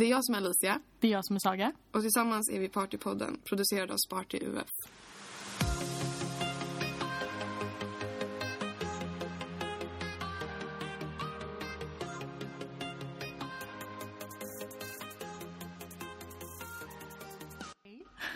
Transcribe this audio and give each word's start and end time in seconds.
Det 0.00 0.06
är 0.06 0.10
jag 0.10 0.24
som 0.24 0.34
är 0.34 0.38
Alicia 0.38 0.80
Det 1.00 1.06
är 1.06 1.12
jag 1.12 1.24
som 1.24 1.36
är 1.36 1.40
Saga. 1.40 1.72
och 1.92 2.00
tillsammans 2.00 2.50
är 2.50 2.60
vi 2.60 2.68
Partypodden 2.68 3.40
producerad 3.44 3.90
av 3.90 3.96
Sparty 3.96 4.38
UF. 4.38 4.68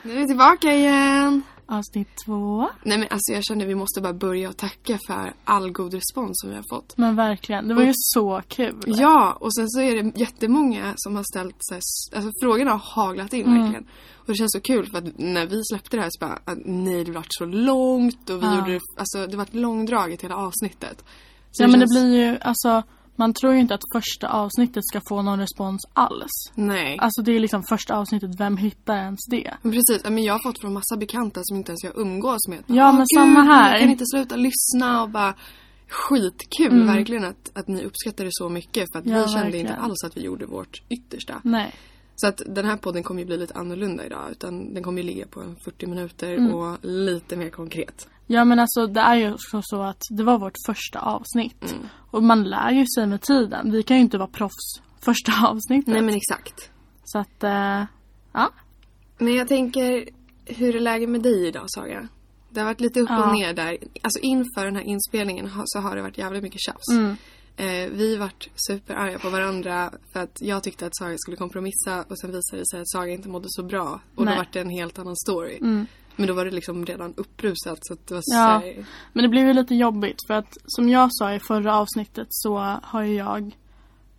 Nu 0.03 0.13
är 0.13 0.21
vi 0.21 0.27
tillbaka 0.27 0.75
igen! 0.75 1.43
Avsnitt 1.67 2.09
två. 2.27 2.69
Nej 2.83 2.99
men 2.99 3.09
alltså 3.11 3.33
jag 3.33 3.45
känner 3.45 3.67
vi 3.67 3.75
måste 3.75 4.01
bara 4.01 4.13
börja 4.13 4.49
och 4.49 4.57
tacka 4.57 4.99
för 5.07 5.33
all 5.45 5.71
god 5.73 5.95
respons 5.95 6.31
som 6.41 6.51
vi 6.51 6.57
har 6.57 6.65
fått. 6.71 6.97
Men 6.97 7.17
verkligen, 7.17 7.69
det 7.69 7.75
var 7.75 7.83
ju 7.83 7.93
så 7.95 8.43
kul. 8.49 8.83
Ja, 8.87 9.33
och 9.41 9.55
sen 9.55 9.69
så 9.71 9.81
är 9.81 10.03
det 10.03 10.19
jättemånga 10.21 10.93
som 10.97 11.17
har 11.17 11.25
ställt 11.33 11.65
sig, 11.71 11.81
alltså 12.17 12.31
frågorna 12.43 12.71
har 12.71 12.79
haglat 13.05 13.33
in 13.33 13.47
Mm. 13.47 13.61
verkligen. 13.63 13.85
Och 14.17 14.27
det 14.27 14.35
känns 14.35 14.53
så 14.53 14.61
kul 14.61 14.87
för 14.91 14.99
att 14.99 15.19
när 15.19 15.47
vi 15.47 15.65
släppte 15.65 15.97
det 15.97 16.03
här 16.03 16.11
så 16.13 16.27
bara, 16.27 16.39
att 16.45 16.59
nej 16.65 17.05
det 17.05 17.13
vart 17.13 17.27
så 17.31 17.45
långt 17.45 18.31
och 18.31 18.43
vi 18.43 18.47
Ja. 18.47 18.59
gjorde 18.59 18.73
det, 18.73 18.81
alltså 18.99 19.27
det 19.27 19.37
vart 19.37 19.55
långdraget 19.55 20.23
hela 20.25 20.37
avsnittet. 20.37 21.05
Så 21.51 21.63
Ja 21.63 21.67
men 21.69 21.81
det 21.81 21.87
känns- 21.87 21.93
blir 21.93 22.17
ju, 22.31 22.39
alltså 22.39 22.83
man 23.17 23.35
tror 23.35 23.53
ju 23.55 23.61
inte 23.61 23.75
att 23.75 23.81
första 23.95 24.29
avsnittet 24.29 24.83
ska 24.87 25.01
få 25.09 25.23
någon 25.23 25.39
respons 25.39 25.81
alls. 25.93 26.31
Nej. 26.55 26.99
Alltså 27.01 27.23
det 27.23 27.33
är 27.33 27.41
liksom 27.41 27.63
första 27.69 27.97
avsnittet, 27.97 28.31
vem 28.41 28.57
hittar 28.57 28.97
ens 28.97 29.21
det? 29.31 29.55
Men 29.63 29.73
precis, 29.73 30.05
men 30.05 30.25
jag 30.25 30.35
har 30.35 30.43
fått 30.43 30.61
från 30.61 30.73
massa 30.73 30.97
bekanta 30.99 31.41
som 31.45 31.57
inte 31.57 31.71
ens 31.71 31.85
jag 31.85 31.99
umgås 31.99 32.49
med. 32.49 32.63
Ja, 32.67 32.93
men 32.93 33.07
samma 33.15 33.43
här. 33.43 33.71
Jag 33.71 33.81
kan 33.81 33.91
inte 33.91 34.07
sluta 34.07 34.37
lyssna 34.37 35.03
och 35.03 35.11
bara 35.11 35.35
Skitkul 35.89 36.73
Mm. 36.73 36.87
verkligen 36.87 37.25
att, 37.25 37.51
att 37.59 37.69
ni 37.69 37.85
uppskattar 37.85 38.25
det 38.25 38.31
så 38.33 38.49
mycket 38.49 38.85
för 38.93 38.99
att 38.99 39.07
Ja, 39.07 39.23
vi 39.27 39.33
kände 39.33 39.47
inte 39.47 39.59
verkligen. 39.59 39.79
alls 39.91 40.05
att 40.05 40.17
vi 40.17 40.21
gjorde 40.21 40.47
vårt 40.47 40.83
yttersta. 40.91 41.35
Nej. 41.45 41.75
Så 42.17 42.27
att 42.27 42.43
den 42.47 42.65
här 42.65 42.77
podden 42.77 43.03
kommer 43.03 43.21
ju 43.21 43.27
bli 43.27 43.37
lite 43.37 43.55
annorlunda 43.55 44.07
idag. 44.07 44.31
Utan 44.31 44.75
den 44.75 44.83
kommer 44.83 45.03
ju 45.03 45.07
ligga 45.07 45.27
på 45.27 45.41
en 45.41 45.57
40 45.65 45.87
minuter 45.87 46.35
Mm. 46.35 46.55
och 46.55 46.79
lite 46.83 47.37
mer 47.37 47.51
konkret. 47.51 48.09
Ja 48.27 48.45
men 48.45 48.59
alltså 48.59 48.87
det 48.87 49.01
är 49.01 49.15
ju 49.15 49.35
så 49.63 49.83
att 49.83 50.01
det 50.11 50.23
var 50.23 50.39
vårt 50.39 50.57
första 50.67 51.01
avsnitt. 51.01 51.63
Mm. 51.73 51.87
Och 52.11 52.23
man 52.23 52.45
lär 52.45 52.71
ju 52.71 52.87
sig 52.87 53.07
med 53.07 53.21
tiden. 53.21 53.73
Vi 53.73 53.83
kan 53.83 53.97
ju 53.97 54.03
inte 54.03 54.19
vara 54.19 54.29
proffs 54.29 54.81
första 55.01 55.33
avsnittet. 55.49 55.93
Nej 55.93 56.03
men 56.03 56.15
exakt. 56.15 56.71
Så 57.05 57.19
att, 57.19 57.45
eh, 57.45 57.83
ja. 58.33 58.51
Men 59.19 59.35
jag 59.35 59.49
tänker, 59.49 60.09
hur 60.47 60.77
är 60.77 60.81
läget 60.81 61.09
med 61.09 61.23
dig 61.23 61.47
idag 61.47 61.65
Saga? 61.67 62.09
Det 62.51 62.61
har 62.61 62.65
varit 62.65 62.81
lite 62.81 63.01
upp 63.01 63.11
Ja. 63.11 63.27
och 63.29 63.35
ner 63.35 63.53
där. 63.55 63.77
Alltså 64.03 64.19
inför 64.21 64.65
den 64.65 64.77
här 64.77 64.83
inspelningen 64.83 65.51
så 65.65 65.79
har 65.79 65.97
det 65.97 66.03
varit 66.03 66.19
jävligt 66.19 66.43
mycket 66.43 66.61
tjafs. 66.61 66.89
Mm. 66.93 67.17
Eh, 67.57 67.91
vi 67.91 68.17
vart 68.17 68.49
superarga 68.69 69.19
på 69.19 69.31
varandra 69.31 69.91
för 70.13 70.21
att 70.21 70.39
jag 70.41 70.63
tyckte 70.63 70.87
att 70.87 70.97
Saga 70.97 71.15
skulle 71.19 71.37
kompromissa 71.37 72.05
och 72.09 72.19
sen 72.19 72.31
visade 72.33 72.63
det 72.63 72.67
sig 72.67 72.81
att 72.81 72.89
Saga 72.91 73.13
inte 73.13 73.29
mådde 73.29 73.47
så 73.49 73.63
bra. 73.63 74.01
Och 74.15 74.25
Nej. 74.25 74.35
då 74.35 74.39
vart 74.41 74.53
det 74.53 74.61
en 74.61 74.71
helt 74.71 74.99
annan 74.99 75.17
story. 75.17 75.57
Mm. 75.61 75.87
Men 76.17 76.27
då 76.27 76.35
var 76.35 76.45
det 76.45 76.51
liksom 76.51 76.87
redan 76.87 77.15
upprusat 77.17 77.79
så 77.81 77.93
att 77.93 78.07
det 78.07 78.15
var 78.15 78.23
Ja. 78.27 78.61
så 78.61 78.67
här, 78.67 78.87
Men 79.13 79.23
det 79.23 79.29
blev 79.29 79.47
ju 79.47 79.53
lite 79.53 79.75
jobbigt 79.75 80.17
för 80.27 80.35
att 80.35 80.57
som 80.67 80.89
jag 80.89 81.09
sa 81.13 81.35
i 81.35 81.41
förra 81.41 81.77
avsnittet 81.79 82.27
så 82.31 82.59
har 82.83 83.03
ju 83.03 83.15
jag 83.15 83.57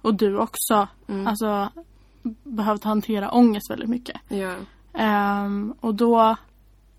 och 0.01 0.13
du 0.15 0.37
också 0.37 0.87
Mm. 1.07 1.27
alltså 1.27 1.69
behövt 2.43 2.83
hantera 2.83 3.31
ångest 3.31 3.71
väldigt 3.71 3.89
mycket. 3.89 4.21
ja. 4.27 4.55
Ehm, 4.93 5.73
och 5.79 5.95
då 5.95 6.35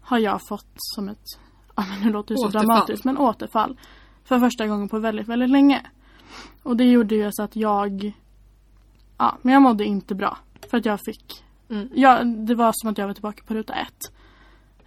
har 0.00 0.18
jag 0.18 0.40
fått 0.48 0.66
som 0.76 1.08
ett, 1.08 1.24
ja 1.76 1.84
men 1.90 2.00
nu 2.00 2.12
låter 2.12 2.34
det 2.34 2.38
så 2.38 2.46
Återfall. 2.46 2.66
dramatiskt, 2.66 3.04
men 3.04 3.18
återfall. 3.18 3.78
För 4.24 4.38
första 4.40 4.66
gången 4.66 4.88
på 4.88 4.98
väldigt, 4.98 5.28
väldigt 5.28 5.50
länge. 5.50 5.86
Och 6.62 6.76
det 6.76 6.84
gjorde 6.84 7.14
ju 7.14 7.28
så 7.32 7.42
att 7.42 7.56
jag, 7.56 8.12
ja 9.18 9.38
men 9.42 9.52
jag 9.54 9.62
mådde 9.62 9.84
inte 9.84 10.14
bra. 10.14 10.38
För 10.70 10.76
att 10.78 10.86
jag 10.86 11.00
fick, 11.06 11.42
Mm. 11.70 11.88
ja, 11.94 12.24
det 12.24 12.54
var 12.54 12.72
som 12.74 12.90
att 12.90 12.98
jag 12.98 13.06
var 13.06 13.14
tillbaka 13.14 13.42
på 13.46 13.54
ruta 13.54 13.74
ett. 13.74 14.12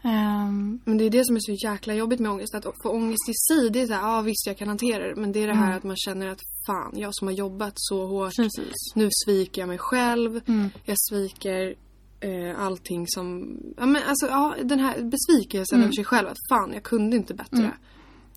Ehm, 0.01 0.79
Men 0.85 0.97
det 0.97 1.03
är 1.03 1.09
det 1.09 1.25
som 1.25 1.35
är 1.35 1.39
så 1.39 1.67
jäkla 1.67 1.93
jobbigt 1.93 2.19
med 2.19 2.31
ångest. 2.31 2.55
Att 2.55 2.65
få 2.83 2.89
ångest 2.89 3.29
i 3.29 3.33
sig, 3.33 3.69
det 3.69 3.81
är 3.81 3.87
såhär, 3.87 4.01
ja 4.01 4.21
visst 4.21 4.47
jag 4.47 4.57
kan 4.57 4.67
hantera 4.67 5.07
det. 5.07 5.15
Men 5.15 5.31
det 5.31 5.43
är 5.43 5.47
det 5.47 5.53
här 5.55 5.65
Mm. 5.65 5.77
att 5.77 5.83
man 5.83 5.95
känner 5.97 6.27
att 6.27 6.39
fan, 6.67 6.91
jag 6.99 7.15
som 7.15 7.27
har 7.27 7.35
jobbat 7.35 7.73
så 7.75 8.05
hårt. 8.07 8.35
precis. 8.35 8.73
Nu 8.95 9.09
sviker 9.25 9.61
jag 9.61 9.67
mig 9.69 9.77
själv. 9.77 10.41
Mm. 10.47 10.69
Jag 10.85 10.95
sviker 11.09 11.75
eh, 12.19 12.59
allting 12.61 13.05
som, 13.07 13.57
ja 13.77 13.85
men 13.85 14.01
alltså 14.07 14.27
ja, 14.27 14.55
den 14.63 14.79
här 14.79 15.01
besvikelsen 15.01 15.75
Mm. 15.75 15.83
över 15.85 15.93
sig 15.93 16.05
själv. 16.05 16.27
Att 16.27 16.37
fan, 16.49 16.73
jag 16.73 16.83
kunde 16.83 17.15
inte 17.17 17.33
bättre. 17.33 17.57
Mm. 17.57 17.71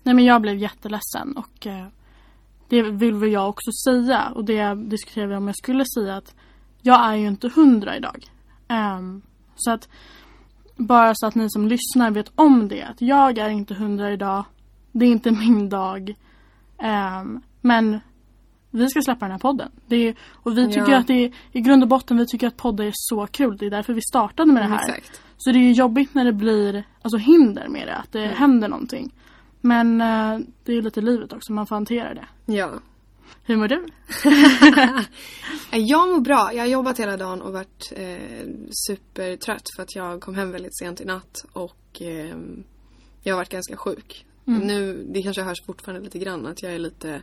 Nej 0.03 0.15
men 0.15 0.25
jag 0.25 0.41
blev 0.41 0.57
jätteledsen 0.57 1.37
och 1.37 1.67
eh, 1.67 1.87
det 2.73 2.81
vill 2.91 3.13
väl 3.15 3.31
jag 3.31 3.49
också 3.49 3.71
säga 3.71 4.31
och 4.35 4.45
det 4.45 4.75
diskuterade 4.75 5.29
vi 5.29 5.35
om 5.35 5.47
jag 5.47 5.55
skulle 5.57 5.85
säga 5.85 6.15
att 6.15 6.35
jag 6.81 7.05
är 7.05 7.15
ju 7.15 7.27
inte 7.27 7.49
hundra 7.55 7.97
idag. 7.97 8.25
Ehm, 8.67 9.21
så 9.55 9.71
att 9.71 9.89
bara 10.75 11.11
så 11.15 11.27
att 11.27 11.35
ni 11.35 11.49
som 11.49 11.67
lyssnar 11.67 12.11
vet 12.11 12.31
om 12.35 12.67
det 12.67 12.83
att 12.83 13.01
jag 13.01 13.37
är 13.37 13.49
inte 13.49 13.73
hundra 13.73 14.11
idag. 14.11 14.43
Det 14.91 15.05
är 15.05 15.09
inte 15.09 15.31
min 15.31 15.69
dag. 15.69 16.15
Ehm, 16.77 17.41
men 17.61 17.99
vi 18.71 18.89
ska 18.89 19.01
släppa 19.01 19.25
den 19.25 19.31
här 19.31 19.39
podden. 19.39 19.71
Är, 19.89 20.15
och 20.31 20.57
vi 20.57 20.67
tycker 20.67 20.91
Ja. 20.91 20.97
att 20.97 21.07
det 21.07 21.25
är, 21.25 21.31
i 21.51 21.61
grund 21.61 21.83
och 21.83 21.89
botten 21.89 22.17
vi 22.17 22.27
tycker 22.27 22.47
att 22.47 22.57
poddar 22.57 22.85
är 22.85 22.91
så 22.95 23.27
kul. 23.27 23.57
Det 23.57 23.65
är 23.65 23.69
därför 23.69 23.93
vi 23.93 24.01
startade 24.01 24.51
med 24.51 24.63
det 24.63 24.67
här. 24.67 24.89
Exakt. 24.89 25.21
Så 25.37 25.51
det 25.51 25.59
är 25.59 25.71
jobbigt 25.71 26.13
när 26.13 26.25
det 26.25 26.33
blir 26.33 26.83
alltså, 27.01 27.17
hinder 27.17 27.67
med 27.67 27.87
det, 27.87 27.95
att 27.95 28.11
det 28.11 28.23
Mm. 28.23 28.37
händer 28.37 28.67
någonting. 28.67 29.13
Men 29.65 30.01
eh, 30.01 30.39
det 30.63 30.71
är 30.71 30.75
ju 30.75 30.81
lite 30.81 31.01
livet 31.01 31.33
också, 31.33 31.53
man 31.53 31.67
får 31.67 31.75
hantera 31.75 32.13
det. 32.13 32.25
Ja. 32.45 32.69
Hur 33.43 33.57
mår 33.57 33.67
du? 33.67 33.85
Jag 35.77 36.09
mår 36.09 36.21
bra. 36.21 36.53
Jag 36.53 36.63
har 36.63 36.67
jobbat 36.67 36.99
hela 36.99 37.17
dagen 37.17 37.41
och 37.41 37.53
varit 37.53 37.93
eh, 37.95 38.47
supertrött 38.87 39.63
för 39.75 39.83
att 39.83 39.95
jag 39.95 40.21
kom 40.21 40.35
hem 40.35 40.51
väldigt 40.51 40.77
sent 40.77 41.01
i 41.01 41.05
natt 41.05 41.45
och 41.53 42.01
eh, 42.01 42.35
jag 43.23 43.33
har 43.33 43.37
varit 43.37 43.49
ganska 43.49 43.77
sjuk. 43.77 44.25
Mm. 44.47 44.67
Nu, 44.67 45.07
det 45.09 45.21
kanske 45.23 45.41
hörs 45.41 45.65
fortfarande 45.65 46.03
lite 46.03 46.19
grann 46.19 46.45
att 46.45 46.63
jag 46.63 46.73
är 46.73 46.79
lite 46.79 47.21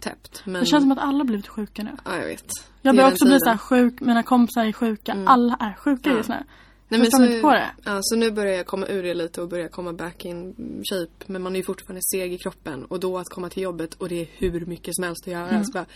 täppt. 0.00 0.42
Men... 0.44 0.60
Det 0.60 0.66
känns 0.66 0.84
som 0.84 0.92
att 0.92 0.98
alla 0.98 1.24
blivit 1.24 1.48
sjuka 1.48 1.82
nu. 1.82 1.90
Ja, 2.04 2.16
jag 2.16 2.26
vet. 2.26 2.52
Jag 2.82 2.98
är 2.98 3.12
också 3.12 3.24
bli 3.24 3.40
så 3.40 3.58
sjuk, 3.58 4.00
mina 4.00 4.22
kompisar 4.22 4.64
är 4.64 4.72
sjuka. 4.72 5.12
Mm. 5.12 5.28
Alla 5.28 5.56
är 5.60 5.74
sjuka 5.74 6.10
Ja. 6.10 6.16
just 6.16 6.28
nu. 6.28 6.44
Nej, 6.90 7.00
Förstår 7.00 7.18
så, 7.18 7.24
inte 7.24 7.40
på 7.40 7.50
det. 7.52 7.70
Ja, 7.84 7.98
så 8.02 8.16
nu 8.16 8.30
börjar 8.30 8.54
jag 8.56 8.66
komma 8.66 8.86
ur 8.86 9.02
det 9.02 9.14
lite 9.14 9.42
och 9.42 9.48
börja 9.48 9.68
komma 9.68 9.92
back 9.92 10.24
in 10.24 10.54
shape. 10.90 11.24
Men 11.32 11.42
man 11.42 11.52
är 11.52 11.56
ju 11.56 11.62
fortfarande 11.64 12.00
seg 12.12 12.32
i 12.32 12.38
kroppen. 12.38 12.84
Och 12.84 13.00
då 13.00 13.18
att 13.18 13.28
komma 13.28 13.48
till 13.48 13.62
jobbet 13.62 13.94
och 13.94 14.08
det 14.08 14.20
är 14.20 14.28
hur 14.38 14.66
mycket 14.66 14.94
som 14.94 15.04
helst 15.04 15.26
att 15.26 15.32
göra. 15.32 15.48
Mm. 15.48 15.64
Så 15.64 15.72
bara, 15.72 15.86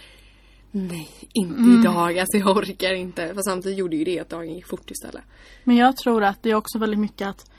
nej, 0.71 1.09
inte 1.33 1.59
Mm. 1.59 1.81
idag. 1.81 2.19
Alltså 2.19 2.37
jag 2.37 2.57
orkar 2.57 2.95
inte. 2.95 3.35
Fast 3.35 3.45
samtidigt 3.49 3.79
gjorde 3.79 3.97
ju 3.97 4.05
det 4.05 4.21
att 4.21 4.29
dagen 4.29 4.55
gick 4.55 4.67
fort 4.67 4.91
istället. 4.91 5.23
Men 5.65 5.77
jag 5.77 5.97
tror 5.97 6.25
att 6.25 6.43
det 6.43 6.51
är 6.51 6.55
också 6.55 6.79
väldigt 6.79 7.01
mycket 7.01 7.29
att 7.29 7.51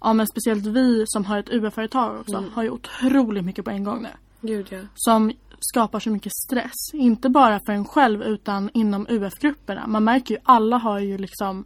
Ja 0.00 0.12
men 0.12 0.26
speciellt 0.26 0.66
vi 0.66 1.04
som 1.06 1.24
har 1.24 1.38
ett 1.38 1.48
UF-företag 1.48 2.20
också 2.20 2.36
Mm. 2.36 2.50
har 2.50 2.62
ju 2.62 2.70
otroligt 2.70 3.44
mycket 3.44 3.64
på 3.64 3.70
en 3.70 3.84
gång 3.84 4.02
nu. 4.02 4.08
Gud 4.48 4.66
ja. 4.70 4.78
Som 4.94 5.32
skapar 5.60 6.00
så 6.00 6.10
mycket 6.10 6.32
stress. 6.46 6.90
Inte 6.92 7.28
bara 7.28 7.60
för 7.66 7.72
en 7.72 7.84
själv 7.84 8.22
utan 8.22 8.70
inom 8.74 9.06
UF-grupperna. 9.08 9.86
Man 9.86 10.04
märker 10.04 10.34
ju 10.34 10.40
alla 10.44 10.76
har 10.76 10.98
ju 10.98 11.18
liksom 11.18 11.64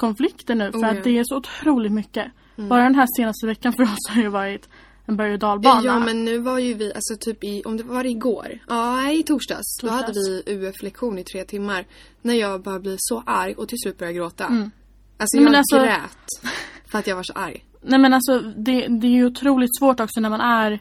konflikter 0.00 0.54
nu 0.54 0.72
för 0.72 0.78
Oh, 0.78 0.82
ja. 0.82 0.90
att 0.90 1.04
det 1.04 1.18
är 1.18 1.24
så 1.24 1.36
otroligt 1.36 1.92
mycket. 1.92 2.26
Mm. 2.56 2.68
Bara 2.68 2.82
den 2.82 2.94
här 2.94 3.06
senaste 3.16 3.46
veckan 3.46 3.72
för 3.72 3.82
oss 3.82 4.08
har 4.08 4.22
ju 4.22 4.28
varit 4.28 4.68
en 5.06 5.16
berg 5.16 5.32
och 5.32 5.38
dalbana. 5.38 5.82
Ja 5.84 5.98
men 5.98 6.24
nu 6.24 6.38
var 6.38 6.58
ju 6.58 6.74
vi, 6.74 6.92
alltså 6.94 7.16
typ 7.20 7.44
i, 7.44 7.62
om 7.64 7.76
det 7.76 7.82
var 7.82 8.06
igår? 8.06 8.58
Ja, 8.68 9.10
i 9.12 9.22
torsdags. 9.22 9.76
Då 9.82 9.88
Torsdags. 9.88 10.06
hade 10.06 10.20
vi 10.20 10.42
UF-lektion 10.46 11.18
i 11.18 11.24
tre 11.24 11.44
timmar. 11.44 11.84
När 12.22 12.34
jag 12.34 12.62
bara 12.62 12.78
blev 12.80 12.96
så 12.98 13.22
arg 13.26 13.54
och 13.54 13.68
till 13.68 13.78
slut 13.78 13.98
började 13.98 14.16
gråta. 14.18 14.44
Mm. 14.46 14.70
Alltså 15.18 15.36
Nej, 15.36 15.46
jag 15.46 15.54
alltså- 15.56 15.78
grät. 15.78 16.52
För 16.90 16.98
att 16.98 17.06
jag 17.06 17.16
var 17.16 17.22
så 17.22 17.32
arg. 17.32 17.64
Nej 17.82 17.98
men 17.98 18.14
alltså 18.14 18.38
det, 18.40 18.86
det 18.88 19.06
är 19.06 19.10
ju 19.10 19.26
otroligt 19.26 19.78
svårt 19.78 20.00
också 20.00 20.20
när 20.20 20.30
man 20.30 20.40
är 20.40 20.80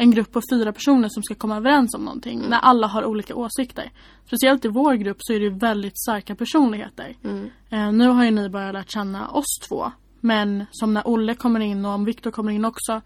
en 0.00 0.10
grupp 0.10 0.32
på 0.32 0.40
fyra 0.52 0.72
personer 0.72 1.08
som 1.08 1.22
ska 1.22 1.34
komma 1.34 1.56
överens 1.56 1.94
om 1.94 2.04
någonting. 2.04 2.38
Mm. 2.38 2.50
När 2.50 2.58
alla 2.58 2.86
har 2.86 3.04
olika 3.04 3.34
åsikter. 3.34 3.90
Speciellt 4.26 4.64
i 4.64 4.68
vår 4.68 4.94
grupp 4.94 5.16
så 5.20 5.32
är 5.32 5.40
det 5.40 5.50
väldigt 5.50 5.98
starka 6.00 6.34
personligheter. 6.34 7.16
Mm. 7.24 7.50
Eh, 7.70 7.92
nu 7.92 8.08
har 8.08 8.24
ju 8.24 8.30
ni 8.30 8.48
bara 8.48 8.72
lärt 8.72 8.90
känna 8.90 9.28
oss 9.28 9.58
två. 9.68 9.92
Men 10.20 10.64
som 10.70 10.94
när 10.94 11.02
Olle 11.08 11.34
kommer 11.34 11.60
in 11.60 11.84
och 11.84 11.92
om 11.92 12.04
Viktor 12.04 12.30
kommer 12.30 12.52
in 12.52 12.64
också. 12.64 13.00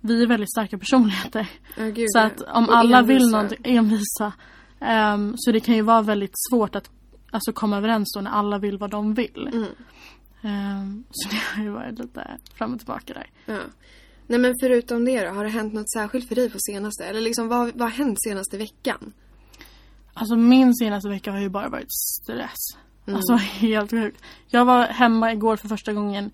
Vi 0.00 0.22
är 0.22 0.26
väldigt 0.26 0.50
starka 0.50 0.78
personligheter. 0.78 1.46
Ja, 1.76 1.84
gud, 1.84 2.06
Så 2.08 2.18
att 2.18 2.42
om 2.42 2.68
alla 2.70 3.02
vill 3.02 3.16
envisa. 3.16 3.30
någonting, 3.30 3.58
envisa. 3.64 4.32
Ehm, 4.80 5.34
så 5.36 5.52
det 5.52 5.60
kan 5.60 5.74
ju 5.74 5.82
vara 5.82 6.02
väldigt 6.02 6.34
svårt 6.50 6.74
att 6.76 6.90
alltså, 7.30 7.52
komma 7.52 7.76
överens 7.76 8.12
då 8.16 8.20
när 8.20 8.30
alla 8.30 8.58
vill 8.58 8.78
vad 8.78 8.90
de 8.90 9.14
vill. 9.14 9.50
Mm. 9.52 9.66
Ehm, 10.42 11.04
så 11.10 11.28
det 11.30 11.36
har 11.54 11.62
ju 11.62 11.70
varit 11.70 11.98
lite 11.98 12.36
fram 12.54 12.72
och 12.72 12.78
tillbaka 12.78 13.14
där. 13.14 13.26
Ja. 13.46 13.60
Nej 14.30 14.38
men 14.38 14.54
förutom 14.60 15.04
det 15.04 15.24
då, 15.24 15.30
har 15.30 15.44
det 15.44 15.50
hänt 15.50 15.72
något 15.72 15.90
särskilt 15.90 16.28
för 16.28 16.34
dig 16.34 16.50
på 16.50 16.58
senaste? 16.58 17.04
Eller 17.04 17.20
liksom 17.20 17.48
vad, 17.48 17.66
vad 17.66 17.80
har 17.80 17.88
hänt 17.88 18.22
senaste 18.22 18.58
veckan? 18.58 19.12
Alltså 20.14 20.36
min 20.36 20.74
senaste 20.74 21.08
vecka 21.08 21.32
har 21.32 21.40
ju 21.40 21.48
bara 21.48 21.68
varit 21.68 21.92
stress. 21.92 22.58
Mm. 23.06 23.16
Alltså 23.16 23.32
helt 23.34 23.90
sjukt. 23.90 24.22
Jag 24.48 24.64
var 24.64 24.86
hemma 24.86 25.32
igår 25.32 25.56
för 25.56 25.68
första 25.68 25.92
gången 25.92 26.30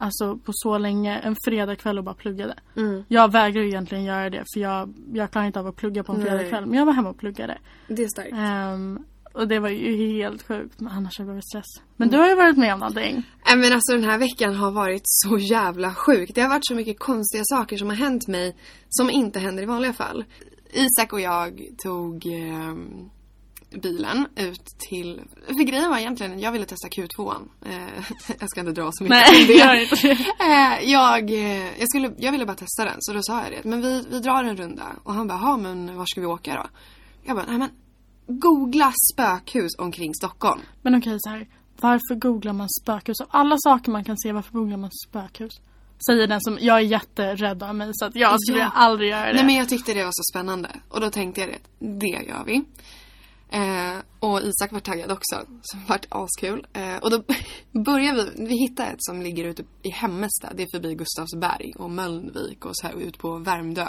Alltså 0.00 0.36
på 0.36 0.52
så 0.54 0.78
länge, 0.78 1.18
en 1.18 1.36
fredagkväll 1.44 1.98
och 1.98 2.04
bara 2.04 2.14
pluggade. 2.14 2.54
Mm. 2.76 3.04
Jag 3.08 3.32
vägrar 3.32 3.62
egentligen 3.62 4.04
göra 4.04 4.30
det 4.30 4.44
för 4.54 4.60
jag, 4.60 4.94
jag 5.12 5.30
klarar 5.30 5.46
inte 5.46 5.60
av 5.60 5.66
att 5.66 5.76
plugga 5.76 6.04
på 6.04 6.12
en 6.12 6.22
fredagkväll. 6.22 6.66
Men 6.66 6.78
jag 6.78 6.86
var 6.86 6.92
hemma 6.92 7.10
och 7.10 7.18
pluggade. 7.18 7.58
Det 7.88 8.02
är 8.02 8.08
starkt. 8.08 8.32
Ehm, 8.32 9.04
Och 9.38 9.48
det 9.48 9.58
var 9.58 9.68
ju 9.68 9.96
helt 10.22 10.42
sjukt. 10.48 10.80
Men 10.80 10.92
annars 10.92 11.18
har 11.18 11.24
jag 11.26 11.32
varit 11.32 11.44
stress. 11.48 11.82
Men 11.96 12.08
du 12.08 12.16
har 12.18 12.28
ju 12.28 12.34
varit 12.34 12.56
med 12.56 12.74
om 12.74 12.80
någonting. 12.80 13.22
Nej 13.46 13.56
men 13.56 13.72
alltså 13.72 13.92
den 13.92 14.04
här 14.04 14.18
veckan 14.18 14.54
har 14.56 14.70
varit 14.70 15.02
så 15.04 15.38
jävla 15.38 15.94
sjuk. 15.94 16.30
Det 16.34 16.40
har 16.40 16.48
varit 16.48 16.66
så 16.66 16.74
mycket 16.74 16.98
konstiga 16.98 17.42
saker 17.46 17.76
som 17.76 17.88
har 17.88 17.96
hänt 17.96 18.28
mig 18.28 18.56
som 18.88 19.10
inte 19.10 19.38
händer 19.38 19.62
i 19.62 19.66
vanliga 19.66 19.92
fall. 19.92 20.24
Isak 20.72 21.12
och 21.12 21.20
jag 21.20 21.62
tog 21.82 22.26
eh, 22.26 22.74
bilen 23.82 24.26
ut 24.36 24.64
till... 24.88 25.20
För 25.46 25.64
grejen 25.64 25.90
var 25.90 25.98
egentligen, 25.98 26.40
jag 26.40 26.52
ville 26.52 26.64
testa 26.64 26.88
Q2. 26.88 27.34
Eh, 27.66 27.76
jag 28.40 28.50
ska 28.50 28.60
inte 28.60 28.72
dra 28.72 28.90
så 28.92 29.04
mycket 29.04 29.16
Nej, 29.32 29.40
om 29.42 29.46
det. 29.46 29.52
gör 29.52 29.74
inte 29.82 29.96
det. 29.96 30.44
Eh, 30.44 30.90
jag, 30.90 31.30
eh, 31.30 31.78
jag, 31.78 31.88
skulle, 31.88 32.12
jag 32.18 32.32
ville 32.32 32.46
bara 32.46 32.56
testa 32.56 32.84
den 32.84 32.96
så 32.98 33.12
då 33.12 33.22
sa 33.22 33.42
jag 33.42 33.52
det. 33.52 33.68
Men 33.68 33.82
vi, 33.82 34.04
vi 34.10 34.20
drar 34.20 34.44
en 34.44 34.56
runda. 34.56 34.86
Och 35.04 35.14
han 35.14 35.28
bara, 35.28 35.38
"Ja, 35.42 35.56
men 35.56 35.96
var 35.96 36.06
ska 36.06 36.20
vi 36.20 36.26
åka 36.26 36.54
då? 36.54 36.66
Jag 37.24 37.36
bara, 37.36 37.46
nej 37.48 37.58
men 37.58 37.68
googla 38.28 38.92
spökhus 39.12 39.72
omkring 39.78 40.14
Stockholm. 40.14 40.60
Men 40.82 40.94
okej 40.94 41.16
så 41.20 41.30
här. 41.30 41.48
Varför 41.80 42.14
googlar 42.14 42.52
man 42.52 42.68
spökhus? 42.82 43.20
Av 43.20 43.26
alla 43.30 43.56
saker 43.58 43.90
man 43.92 44.04
kan 44.04 44.18
se, 44.18 44.32
varför 44.32 44.52
googlar 44.52 44.76
man 44.76 44.90
spökhus? 45.08 45.52
Säger 46.06 46.26
den 46.26 46.40
som, 46.40 46.58
jag 46.60 46.76
är 46.76 46.80
jätterädd 46.80 47.62
av 47.62 47.74
mig 47.74 47.90
så 47.92 48.04
att 48.04 48.14
jag 48.16 48.40
skulle 48.42 48.58
Ja. 48.58 48.70
aldrig 48.74 49.10
göra 49.10 49.26
det. 49.26 49.32
Nej 49.32 49.44
men 49.44 49.54
jag 49.54 49.68
tyckte 49.68 49.94
det 49.94 50.04
var 50.04 50.12
så 50.12 50.22
spännande. 50.32 50.68
Och 50.88 51.00
då 51.00 51.10
tänkte 51.10 51.40
jag 51.40 51.50
det, 51.50 51.86
det 51.98 52.06
gör 52.28 52.44
vi. 52.46 52.64
Eh, 53.50 53.98
och 54.20 54.40
Isak 54.42 54.72
var 54.72 54.80
taggad 54.80 55.12
också. 55.12 55.36
Så 55.62 55.76
det 55.76 55.82
vart 55.88 56.06
askul. 56.08 56.66
Eh, 56.72 56.96
och 56.96 57.10
då 57.10 57.22
börjar 57.84 58.14
vi, 58.14 58.44
vi 58.46 58.56
hittar 58.58 58.86
ett 58.86 58.96
som 58.98 59.22
ligger 59.22 59.44
ute 59.44 59.62
i 59.82 59.90
Hemmesta. 59.90 60.48
Det 60.54 60.62
är 60.62 60.68
förbi 60.74 60.94
Gustavsberg 60.94 61.72
och 61.76 61.90
Mölnvik 61.90 62.64
och 62.64 62.72
så 62.76 62.86
här 62.86 62.94
ut 62.94 63.18
på 63.18 63.36
Värmdö. 63.38 63.86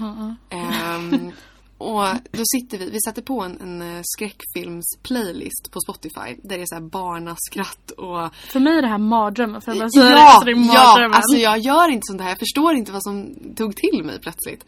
Ja. 0.00 0.34
Ehm, 0.50 1.32
och 1.80 2.04
då 2.30 2.42
sitter 2.44 2.78
vi, 2.78 2.90
vi 2.90 3.00
sätter 3.00 3.22
på 3.22 3.40
en, 3.40 3.60
en 3.60 3.82
eh, 3.82 4.02
skräckfilms-playlist 4.02 5.70
på 5.70 5.80
Spotify. 5.80 6.36
Där 6.42 6.56
det 6.56 6.62
är 6.62 6.66
så 6.66 6.74
här 6.74 6.82
barnaskratt 6.82 7.90
och... 7.90 8.34
För 8.34 8.60
mig 8.60 8.78
är 8.78 8.82
det 8.82 8.88
här 8.88 8.98
mardrömmen. 8.98 9.60
För 9.60 9.72
jag 9.72 9.78
bara 9.78 9.88
det, 9.88 10.10
Ja, 10.10 10.36
så 10.38 10.44
det 10.44 10.50
är 10.50 10.54
ja! 10.54 10.60
mardrömmen. 10.60 11.14
Alltså 11.14 11.36
jag 11.36 11.58
gör 11.58 11.88
inte 11.88 12.02
sånt 12.04 12.20
här. 12.20 12.28
Jag 12.28 12.38
förstår 12.38 12.74
inte 12.74 12.92
vad 12.92 13.02
som 13.02 13.34
tog 13.56 13.76
till 13.76 14.04
mig 14.04 14.20
plötsligt. 14.20 14.64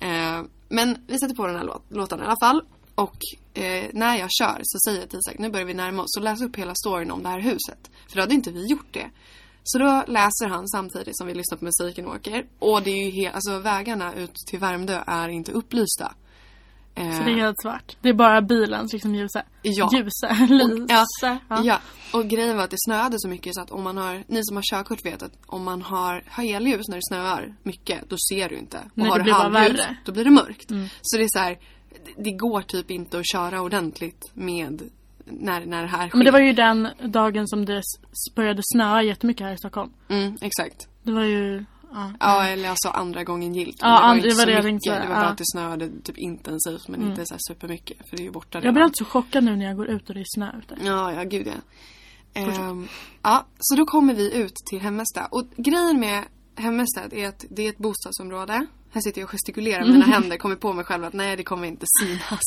Eh, 0.00 0.42
men 0.68 0.98
vi 1.06 1.18
sätter 1.18 1.34
på 1.34 1.46
den 1.46 1.56
här 1.56 1.64
låt, 1.64 1.84
låten 1.88 2.20
i 2.20 2.22
alla 2.22 2.36
fall. 2.42 2.62
Och 2.94 3.18
eh, 3.54 3.84
när 3.92 4.16
jag 4.16 4.28
kör 4.30 4.60
så 4.62 4.78
säger 4.86 5.00
jag 5.00 5.10
till 5.10 5.18
Isak, 5.18 5.38
nu 5.38 5.50
börjar 5.50 5.66
vi 5.66 5.74
närma 5.74 6.02
oss. 6.02 6.10
Så 6.10 6.20
läs 6.20 6.42
upp 6.42 6.56
hela 6.56 6.74
storyn 6.74 7.10
om 7.10 7.22
det 7.22 7.28
här 7.28 7.40
huset. 7.40 7.90
För 8.08 8.16
då 8.16 8.22
hade 8.22 8.34
inte 8.34 8.50
vi 8.50 8.66
gjort 8.70 8.92
det. 8.92 9.10
Så 9.62 9.78
då 9.78 10.04
läser 10.06 10.48
han 10.48 10.68
samtidigt 10.68 11.18
som 11.18 11.26
vi 11.26 11.34
lyssnar 11.34 11.58
på 11.58 11.64
musiken 11.64 12.06
och 12.06 12.14
åker. 12.14 12.46
Och 12.58 12.82
det 12.82 12.90
är 12.90 13.04
ju 13.04 13.10
helt, 13.10 13.34
alltså 13.34 13.58
vägarna 13.58 14.14
ut 14.14 14.34
till 14.46 14.58
Värmdö 14.58 15.02
är 15.06 15.28
inte 15.28 15.52
upplysta. 15.52 16.14
Eh, 16.98 17.18
Så 17.18 17.24
det 17.24 17.30
är 17.30 17.36
helt 17.36 17.60
svart. 17.62 17.96
Det 18.00 18.08
är 18.08 18.14
bara 18.14 18.42
bilens 18.42 18.92
liksom 18.92 19.14
ljusa. 19.14 19.42
Ja. 19.62 19.90
Ljusa. 19.92 20.46
Lysa. 20.48 21.38
Ja. 21.48 21.60
ja, 21.64 21.78
och 22.12 22.28
grejen 22.28 22.56
var 22.56 22.64
att 22.64 22.70
det 22.70 22.76
snöade 22.86 23.16
så 23.18 23.28
mycket 23.28 23.54
så 23.54 23.60
att 23.60 23.70
om 23.70 23.82
man 23.82 23.96
har, 23.96 24.24
ni 24.26 24.40
som 24.44 24.56
har 24.56 24.62
körkort 24.62 25.04
vet 25.06 25.22
att 25.22 25.32
om 25.46 25.64
man 25.64 25.82
har 25.82 26.22
helljus 26.26 26.88
när 26.88 26.96
det 26.96 27.02
snöar 27.08 27.54
mycket, 27.62 28.10
då 28.10 28.16
ser 28.30 28.48
du 28.48 28.56
inte. 28.58 28.78
Och 28.78 28.90
Nej, 28.94 29.08
har 29.08 29.18
det 29.18 29.24
du 29.24 29.32
halvljus. 29.32 29.80
Mm. 29.80 29.94
då 30.04 30.12
blir 30.12 30.24
det 30.24 30.30
mörkt. 30.30 30.68
Så 31.02 31.16
det 31.16 31.22
är 31.22 31.28
så 31.30 31.38
här, 31.38 31.58
det- 32.04 32.22
det 32.22 32.30
går 32.30 32.62
typ 32.62 32.90
inte 32.90 33.18
att 33.18 33.28
köra 33.32 33.60
ordentligt 33.62 34.30
med 34.34 34.82
när, 35.24 35.66
när 35.66 35.82
det 35.82 35.88
här 35.88 36.08
sker. 36.08 36.16
Men 36.18 36.24
det 36.24 36.30
var 36.30 36.40
ju 36.40 36.52
den 36.52 36.88
dagen 37.04 37.48
som 37.48 37.64
det 37.64 37.82
började 38.36 38.60
snöa 38.64 39.02
jättemycket 39.02 39.46
här 39.46 39.52
i 39.54 39.58
Stockholm. 39.58 39.90
mm, 40.08 40.36
exakt. 40.40 40.88
Det 41.02 41.12
var 41.12 41.24
ju... 41.24 41.64
Ja. 41.92 42.12
Ja, 42.20 42.46
eller 42.46 42.68
alltså 42.68 42.88
andra 42.88 43.24
gången 43.24 43.54
gilt. 43.54 43.76
Ja, 43.80 44.00
det 44.00 44.06
var 44.06 44.14
inte 44.14 44.28
var 44.28 44.34
så 44.34 44.44
det 44.46 44.52
jag 44.52 44.62
tänkte 44.62 44.90
Det 44.90 45.08
var 45.08 45.14
bara 45.14 45.28
att 45.28 45.38
det 45.38 45.44
snöade 45.46 45.90
typ 46.04 46.18
intensivt 46.18 46.88
men 46.88 47.02
inte 47.08 47.26
så 47.26 47.34
här 47.34 47.40
supermycket. 47.48 48.08
För 48.08 48.16
det 48.16 48.22
är 48.22 48.24
ju 48.24 48.30
borta 48.30 48.60
Jag 48.62 48.74
blir 48.74 48.84
alltid 48.84 48.98
så 48.98 49.04
chockad 49.04 49.44
nu 49.44 49.56
när 49.56 49.66
jag 49.66 49.76
går 49.76 49.86
ut 49.86 50.08
och 50.08 50.14
det 50.14 50.20
är 50.20 50.24
snö 50.34 50.58
ute. 50.58 50.76
Ja, 50.84 51.12
ja 51.12 51.24
gud 51.24 51.46
ja. 51.46 51.52
Ehm, 52.40 52.88
ja, 53.22 53.46
så 53.58 53.76
då 53.76 53.84
kommer 53.84 54.14
vi 54.14 54.34
ut 54.34 54.54
till 54.70 54.80
Hemmesta. 54.80 55.26
Och 55.30 55.46
grejen 55.56 56.00
med 56.00 56.24
Hemmesta 56.56 57.00
är 57.10 57.28
att 57.28 57.44
det 57.50 57.62
är 57.66 57.68
ett 57.68 57.78
bostadsområde. 57.78 58.66
Här 58.90 59.00
sitter 59.00 59.20
jag 59.20 59.26
och 59.26 59.30
gestikulerar 59.30 59.80
med 59.84 59.92
mina 59.92 60.04
händer, 60.06 60.36
kommer 60.36 60.56
på 60.56 60.72
mig 60.72 60.84
själv 60.84 61.04
att 61.04 61.12
nej 61.12 61.36
det 61.36 61.42
kommer 61.42 61.68
inte 61.68 61.86
synas. 62.02 62.40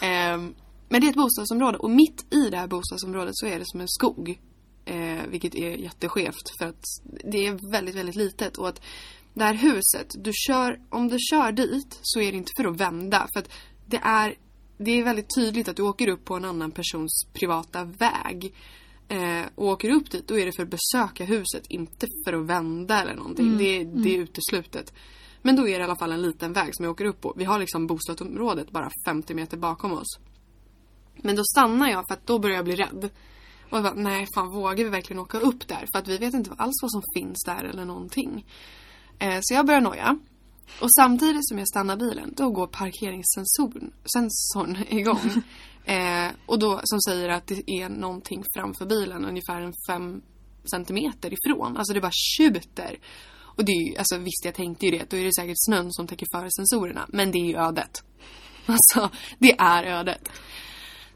Ehm, 0.00 0.54
men 0.88 1.00
det 1.00 1.06
är 1.06 1.10
ett 1.10 1.16
bostadsområde 1.16 1.78
och 1.78 1.90
mitt 1.90 2.34
i 2.34 2.50
det 2.50 2.56
här 2.56 2.66
bostadsområdet 2.66 3.36
så 3.36 3.46
är 3.46 3.58
det 3.58 3.64
som 3.66 3.80
en 3.80 3.88
skog. 3.88 4.38
Eh, 4.84 5.26
vilket 5.28 5.54
är 5.54 5.76
jätteskevt 5.76 6.58
för 6.58 6.66
att 6.66 6.84
det 7.04 7.46
är 7.46 7.70
väldigt, 7.72 7.94
väldigt 7.94 8.16
litet. 8.16 8.58
Och 8.58 8.68
att 8.68 8.80
det 9.34 9.44
här 9.44 9.54
huset, 9.54 10.14
du 10.14 10.30
kör, 10.34 10.80
om 10.90 11.08
du 11.08 11.16
kör 11.18 11.52
dit 11.52 11.98
så 12.02 12.20
är 12.20 12.32
det 12.32 12.38
inte 12.38 12.52
för 12.56 12.64
att 12.64 12.76
vända. 12.76 13.26
För 13.32 13.40
att 13.40 13.52
det 13.86 14.00
är, 14.02 14.34
det 14.78 14.90
är 14.90 15.04
väldigt 15.04 15.34
tydligt 15.34 15.68
att 15.68 15.76
du 15.76 15.82
åker 15.82 16.08
upp 16.08 16.24
på 16.24 16.34
en 16.34 16.44
annan 16.44 16.70
persons 16.70 17.26
privata 17.32 17.84
väg. 17.84 18.54
Eh, 19.08 19.44
och 19.54 19.66
åker 19.66 19.90
upp 19.90 20.10
dit, 20.10 20.28
då 20.28 20.38
är 20.38 20.46
det 20.46 20.52
för 20.52 20.62
att 20.62 20.68
besöka 20.68 21.24
huset, 21.24 21.66
inte 21.68 22.06
för 22.24 22.32
att 22.32 22.46
vända 22.46 23.02
eller 23.02 23.14
någonting. 23.14 23.58
Det, 23.58 23.84
det 23.84 24.16
är 24.16 24.18
uteslutet. 24.18 24.92
Men 25.42 25.56
då 25.56 25.68
är 25.68 25.72
det 25.72 25.80
i 25.80 25.84
alla 25.84 25.96
fall 25.96 26.12
en 26.12 26.22
liten 26.22 26.52
väg 26.52 26.76
som 26.76 26.84
jag 26.84 26.92
åker 26.92 27.04
upp 27.04 27.20
på. 27.20 27.34
Vi 27.36 27.44
har 27.44 27.58
liksom 27.58 27.86
bostadsområdet 27.86 28.70
bara 28.70 28.90
50 29.06 29.34
meter 29.34 29.56
bakom 29.56 29.92
oss. 29.92 30.18
Men 31.16 31.36
då 31.36 31.42
stannar 31.44 31.90
jag 31.90 32.04
för 32.08 32.14
att 32.14 32.26
då 32.26 32.38
börjar 32.38 32.56
jag 32.56 32.64
bli 32.64 32.76
rädd. 32.76 33.10
Och 33.74 33.78
jag 33.78 33.84
bara, 33.84 34.02
nej 34.02 34.26
fan 34.34 34.50
vågar 34.50 34.84
vi 34.84 34.90
verkligen 34.90 35.22
åka 35.22 35.38
upp 35.38 35.68
där? 35.68 35.86
För 35.92 35.98
att 35.98 36.08
vi 36.08 36.18
vet 36.18 36.34
inte 36.34 36.50
alls 36.56 36.82
vad 36.82 36.90
som 36.90 37.02
finns 37.14 37.42
där 37.46 37.64
eller 37.64 37.84
någonting. 37.84 38.46
Eh, 39.18 39.38
så 39.42 39.54
jag 39.54 39.66
börjar 39.66 39.80
noja. 39.80 40.18
Och 40.80 40.92
samtidigt 40.92 41.48
som 41.48 41.58
jag 41.58 41.68
stannar 41.68 41.96
bilen, 41.96 42.34
då 42.36 42.50
går 42.50 42.66
parkeringssensorn 42.66 43.92
sensorn 44.14 44.78
igång. 44.98 45.42
eh, 45.84 46.30
och 46.46 46.58
då 46.58 46.80
som 46.84 47.00
säger 47.00 47.28
att 47.28 47.46
det 47.46 47.70
är 47.70 47.88
någonting 47.88 48.44
framför 48.56 48.86
bilen 48.86 49.24
ungefär 49.24 49.60
en 49.60 49.72
fem 49.90 50.22
centimeter 50.70 51.32
ifrån. 51.32 51.76
Alltså 51.76 51.94
det 51.94 52.00
bara 52.00 52.12
tjuter. 52.36 52.98
Och 53.56 53.64
det 53.64 53.72
är 53.72 53.90
ju, 53.90 53.96
alltså 53.96 54.18
visst 54.18 54.44
jag 54.44 54.54
tänkte 54.54 54.86
ju 54.86 54.98
det, 54.98 55.10
då 55.10 55.16
är 55.16 55.24
det 55.24 55.34
säkert 55.34 55.56
snön 55.66 55.92
som 55.92 56.06
täcker 56.06 56.26
före 56.34 56.48
sensorerna. 56.50 57.06
Men 57.08 57.30
det 57.32 57.38
är 57.38 57.46
ju 57.46 57.56
ödet. 57.56 58.04
Alltså, 58.66 59.10
det 59.38 59.52
är 59.58 59.84
ödet. 59.84 60.28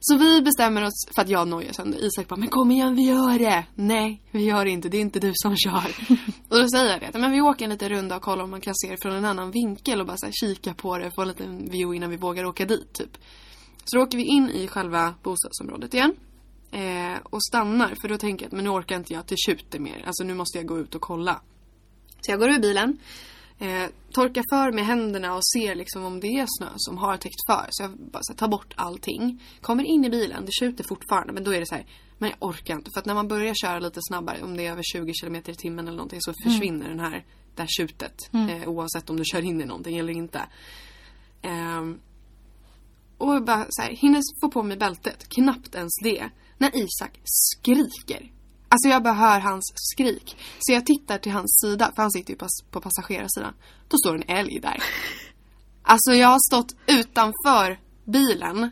Så 0.00 0.16
vi 0.18 0.42
bestämmer 0.42 0.84
oss 0.84 1.06
för 1.14 1.22
att 1.22 1.28
jag 1.28 1.48
nojar 1.48 1.72
sönder. 1.72 2.04
Isak 2.04 2.28
bara, 2.28 2.36
men 2.36 2.48
kom 2.48 2.70
igen 2.70 2.94
vi 2.94 3.02
gör 3.02 3.38
det! 3.38 3.64
Nej, 3.74 4.22
vi 4.30 4.44
gör 4.44 4.64
det 4.64 4.70
inte. 4.70 4.88
Det 4.88 4.96
är 4.96 5.00
inte 5.00 5.20
du 5.20 5.32
som 5.34 5.56
kör. 5.56 5.96
och 6.48 6.58
då 6.58 6.68
säger 6.68 6.90
jag 6.90 7.12
det, 7.12 7.18
men 7.18 7.32
vi 7.32 7.40
åker 7.40 7.64
en 7.64 7.70
liten 7.70 7.88
runda 7.88 8.16
och 8.16 8.22
kollar 8.22 8.44
om 8.44 8.50
man 8.50 8.60
kan 8.60 8.74
se 8.76 8.90
det 8.90 8.96
från 9.02 9.12
en 9.12 9.24
annan 9.24 9.50
vinkel 9.50 10.00
och 10.00 10.06
bara 10.06 10.16
så 10.16 10.26
här, 10.26 10.32
kika 10.32 10.74
på 10.74 10.98
det, 10.98 11.10
få 11.14 11.22
en 11.22 11.28
liten 11.28 11.70
view 11.70 11.96
innan 11.96 12.10
vi 12.10 12.16
vågar 12.16 12.44
åka 12.44 12.64
dit 12.64 12.92
typ. 12.92 13.18
Så 13.84 13.96
då 13.96 14.02
åker 14.02 14.18
vi 14.18 14.24
in 14.24 14.50
i 14.50 14.68
själva 14.68 15.14
bostadsområdet 15.22 15.94
igen. 15.94 16.14
Eh, 16.70 17.18
och 17.22 17.44
stannar, 17.44 17.94
för 18.00 18.08
då 18.08 18.18
tänker 18.18 18.44
jag 18.44 18.48
att 18.48 18.52
men 18.52 18.64
nu 18.64 18.70
orkar 18.70 18.96
inte 18.96 19.12
jag 19.12 19.26
till 19.26 19.36
tjuter 19.46 19.78
mer. 19.78 20.02
Alltså 20.06 20.24
nu 20.24 20.34
måste 20.34 20.58
jag 20.58 20.66
gå 20.66 20.78
ut 20.78 20.94
och 20.94 21.00
kolla. 21.00 21.40
Så 22.20 22.30
jag 22.30 22.38
går 22.40 22.50
ur 22.50 22.58
bilen. 22.58 22.98
Eh, 23.58 23.86
torkar 24.12 24.44
för 24.50 24.72
med 24.72 24.86
händerna 24.86 25.34
och 25.34 25.46
ser 25.46 25.74
liksom 25.74 26.04
om 26.04 26.20
det 26.20 26.28
är 26.28 26.46
snö 26.58 26.68
som 26.76 26.98
har 26.98 27.16
täckt 27.16 27.46
för. 27.46 27.66
Så 27.70 27.82
jag 27.82 27.90
bara 27.90 28.22
så 28.22 28.32
här, 28.32 28.38
tar 28.38 28.48
bort 28.48 28.74
allting. 28.76 29.42
Kommer 29.60 29.84
in 29.84 30.04
i 30.04 30.10
bilen, 30.10 30.44
det 30.44 30.52
tjuter 30.52 30.84
fortfarande 30.84 31.32
men 31.32 31.44
då 31.44 31.54
är 31.54 31.60
det 31.60 31.66
så 31.66 31.74
här, 31.74 31.86
men 32.18 32.30
jag 32.30 32.48
orkar 32.48 32.74
inte. 32.74 32.90
För 32.94 33.00
att 33.00 33.06
när 33.06 33.14
man 33.14 33.28
börjar 33.28 33.54
köra 33.54 33.78
lite 33.78 34.00
snabbare, 34.02 34.42
om 34.42 34.56
det 34.56 34.66
är 34.66 34.72
över 34.72 34.82
20 34.82 35.12
km 35.12 35.36
i 35.36 35.54
timmen 35.54 35.88
eller 35.88 35.96
någonting 35.96 36.20
så 36.22 36.32
försvinner 36.44 36.88
den 36.88 37.00
här, 37.00 37.24
det 37.54 37.62
här 37.62 37.68
tjutet. 37.78 38.14
Eh, 38.50 38.68
oavsett 38.68 39.10
om 39.10 39.16
du 39.16 39.24
kör 39.24 39.44
in 39.44 39.60
i 39.60 39.64
någonting 39.64 39.98
eller 39.98 40.12
inte. 40.12 40.40
Ehm, 41.42 42.00
och 43.18 43.44
bara 43.44 43.66
så 43.68 43.82
här, 43.82 43.90
hinner 43.90 44.22
få 44.40 44.50
på 44.50 44.62
mig 44.62 44.76
bältet, 44.76 45.28
knappt 45.28 45.74
ens 45.74 45.92
det. 46.02 46.30
När 46.58 46.70
Isak 46.76 47.20
skriker. 47.24 48.32
Alltså 48.68 48.88
jag 48.88 49.02
bara 49.02 49.14
hör 49.14 49.40
hans 49.40 49.72
skrik. 49.74 50.36
Så 50.58 50.72
jag 50.72 50.86
tittar 50.86 51.18
till 51.18 51.32
hans 51.32 51.60
sida, 51.64 51.92
för 51.94 52.02
han 52.02 52.10
sitter 52.10 52.30
ju 52.32 52.38
på, 52.70 52.80
passagerarsidan. 52.80 53.54
Då 53.88 53.96
står 53.96 54.14
en 54.14 54.36
älg 54.36 54.60
där. 54.60 54.82
Alltså 55.82 56.12
jag 56.12 56.28
har 56.28 56.38
stått 56.48 56.74
utanför 56.86 57.78
bilen 58.04 58.70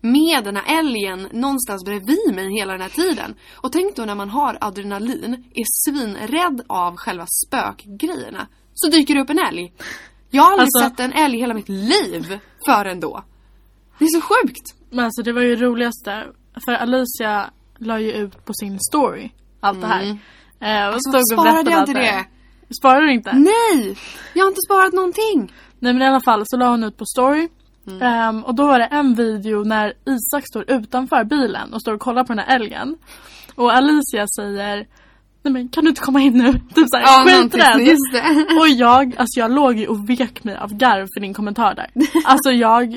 med 0.00 0.44
den 0.44 0.56
här 0.56 0.78
älgen 0.78 1.28
någonstans 1.32 1.84
bredvid 1.84 2.34
mig 2.34 2.52
hela 2.58 2.72
den 2.72 2.80
här 2.82 2.88
tiden. 2.88 3.34
Och 3.54 3.72
tänk 3.72 3.96
då 3.96 4.04
när 4.04 4.14
man 4.14 4.30
har 4.30 4.58
adrenalin, 4.60 5.44
är 5.54 5.64
svinrädd 5.90 6.62
av 6.66 6.96
själva 6.96 7.26
spökgrejerna. 7.46 8.46
Så 8.74 8.90
dyker 8.90 9.14
det 9.14 9.20
upp 9.20 9.30
en 9.30 9.38
älg. 9.38 9.72
Jag 10.30 10.42
har 10.42 10.52
aldrig 10.52 10.68
Alltså- 10.74 10.90
sett 10.90 11.00
en 11.00 11.12
älg 11.12 11.38
hela 11.38 11.54
mitt 11.54 11.68
liv 11.68 12.38
förrän 12.66 13.00
då. 13.00 13.24
Det 13.98 14.04
är 14.04 14.08
så 14.08 14.20
sjukt. 14.20 14.74
Men 14.90 15.04
alltså 15.04 15.22
det 15.22 15.32
var 15.32 15.42
ju 15.42 15.56
det 15.56 15.64
roligaste. 15.64 16.26
För 16.66 16.72
Alicia 16.72 17.50
la 17.78 18.00
ju 18.00 18.12
ut 18.12 18.44
på 18.44 18.52
sin 18.54 18.78
story 18.90 19.30
allt 19.60 19.80
det 19.80 19.86
här. 19.86 20.02
Eh, 20.60 20.88
och 20.88 20.94
Alltså, 20.94 21.10
stod 21.10 21.38
och 21.38 21.44
sparade 21.44 21.70
jag 21.70 21.80
inte 21.88 22.00
här. 22.00 22.24
det? 22.68 22.74
Sparade 22.74 23.06
du 23.06 23.12
inte? 23.12 23.32
Nej! 23.32 23.96
Jag 24.34 24.44
har 24.44 24.48
inte 24.48 24.60
sparat 24.68 24.92
någonting. 24.92 25.52
Nej 25.78 25.92
men 25.92 26.02
i 26.02 26.06
alla 26.06 26.20
fall 26.20 26.42
så 26.46 26.56
la 26.56 26.70
hon 26.70 26.84
ut 26.84 26.96
på 26.96 27.04
story. 27.04 27.48
Mm. 27.86 28.02
Ehm, 28.02 28.44
och 28.44 28.54
då 28.54 28.66
var 28.66 28.78
det 28.78 28.84
en 28.84 29.14
video 29.14 29.64
när 29.64 29.92
Isak 30.06 30.44
står 30.46 30.70
utanför 30.70 31.24
bilen 31.24 31.74
och 31.74 31.80
står 31.80 31.92
och 31.94 32.00
kollar 32.00 32.24
på 32.24 32.32
den 32.34 32.38
här 32.38 32.56
älgen. 32.56 32.96
Och 33.54 33.72
Alicia 33.72 34.26
säger 34.36 34.86
Nej 35.42 35.52
men 35.52 35.68
kan 35.68 35.84
du 35.84 35.90
inte 35.90 36.00
komma 36.02 36.20
in 36.20 36.32
nu? 36.38 36.52
Typ 36.74 36.86
såhär 36.88 37.24
skiträdd. 37.42 37.80
just 37.80 38.12
det. 38.12 38.46
Och 38.60 38.68
jag, 38.68 39.14
alltså 39.18 39.40
jag 39.40 39.50
låg 39.50 39.78
ju 39.78 39.86
och 39.86 40.10
vek 40.10 40.44
mig 40.44 40.56
av 40.56 40.74
garv 40.74 41.06
för 41.14 41.20
din 41.20 41.34
kommentar 41.34 41.74
där. 41.74 41.90
Alltså 42.24 42.50
jag, 42.50 42.96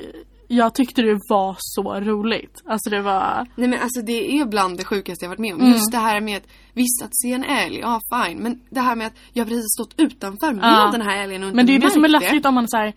jag 0.55 0.73
tyckte 0.75 1.01
det 1.01 1.19
var 1.29 1.55
så 1.59 1.99
roligt. 1.99 2.61
Alltså 2.65 2.89
det 2.89 3.01
var... 3.01 3.47
Nej 3.55 3.67
men 3.67 3.79
alltså 3.81 4.01
det 4.01 4.39
är 4.39 4.45
bland 4.45 4.77
det 4.77 4.85
sjukaste 4.85 5.25
jag 5.25 5.29
varit 5.29 5.39
med 5.39 5.53
om. 5.53 5.59
Mm. 5.59 5.71
Just 5.73 5.91
det 5.91 5.97
här 5.97 6.21
med 6.21 6.37
att 6.37 6.43
visst 6.73 7.03
att 7.03 7.09
se 7.21 7.31
en 7.33 7.43
älg, 7.43 7.79
ja 7.79 8.01
fine. 8.13 8.37
Men 8.37 8.61
det 8.69 8.79
här 8.79 8.95
med 8.95 9.07
att 9.07 9.13
jag 9.33 9.47
precis 9.47 9.65
stått 9.79 9.93
utanför 9.97 10.53
med 10.53 10.63
Ja. 10.63 10.89
den 10.91 11.01
här 11.01 11.23
älgen 11.23 11.43
och 11.43 11.47
inte 11.47 11.55
Men 11.55 11.65
det 11.65 11.75
är 11.75 11.79
det 11.79 11.89
som 11.89 12.03
är 12.03 12.07
läskigt 12.09 12.45
om 12.45 12.53
man 12.53 12.67
så 12.69 12.77
här, 12.77 12.93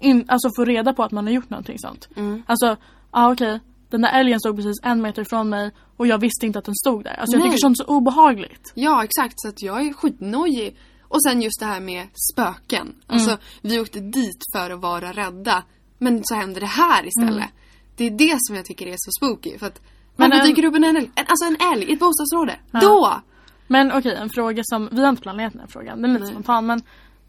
in, 0.00 0.24
alltså 0.28 0.48
får 0.56 0.66
reda 0.66 0.92
på 0.92 1.02
att 1.02 1.12
man 1.12 1.26
har 1.26 1.32
gjort 1.32 1.50
någonting 1.50 1.78
sånt. 1.78 2.08
Mm. 2.16 2.42
Alltså, 2.46 2.76
ja 3.12 3.32
okej. 3.32 3.60
Den 3.90 4.00
där 4.02 4.20
älgen 4.20 4.40
stod 4.40 4.56
precis 4.56 4.76
en 4.82 5.02
meter 5.02 5.22
ifrån 5.22 5.48
mig 5.48 5.70
och 5.96 6.06
jag 6.06 6.18
visste 6.18 6.46
inte 6.46 6.58
att 6.58 6.64
den 6.64 6.74
stod 6.74 7.04
där. 7.04 7.14
Alltså 7.20 7.36
jag 7.36 7.40
Nej. 7.40 7.50
tycker 7.50 7.60
sånt 7.60 7.78
så 7.78 7.84
obehagligt. 7.84 8.72
Ja 8.74 9.04
exakt, 9.04 9.34
så 9.36 9.48
att 9.48 9.62
jag 9.62 9.86
är 9.86 9.92
skitnojig. 9.92 10.76
Och 11.08 11.22
sen 11.22 11.42
just 11.42 11.60
det 11.60 11.66
här 11.66 11.80
med 11.80 12.06
spöken. 12.32 12.94
Alltså 13.06 13.30
Mm. 13.30 13.40
vi 13.62 13.80
åkte 13.80 14.00
dit 14.00 14.42
för 14.56 14.70
att 14.70 14.80
vara 14.80 15.12
rädda. 15.12 15.62
Men 15.98 16.20
så 16.24 16.34
händer 16.34 16.60
det 16.60 16.66
här 16.66 17.06
istället. 17.06 17.36
Mm. 17.36 17.48
Det 17.96 18.04
är 18.04 18.10
det 18.10 18.36
som 18.40 18.56
jag 18.56 18.64
tycker 18.64 18.86
är 18.86 18.94
så 18.98 19.10
spooky. 19.12 19.58
För 19.58 19.66
att 19.66 19.80
Men 20.16 20.30
varför 20.30 20.42
en- 20.42 20.48
dyker 20.50 20.62
det 20.62 20.68
upp 20.68 20.74
en 20.74 20.84
älg? 20.84 21.10
En, 21.14 21.24
alltså 21.28 21.44
en 21.44 21.72
älg 21.72 21.84
i 21.84 21.92
ett 21.92 21.98
bostadsområde. 22.00 22.58
Ja. 22.70 22.80
Då! 22.80 23.20
Men 23.66 23.92
okej, 23.92 24.14
en 24.14 24.30
fråga 24.30 24.62
som, 24.64 24.88
vi 24.92 25.00
har 25.02 25.08
inte 25.08 25.22
planerat 25.22 25.52
den 25.52 25.60
här 25.60 25.68
frågan, 25.68 26.02
den 26.02 26.10
är 26.10 26.14
lite 26.14 26.24
Nej. 26.24 26.32
spontan 26.34 26.66
men 26.66 26.82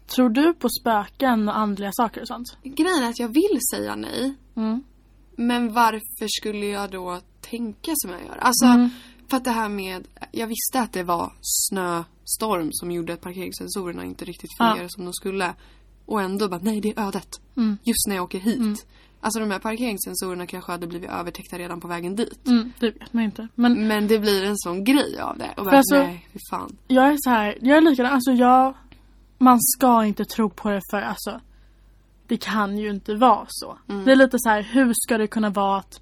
Tror 0.06 0.28
du 0.28 0.54
på 0.54 0.68
spöken 0.80 1.48
och 1.48 1.58
andliga 1.58 1.90
saker 1.92 2.20
och 2.20 2.28
sånt? 2.28 2.56
Grejen 2.64 3.02
är 3.02 3.08
att 3.10 3.18
jag 3.18 3.28
vill 3.28 3.58
säga 3.74 3.96
nej. 3.96 4.34
Mm. 4.56 4.82
Men 5.36 5.72
varför 5.72 6.26
skulle 6.40 6.66
jag 6.66 6.90
då 6.90 7.20
tänka 7.40 7.92
som 7.94 8.10
jag 8.10 8.20
gör? 8.26 8.36
Alltså, 8.36 8.64
Mm. 8.66 8.90
för 9.30 9.36
att 9.36 9.44
det 9.44 9.50
här 9.50 9.68
med... 9.68 10.08
Jag 10.32 10.46
visste 10.46 10.80
att 10.80 10.92
det 10.92 11.02
var 11.02 11.32
snöstorm 11.40 12.68
som 12.72 12.90
gjorde 12.90 13.12
att 13.12 13.20
parkeringssensorerna 13.20 14.04
inte 14.04 14.24
riktigt 14.24 14.50
Ja. 14.58 14.64
fungerade 14.66 14.90
som 14.90 15.04
de 15.04 15.12
skulle. 15.12 15.54
Och 16.08 16.22
ändå 16.22 16.48
bara, 16.48 16.60
nej 16.62 16.80
det 16.80 16.88
är 16.96 17.06
ödet. 17.06 17.28
Mm. 17.56 17.78
Just 17.84 18.06
när 18.08 18.14
jag 18.14 18.24
åker 18.24 18.38
hit. 18.38 18.58
Mm. 18.58 18.76
Alltså 19.20 19.40
de 19.40 19.50
här 19.50 19.58
parkeringssensorerna 19.58 20.46
kanske 20.46 20.72
hade 20.72 20.86
blivit 20.86 21.10
övertäckta 21.10 21.58
redan 21.58 21.80
på 21.80 21.88
vägen 21.88 22.16
dit. 22.16 22.46
Mm, 22.46 22.72
det 22.80 22.90
vet 22.90 23.12
man 23.12 23.24
inte. 23.24 23.48
Men 23.54 23.88
Men 23.88 24.06
det 24.08 24.18
blir 24.18 24.44
en 24.44 24.56
sån 24.58 24.84
grej 24.84 25.20
av 25.20 25.38
det. 25.38 25.50
Och 25.56 25.64
bara, 25.64 25.76
alltså- 25.76 25.96
nej, 25.96 26.28
fy 26.32 26.38
fan. 26.50 26.76
jag 26.88 27.08
är 27.08 27.16
så 27.18 27.30
här, 27.30 27.58
jag 27.60 27.76
är 27.76 27.80
likadan. 27.80 28.12
Alltså 28.12 28.30
jag... 28.32 28.74
Man 29.38 29.58
ska 29.60 30.04
inte 30.04 30.24
tro 30.24 30.50
på 30.50 30.70
det 30.70 30.80
för 30.90 31.00
alltså... 31.02 31.40
Det 32.26 32.36
kan 32.36 32.78
ju 32.78 32.90
inte 32.90 33.14
vara 33.14 33.46
så. 33.48 33.78
Mm. 33.88 34.04
Det 34.04 34.12
är 34.12 34.16
lite 34.16 34.36
så 34.38 34.48
här, 34.48 34.62
hur 34.62 34.92
ska 34.94 35.18
det 35.18 35.26
kunna 35.26 35.50
vara 35.50 35.78
att 35.78 36.00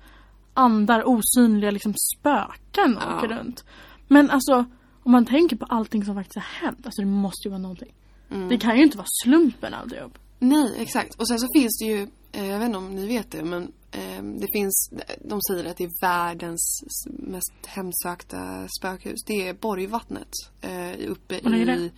andar, 0.54 1.02
osynliga 1.08 1.70
liksom 1.70 1.94
spöken 2.18 2.98
Ja. 3.00 3.16
åker 3.16 3.28
runt? 3.28 3.64
Men 4.08 4.30
alltså, 4.30 4.64
om 5.02 5.12
man 5.12 5.26
tänker 5.26 5.56
på 5.56 5.64
allting 5.68 6.04
som 6.04 6.14
faktiskt 6.14 6.36
har 6.36 6.66
hänt. 6.66 6.80
Alltså 6.86 7.02
det 7.02 7.06
måste 7.08 7.48
ju 7.48 7.50
vara 7.50 7.62
någonting. 7.62 7.92
Mm. 8.30 8.48
Det 8.48 8.58
kan 8.58 8.76
ju 8.76 8.82
inte 8.82 8.96
vara 8.98 9.06
slumpen 9.24 9.74
alltihop. 9.74 10.18
Nej, 10.38 10.72
exakt. 10.78 11.14
Och 11.14 11.28
sen 11.28 11.38
så 11.38 11.46
finns 11.54 11.78
det 11.78 11.84
ju, 11.84 12.06
eh, 12.32 12.46
jag 12.46 12.58
vet 12.58 12.66
inte 12.66 12.78
om 12.78 12.94
ni 12.94 13.06
vet 13.06 13.30
det, 13.30 13.44
men 13.44 13.62
eh, 13.90 14.22
det 14.22 14.46
finns, 14.52 14.90
de 15.24 15.40
säger 15.42 15.70
att 15.70 15.76
det 15.76 15.84
är 15.84 16.00
världens 16.00 16.80
mest 17.10 17.52
hemsökta 17.66 18.68
spökhus. 18.80 19.24
Det 19.26 19.48
är 19.48 19.54
Borgvattnet 19.54 20.28
eh, 20.60 21.10
uppe 21.10 21.34
i 21.34 21.90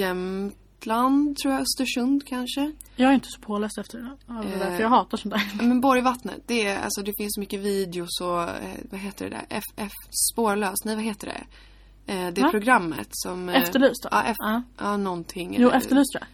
Jämtland, 0.00 1.36
tror 1.36 1.52
jag, 1.54 1.62
Östersund 1.62 2.26
kanske. 2.26 2.72
Jag 2.96 3.10
är 3.10 3.14
inte 3.14 3.28
så 3.30 3.40
påläst 3.40 3.78
efter 3.78 3.98
det. 3.98 4.16
Det 4.26 4.32
är 4.48 4.52
Eh. 4.52 4.58
därför 4.58 4.82
jag 4.82 4.88
hatar 4.88 5.16
sånt 5.18 5.34
där. 5.34 5.50
Men 5.66 5.80
Borgvattnet, 5.80 6.42
det 6.46 6.66
är, 6.66 6.78
alltså 6.82 7.02
det 7.02 7.12
finns 7.18 7.38
mycket 7.38 7.60
videos 7.60 8.20
och, 8.20 8.42
eh, 8.42 8.78
vad 8.90 9.00
heter 9.00 9.30
det 9.30 9.36
där, 9.36 9.46
FF, 9.58 9.92
spårlös, 10.32 10.84
nej 10.84 10.94
vad 10.94 11.04
heter 11.04 11.26
det? 11.26 11.44
Eh, 12.06 12.28
det 12.32 12.42
Va? 12.42 12.50
programmet 12.50 13.08
som... 13.10 13.48
eh, 13.48 13.62
Efterlyst 13.62 14.02
då? 14.02 14.08
Ja, 14.12 14.22
F- 14.26 14.36
Ja. 14.38 14.62
ja 14.78 14.96
någonting. 14.96 15.56
Jo, 15.58 15.70
Efterlyst 15.70 16.12
tror 16.12 16.22
jag. 16.22 16.28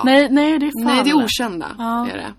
Ja. 0.00 0.02
Nej, 0.04 0.28
nej 0.30 0.58
det 0.58 0.66
är 0.66 0.84
fan 0.84 0.94
Nej, 0.96 1.04
det 1.04 1.10
är 1.10 1.24
okända. 1.24 1.74
Ja. 1.78 2.08
Är 2.10 2.16
det. 2.16 2.34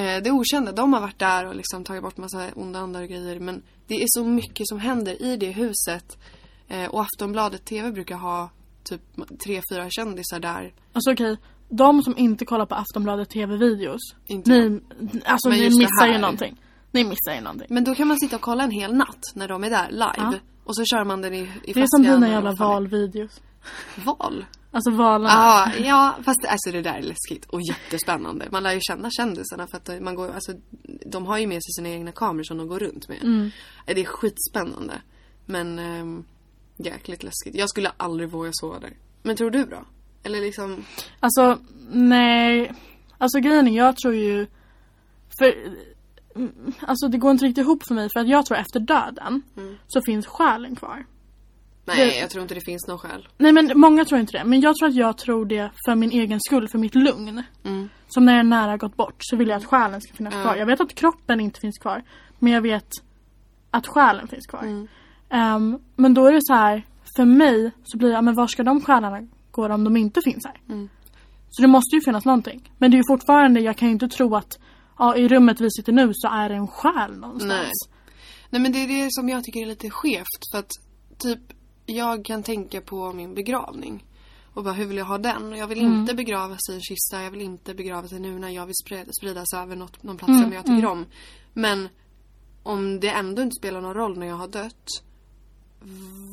Eh, 0.00 0.22
det 0.22 0.28
är 0.28 0.32
okända. 0.32 0.72
De 0.72 0.92
har 0.92 1.00
varit 1.00 1.18
där 1.18 1.46
och 1.46 1.54
liksom 1.56 1.84
tagit 1.84 2.02
bort 2.02 2.16
massa 2.16 2.46
onda 2.54 2.78
andar 2.78 3.02
och 3.02 3.08
grejer. 3.08 3.40
Men 3.40 3.62
det 3.86 3.94
är 4.02 4.06
så 4.08 4.24
mycket 4.24 4.68
som 4.68 4.78
händer 4.80 5.22
i 5.22 5.36
det 5.36 5.50
huset. 5.50 6.18
Och 6.90 7.00
Aftonbladet 7.02 7.64
TV 7.64 7.90
brukar 7.92 8.16
ha 8.16 8.50
typ 8.84 9.00
tre, 9.44 9.60
fyra 9.72 9.86
kändisar 9.90 10.40
där. 10.40 10.72
Alltså 10.92 11.12
okej, 11.12 11.36
de 11.68 12.02
som 12.02 12.18
inte 12.18 12.44
kollar 12.44 12.66
på 12.66 12.74
Aftonbladet 12.74 13.30
TV-videos. 13.30 14.00
Ni, 14.28 14.80
alltså 15.24 15.48
ni 15.48 15.56
det 15.60 15.78
missar 15.78 16.06
ju 16.12 16.18
någonting. 16.18 16.60
Ni 16.92 17.04
missar 17.04 17.34
ju 17.34 17.40
någonting. 17.40 17.66
Men 17.70 17.84
då 17.84 17.94
kan 17.94 18.08
man 18.08 18.18
sitta 18.18 18.36
och 18.36 18.42
kolla 18.42 18.64
en 18.64 18.70
hel 18.70 18.94
natt 18.94 19.24
när 19.34 19.48
de 19.48 19.64
är 19.64 19.70
där 19.70 19.90
live. 19.90 20.40
Och 20.68 20.76
så 20.76 20.84
kör 20.84 21.04
man 21.04 21.22
den 21.22 21.34
i, 21.34 21.50
i 21.64 21.72
Det 21.72 21.80
är 21.80 21.86
som 21.88 22.02
dina 22.02 22.28
jävla 22.28 22.52
valvideos. 22.52 23.40
Val? 24.04 24.44
Alltså 24.70 24.90
valarna. 24.90 25.28
Ja, 25.28 25.72
ja, 25.84 26.14
fast 26.24 26.44
alltså 26.48 26.70
det 26.70 26.82
där 26.82 26.94
är 26.94 27.02
läskigt 27.02 27.44
och 27.44 27.60
jättespännande. 27.62 28.48
Man 28.50 28.62
lär 28.62 28.72
ju 28.72 28.80
känna 28.82 29.10
kändisarna 29.10 29.66
för 29.66 29.76
att 29.76 30.02
man 30.02 30.14
går, 30.14 30.34
alltså, 30.34 30.52
de 31.06 31.26
har 31.26 31.38
ju 31.38 31.46
med 31.46 31.62
sig 31.62 31.72
sina 31.72 31.88
egna 31.88 32.12
kameror 32.12 32.42
som 32.44 32.58
de 32.58 32.68
går 32.68 32.78
runt 32.78 33.08
med. 33.08 33.22
Mm. 33.22 33.50
Eh, 33.86 33.94
Det 33.94 34.00
är 34.00 34.04
skitspännande. 34.04 34.94
Men 35.46 35.78
ähm, 35.78 36.24
jäkligt 36.76 37.22
läskigt. 37.22 37.54
Jag 37.54 37.68
skulle 37.68 37.92
aldrig 37.96 38.30
våga 38.30 38.50
sova 38.52 38.78
där. 38.78 38.92
Men 39.22 39.36
tror 39.36 39.50
du 39.50 39.64
då? 39.64 39.84
Eller 40.22 40.40
liksom... 40.40 40.84
Alltså, 41.20 41.58
nej. 41.90 42.72
Alltså 43.18 43.40
grejen 43.40 43.68
är, 43.68 43.76
jag 43.76 43.96
tror 43.96 44.14
ju... 44.14 44.46
För... 45.38 45.54
mm, 46.38 46.72
Alltså 46.80 47.08
det 47.08 47.18
går 47.18 47.30
inte 47.30 47.44
riktigt 47.44 47.64
ihop 47.64 47.82
för 47.88 47.94
mig 47.94 48.08
för 48.12 48.20
att 48.20 48.28
jag 48.28 48.46
tror 48.46 48.58
efter 48.58 48.80
döden 48.80 49.42
Mm. 49.56 49.76
så 49.86 50.00
finns 50.06 50.26
själen 50.26 50.76
kvar. 50.76 51.06
Nej, 51.84 51.96
Det- 51.96 52.18
jag 52.18 52.30
tror 52.30 52.42
inte 52.42 52.54
det 52.54 52.60
finns 52.64 52.86
någon 52.88 52.98
skäl. 52.98 53.28
Nej 53.38 53.52
men 53.52 53.72
många 53.74 54.04
tror 54.04 54.20
inte 54.20 54.38
det. 54.38 54.44
Men 54.44 54.60
jag 54.60 54.76
tror 54.76 54.88
att 54.88 54.94
jag 54.94 55.18
tror 55.18 55.44
det 55.46 55.70
för 55.86 55.94
min 55.94 56.10
egen 56.10 56.40
skull, 56.40 56.68
för 56.68 56.78
mitt 56.78 56.94
lugn. 56.94 57.42
Mm. 57.64 57.88
Som 58.08 58.24
när 58.24 58.32
jag 58.32 58.40
är 58.40 58.44
nära 58.44 58.76
gått 58.76 58.96
bort 58.96 59.16
så 59.18 59.36
vill 59.36 59.48
jag 59.48 59.56
att 59.56 59.64
själen 59.64 60.00
ska 60.00 60.14
finnas 60.14 60.34
Ja. 60.34 60.42
kvar. 60.42 60.56
Jag 60.56 60.66
vet 60.66 60.80
att 60.80 60.94
kroppen 60.94 61.40
inte 61.40 61.60
finns 61.60 61.78
kvar. 61.78 62.02
Men 62.38 62.52
jag 62.52 62.62
vet 62.62 62.88
att 63.70 63.86
själen 63.86 64.28
finns 64.28 64.46
kvar. 64.46 64.62
Mm. 64.62 64.88
Ehm, 65.30 65.78
men 65.96 66.14
då 66.14 66.26
är 66.26 66.32
det 66.32 66.42
så 66.42 66.54
här, 66.54 66.82
för 67.16 67.24
mig 67.24 67.70
så 67.84 67.98
blir 67.98 68.08
det, 68.10 68.22
men 68.22 68.34
var 68.34 68.46
ska 68.46 68.62
de 68.62 68.80
själarna 68.80 69.28
gå 69.50 69.66
om 69.74 69.84
de 69.84 69.96
inte 69.96 70.20
finns 70.24 70.44
här? 70.46 70.60
Mm. 70.68 70.88
Så 71.50 71.62
det 71.62 71.68
måste 71.68 71.96
ju 71.96 72.00
finnas 72.04 72.24
någonting. 72.24 72.72
Men 72.78 72.90
det 72.90 72.94
är 72.94 72.98
ju 72.98 73.04
fortfarande, 73.08 73.60
jag 73.60 73.76
kan 73.76 73.88
ju 73.88 73.92
inte 73.92 74.08
tro 74.08 74.36
att 74.36 74.58
ja, 74.98 75.16
i 75.16 75.28
rummet 75.28 75.60
vi 75.60 75.70
sitter 75.70 75.92
nu 75.92 76.10
så 76.14 76.28
är 76.28 76.48
det 76.48 76.54
en 76.54 76.68
själ 76.68 77.16
någonstans. 77.16 77.52
Nej. 77.52 77.70
Nej 78.50 78.60
men 78.62 78.72
det 78.72 78.78
är 78.78 78.88
det 78.88 79.08
som 79.10 79.28
jag 79.28 79.44
tycker 79.44 79.60
är 79.60 79.66
lite 79.66 79.90
skevt. 79.90 80.50
För 80.52 80.58
att 80.58 80.70
typ 81.18 81.40
jag 81.86 82.24
kan 82.24 82.42
tänka 82.42 82.80
på 82.80 83.12
min 83.12 83.34
begravning. 83.34 84.04
Och 84.54 84.64
bara 84.64 84.74
hur 84.74 84.84
vill 84.86 84.96
jag 84.96 85.04
ha 85.04 85.18
den? 85.18 85.52
Och 85.52 85.58
jag 85.58 85.66
vill 85.66 85.80
Mm. 85.80 85.92
inte 86.00 86.14
begravas 86.14 86.58
i 86.70 86.74
en 86.74 86.80
kista. 86.80 87.22
Jag 87.22 87.30
vill 87.30 87.40
inte 87.40 87.74
begravas 87.74 88.12
i 88.12 88.18
nu 88.18 88.38
när 88.38 88.48
jag 88.48 88.66
vill 88.66 88.74
sprida, 88.84 89.12
spridas 89.12 89.54
över 89.54 89.76
något, 89.76 90.02
någon 90.02 90.16
plats 90.16 90.30
Mm, 90.30 90.42
som 90.42 90.52
jag 90.52 90.64
tycker 90.64 90.78
mm. 90.78 90.90
om. 90.90 91.06
Men 91.52 91.88
om 92.62 93.00
det 93.00 93.08
ändå 93.08 93.42
inte 93.42 93.54
spelar 93.54 93.80
någon 93.80 93.94
roll 93.94 94.18
när 94.18 94.26
jag 94.26 94.36
har 94.36 94.48
dött. 94.48 94.88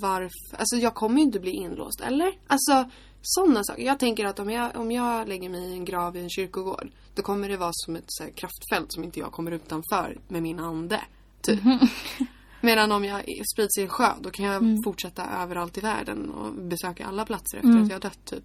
Varför? 0.02 0.58
Alltså 0.58 0.76
jag 0.76 0.96
kommer 0.96 1.18
ju 1.18 1.24
inte 1.24 1.40
bli 1.40 1.52
inlåst, 1.52 2.02
eller? 2.02 2.32
Alltså 2.48 2.90
sådana 3.26 3.64
saker. 3.64 3.84
Jag 3.84 4.00
tänker 4.00 4.26
att 4.26 4.40
om 4.40 4.50
jag, 4.50 4.76
om 4.76 4.92
jag 4.92 5.28
lägger 5.28 5.50
mig 5.50 5.62
i 5.70 5.74
en 5.74 5.86
grav 5.86 6.18
i 6.18 6.20
en 6.20 6.30
kyrkogård. 6.30 6.88
Då 7.16 7.22
kommer 7.22 7.50
det 7.50 7.58
vara 7.58 7.72
som 7.74 7.96
ett 7.96 8.04
så 8.08 8.24
här, 8.24 8.32
kraftfält 8.32 8.94
som 8.94 9.04
inte 9.04 9.20
jag 9.20 9.32
kommer 9.32 9.52
utanför 9.52 10.18
med 10.28 10.44
min 10.44 10.60
ande. 10.60 11.02
Typ. 11.42 11.60
Medan 12.62 12.92
om 12.92 13.06
jag 13.06 13.22
sprids 13.54 13.78
i 13.78 13.82
en 13.82 13.90
sjö 13.90 14.08
då 14.22 14.30
kan 14.30 14.46
jag 14.46 14.56
Mm. 14.56 14.84
fortsätta 14.84 15.26
överallt 15.44 15.78
i 15.78 15.82
världen 15.82 16.30
och 16.32 16.54
besöka 16.54 17.06
alla 17.06 17.26
platser 17.26 17.58
efter 17.58 17.70
Mm. 17.70 17.84
att 17.84 17.90
jag 17.90 17.96
har 17.96 18.02
dött 18.02 18.26
typ. 18.26 18.44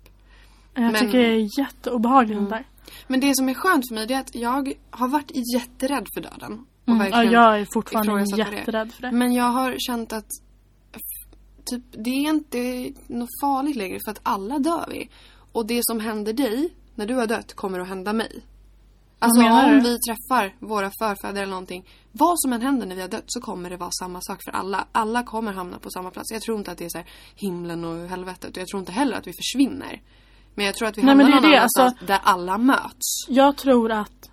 Jag 0.74 0.82
Men- 0.82 0.94
tycker 0.94 1.18
det 1.18 1.26
är 1.26 1.58
jätteobehagligt 1.60 2.38
Mm. 2.38 2.50
där. 2.50 2.64
Men 3.06 3.20
det 3.20 3.36
som 3.36 3.48
är 3.48 3.54
skönt 3.54 3.88
för 3.88 3.94
mig 3.94 4.06
det 4.06 4.14
är 4.14 4.20
att 4.20 4.34
jag 4.34 4.72
har 4.90 5.08
varit 5.08 5.30
jätterädd 5.54 6.06
för 6.14 6.20
döden. 6.20 6.66
Och 6.84 6.92
Mm. 6.94 7.06
Ja, 7.12 7.24
jag 7.24 7.60
är 7.60 7.66
fortfarande 7.74 8.36
jätterädd 8.38 8.92
för 8.92 9.02
det. 9.02 9.12
Men 9.12 9.32
jag 9.32 9.44
har 9.44 9.74
känt 9.78 10.12
att 10.12 10.28
typ, 11.70 11.82
det 12.04 12.10
är 12.10 12.28
inte 12.30 12.92
något 13.06 13.28
farligt 13.40 13.76
längre 13.76 13.98
för 14.04 14.10
att 14.10 14.20
alla 14.22 14.58
dör 14.58 14.86
vi. 14.90 15.10
Och 15.52 15.66
det 15.66 15.80
som 15.82 16.00
händer 16.00 16.32
dig 16.32 16.74
när 16.94 17.06
du 17.06 17.14
har 17.14 17.26
dött 17.26 17.54
kommer 17.54 17.80
att 17.80 17.88
hända 17.88 18.12
mig. 18.12 18.42
Alltså 19.22 19.40
om 19.40 19.80
vi 19.82 19.98
träffar 19.98 20.54
våra 20.66 20.90
förfäder 21.00 21.42
eller 21.42 21.50
någonting. 21.50 21.88
Vad 22.12 22.40
som 22.40 22.52
än 22.52 22.62
händer 22.62 22.86
när 22.86 22.94
vi 22.94 23.00
har 23.00 23.08
dött 23.08 23.24
så 23.26 23.40
kommer 23.40 23.70
det 23.70 23.76
vara 23.76 23.90
samma 24.00 24.20
sak 24.22 24.40
för 24.44 24.50
alla. 24.52 24.86
Alla 24.92 25.22
kommer 25.22 25.52
hamna 25.52 25.78
på 25.78 25.90
samma 25.90 26.10
plats. 26.10 26.30
Jag 26.32 26.42
tror 26.42 26.58
inte 26.58 26.72
att 26.72 26.78
det 26.78 26.84
är 26.84 26.88
så 26.88 26.98
här 26.98 27.06
himlen 27.34 27.84
och 27.84 28.08
helvetet. 28.08 28.56
Och 28.56 28.60
jag 28.60 28.68
tror 28.68 28.80
inte 28.80 28.92
heller 28.92 29.16
att 29.16 29.26
vi 29.26 29.32
försvinner. 29.32 30.02
Men 30.54 30.66
jag 30.66 30.74
tror 30.74 30.88
att 30.88 30.98
vi 30.98 31.02
Nej, 31.02 31.08
hamnar 31.08 31.24
är 31.24 31.30
någon 31.40 31.50
det, 31.50 31.58
annanstans 31.58 31.92
alltså- 31.92 32.06
där 32.06 32.20
alla 32.22 32.58
möts. 32.58 33.26
Jag 33.28 33.56
tror 33.56 33.92
att 33.92 34.30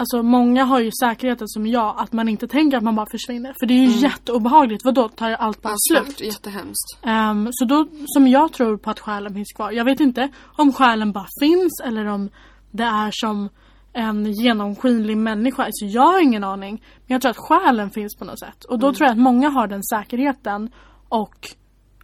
Alltså 0.00 0.22
många 0.22 0.64
har 0.64 0.80
ju 0.80 0.90
säkerheten 1.00 1.48
som 1.48 1.66
jag 1.66 1.94
att 1.98 2.12
man 2.12 2.28
inte 2.28 2.48
tänker 2.48 2.76
att 2.76 2.82
man 2.82 2.94
bara 2.96 3.06
försvinner. 3.10 3.54
För 3.60 3.66
det 3.66 3.74
är 3.74 3.78
ju 3.78 3.86
Mm. 3.86 3.98
jätteobehagligt. 3.98 4.84
Vadå 4.84 5.08
tar 5.08 5.30
allt 5.30 5.62
bara 5.62 5.72
Ja, 5.88 6.02
slut? 6.04 6.20
Jättehemskt. 6.20 6.98
Ehm, 7.02 7.48
så 7.52 7.64
då, 7.64 7.86
som 8.06 8.28
jag 8.28 8.52
tror 8.52 8.76
på 8.76 8.90
att 8.90 9.00
själen 9.00 9.34
finns 9.34 9.52
kvar. 9.52 9.70
Jag 9.72 9.84
vet 9.84 10.00
inte 10.00 10.28
om 10.56 10.72
själen 10.72 11.12
bara 11.12 11.26
finns 11.40 11.80
eller 11.84 12.06
om 12.06 12.30
det 12.70 12.82
är 12.84 13.10
som 13.12 13.48
en 13.92 14.32
genomskinlig 14.32 15.16
människa. 15.16 15.66
Så 15.70 15.86
jag 15.86 16.02
har 16.02 16.20
ingen 16.22 16.44
aning. 16.44 16.82
Men 17.06 17.14
jag 17.14 17.20
tror 17.22 17.30
att 17.30 17.38
själen 17.38 17.90
finns 17.90 18.16
på 18.16 18.24
något 18.24 18.38
sätt. 18.38 18.64
Och 18.64 18.78
då 18.78 18.86
Mm. 18.86 18.94
tror 18.94 19.06
jag 19.06 19.12
att 19.12 19.22
många 19.22 19.48
har 19.48 19.66
den 19.66 19.82
säkerheten 19.84 20.70
och 21.08 21.48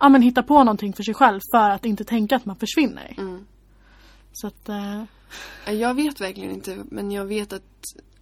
ja, 0.00 0.08
men 0.08 0.22
hittar 0.22 0.42
på 0.42 0.58
någonting 0.64 0.92
för 0.92 1.02
sig 1.02 1.14
själv 1.14 1.40
för 1.54 1.70
att 1.70 1.84
inte 1.84 2.04
tänka 2.04 2.36
att 2.36 2.44
man 2.46 2.56
försvinner. 2.56 3.14
Mm. 3.18 3.46
Så 4.32 4.46
att, 4.46 4.68
eh, 4.68 5.02
Jag 5.66 5.94
vet 5.94 6.20
verkligen 6.20 6.50
inte 6.50 6.84
men 6.90 7.10
jag 7.10 7.24
vet 7.24 7.52
att 7.52 7.62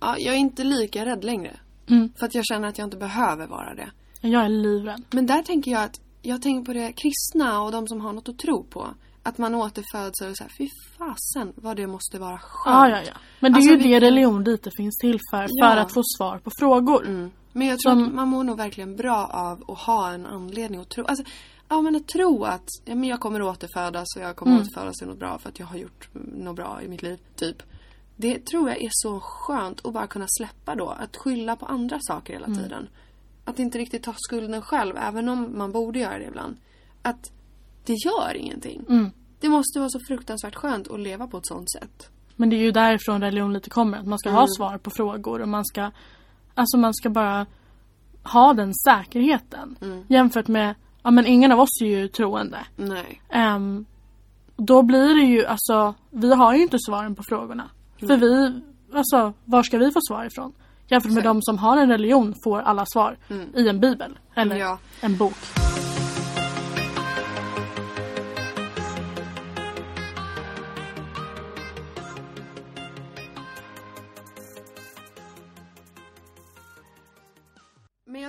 ja, 0.01 0.17
jag 0.19 0.35
är 0.35 0.39
inte 0.39 0.65
lika 0.65 1.07
rädd 1.07 1.25
längre. 1.25 1.57
mm, 1.91 2.13
För 2.19 2.27
att 2.27 2.35
jag 2.35 2.45
känner 2.47 2.69
att 2.69 2.79
jag 2.79 2.87
inte 2.87 2.97
behöver 2.97 3.47
vara 3.47 3.75
det. 3.75 3.91
jag 4.21 4.45
är 4.45 4.49
livrädd. 4.49 5.03
Men 5.11 5.27
där 5.27 5.43
tänker 5.43 5.71
jag 5.71 5.83
att 5.85 6.01
jag 6.23 6.43
tänker 6.43 6.65
på 6.65 6.73
det 6.73 6.93
kristna 6.93 7.63
och 7.63 7.73
de 7.73 7.89
som 7.89 8.01
har 8.01 8.13
något 8.13 8.29
att 8.29 8.39
tro 8.39 8.65
på. 8.65 8.87
Att 9.23 9.39
man 9.39 9.55
återföds 9.55 10.21
och 10.21 10.37
så 10.37 10.45
här, 10.45 10.51
fy 10.59 10.69
fasen 10.99 11.53
vad 11.57 11.77
det 11.77 11.87
måste 11.87 12.19
vara 12.19 12.39
skönt. 12.39 12.65
Ja, 12.77 12.89
ja, 12.89 13.03
ja. 13.07 13.13
Men 13.41 13.53
det 13.53 13.57
är 13.57 13.59
Alltså, 13.59 13.71
ju 13.71 13.77
vi- 13.77 13.89
det 13.89 14.01
religion 14.01 14.45
lite 14.45 14.71
finns 14.77 14.97
till 15.01 15.19
för. 15.31 15.47
Ja. 15.51 15.71
För 15.71 15.77
att 15.77 15.93
få 15.93 16.03
svar 16.19 16.39
på 16.39 16.51
frågor. 16.59 17.07
Mm. 17.07 17.31
Men 17.53 17.67
jag 17.67 17.79
tror 17.79 17.93
Som- 17.93 18.05
att 18.09 18.15
man 18.15 18.29
mår 18.29 18.45
nog 18.45 18.57
verkligen 18.57 18.97
bra 18.97 19.27
av 19.27 19.71
att 19.71 19.79
ha 19.79 20.11
en 20.13 20.27
anledning 20.27 20.81
att 20.81 20.89
tro. 20.91 21.05
Alltså, 21.05 21.25
ja 21.69 21.81
men 21.83 21.97
att 21.97 22.07
tro 22.09 22.45
att 22.45 22.69
ja, 22.85 22.95
men 22.95 23.09
jag 23.09 23.21
kommer 23.21 23.43
återfödas 23.43 24.17
och 24.17 24.23
jag 24.23 24.37
kommer 24.37 24.53
Mm. 24.53 24.63
återfödas 24.63 24.97
till 24.97 25.07
något 25.09 25.19
bra 25.19 25.39
för 25.39 25.49
att 25.49 25.59
jag 25.59 25.67
har 25.67 25.77
gjort 25.77 26.09
något 26.15 26.57
bra 26.57 26.83
i 26.83 26.89
mitt 26.89 27.03
liv. 27.03 27.19
Typ. 27.37 27.63
Det 28.17 28.47
tror 28.47 28.69
jag 28.69 28.83
är 28.83 28.89
så 28.93 29.21
skönt 29.21 29.87
att 29.87 29.93
bara 29.93 30.07
kunna 30.07 30.27
släppa 30.29 30.75
då. 30.75 30.89
Att 30.89 31.17
skylla 31.17 31.57
på 31.57 31.67
andra 31.67 31.99
saker 32.01 32.33
hela 32.33 32.47
Mm. 32.47 32.59
tiden. 32.59 32.89
Att 33.45 33.59
inte 33.59 33.79
riktigt 33.79 34.03
ta 34.03 34.15
skulden 34.17 34.63
själv, 34.63 34.97
även 34.97 35.29
om 35.29 35.59
man 35.59 35.73
borde 35.73 35.99
göra 35.99 36.19
det 36.19 36.25
ibland. 36.25 36.57
Att 37.03 37.33
det 37.85 37.95
gör 38.05 38.35
ingenting. 38.37 38.85
Mm. 38.89 39.11
Det 39.41 39.49
måste 39.49 39.79
vara 39.79 39.89
så 39.91 40.01
fruktansvärt 40.09 40.55
skönt 40.55 40.89
att 40.91 41.01
leva 41.01 41.27
på 41.27 41.39
ett 41.39 41.47
sånt 41.47 41.71
sätt. 41.71 42.11
Men 42.37 42.51
det 42.51 42.57
är 42.57 42.61
ju 42.61 42.71
därifrån 42.73 43.21
religion 43.21 43.53
lite 43.53 43.71
kommer. 43.71 43.99
Att 43.99 44.07
man 44.07 44.19
ska 44.19 44.29
Mm. 44.29 44.39
ha 44.41 44.47
svar 44.57 44.79
på 44.79 44.91
frågor 44.91 45.41
och 45.43 45.49
man 45.49 45.65
ska 45.65 45.91
Alltså 46.57 46.77
man 46.79 46.95
ska 46.95 47.11
bara 47.11 47.47
ha 48.23 48.53
den 48.55 48.75
säkerheten. 48.75 49.77
Mm. 49.83 50.05
Jämfört 50.09 50.49
med, 50.49 50.75
ja 51.05 51.11
men 51.11 51.27
ingen 51.27 51.53
av 51.53 51.61
oss 51.61 51.81
är 51.83 51.87
ju 51.87 52.09
troende. 52.09 52.59
Nej. 52.77 53.21
Ehm, 53.31 53.85
då 54.57 54.83
blir 54.83 55.15
det 55.15 55.23
ju 55.27 55.47
alltså, 55.47 55.95
vi 56.11 56.35
har 56.35 56.55
ju 56.55 56.63
inte 56.63 56.77
svaren 56.79 57.15
på 57.15 57.23
frågorna. 57.29 57.71
För 58.01 58.17
vi, 58.17 58.61
alltså 58.99 59.33
var 59.45 59.63
ska 59.63 59.79
vi 59.79 59.91
få 59.91 60.01
svar 60.09 60.25
ifrån? 60.25 60.53
Jämfört 60.89 61.13
med 61.13 61.23
Så. 61.23 61.29
de 61.29 61.43
som 61.43 61.59
har 61.59 61.77
en 61.77 61.89
religion 61.89 62.35
får 62.45 62.61
alla 62.61 62.85
svar 62.87 63.17
Mm. 63.31 63.49
i 63.57 63.69
en 63.69 63.81
bibel. 63.81 64.19
Eller 64.35 64.57
Ja. 64.57 64.79
en 65.01 65.17
bok. 65.17 65.35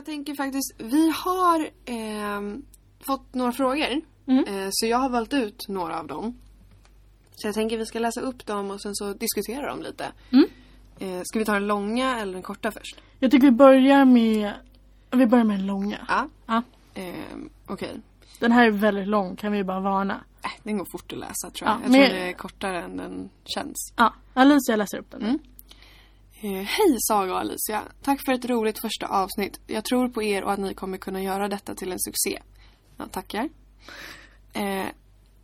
Jag 0.06 0.14
tänker 0.14 0.36
faktiskt, 0.36 0.74
vi 0.78 1.10
har 1.10 1.70
ehm, 1.86 2.66
fått 3.00 3.34
några 3.34 3.52
frågor. 3.52 4.02
Mm. 4.28 4.46
Eh, 4.48 4.68
så 4.72 4.86
jag 4.86 4.98
har 4.98 5.10
valt 5.10 5.34
ut 5.34 5.68
några 5.68 6.00
av 6.00 6.08
dem. 6.08 6.38
Så 7.36 7.48
jag 7.48 7.56
tänker 7.56 7.78
vi 7.78 7.86
ska 7.86 8.00
läsa 8.00 8.22
upp 8.22 8.46
dem 8.46 8.72
och 8.72 8.82
sen 8.82 8.96
så 8.96 9.14
diskutera 9.14 9.70
dem 9.70 9.82
lite. 9.82 10.12
Mm. 10.32 10.46
Eh, 11.00 11.22
ska 11.24 11.40
vi 11.40 11.46
ta 11.46 11.54
den 11.54 11.68
långa 11.68 12.20
eller 12.20 12.34
den 12.34 12.42
korta 12.44 12.72
först? 12.72 13.02
Jag 13.20 13.32
tycker 13.32 13.48
vi 13.48 13.52
börjar 13.52 14.06
med, 14.06 14.54
vi 15.12 15.26
börjar 15.26 15.44
med 15.46 15.58
den 15.60 15.66
långa. 15.68 16.06
Ja. 16.08 16.28
Ja. 16.46 16.62
Ehm, 16.94 17.50
Okej. 17.68 18.02
Den 18.40 18.52
här 18.52 18.66
är 18.68 18.72
väldigt 18.72 19.08
lång 19.08 19.36
kan 19.36 19.52
vi 19.52 19.64
bara 19.64 19.80
varna. 19.80 20.24
Äh, 20.44 20.52
den 20.64 20.78
går 20.78 20.86
fort 20.92 21.14
att 21.14 21.20
läsa 21.20 21.50
tror 21.50 21.70
jag. 21.70 21.78
Ja, 21.78 21.80
jag 21.84 21.92
men- 21.92 22.10
tror 22.10 22.20
det 22.20 22.30
är 22.30 22.34
kortare 22.34 22.82
än 22.84 22.98
den 22.98 23.30
känns. 23.46 23.94
Ja, 23.96 24.14
Alicia 24.34 24.76
läser 24.76 24.98
upp 24.98 25.12
den. 25.12 25.22
Mm. 25.22 25.40
Eh, 26.42 26.52
hej 26.52 26.98
Saga 27.00 27.34
och 27.34 27.40
Alicia. 27.40 27.84
Tack 28.02 28.26
för 28.26 28.32
ett 28.32 28.46
roligt 28.46 28.80
första 28.80 29.08
avsnitt. 29.08 29.60
Jag 29.68 29.86
tror 29.86 30.10
på 30.10 30.24
er 30.24 30.44
och 30.44 30.52
att 30.52 30.60
ni 30.60 30.74
kommer 30.74 30.98
kunna 30.98 31.22
göra 31.24 31.48
detta 31.48 31.76
till 31.76 31.92
en 31.92 32.00
succé. 32.00 32.42
Ja, 32.98 33.06
tackar. 33.12 33.50
Eh, 34.54 34.86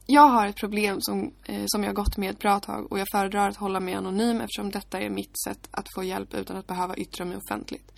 jag 0.06 0.28
har 0.28 0.48
ett 0.48 0.56
problem 0.56 0.98
som, 1.02 1.34
eh, 1.46 1.64
som 1.68 1.84
jag 1.84 1.96
gått 1.96 2.18
med 2.18 2.30
ett 2.30 2.40
bra 2.40 2.60
tag 2.60 2.92
och 2.92 3.00
jag 3.00 3.08
föredrar 3.12 3.50
att 3.50 3.58
hålla 3.58 3.80
mig 3.80 3.94
anonym 3.94 4.42
eftersom 4.42 4.72
detta 4.72 5.00
är 5.00 5.10
mitt 5.10 5.44
sätt 5.46 5.68
att 5.72 5.88
få 5.96 6.04
hjälp 6.04 6.34
utan 6.34 6.58
att 6.58 6.68
behöva 6.68 6.96
yttra 6.96 7.26
mig 7.26 7.38
offentligt. 7.38 7.92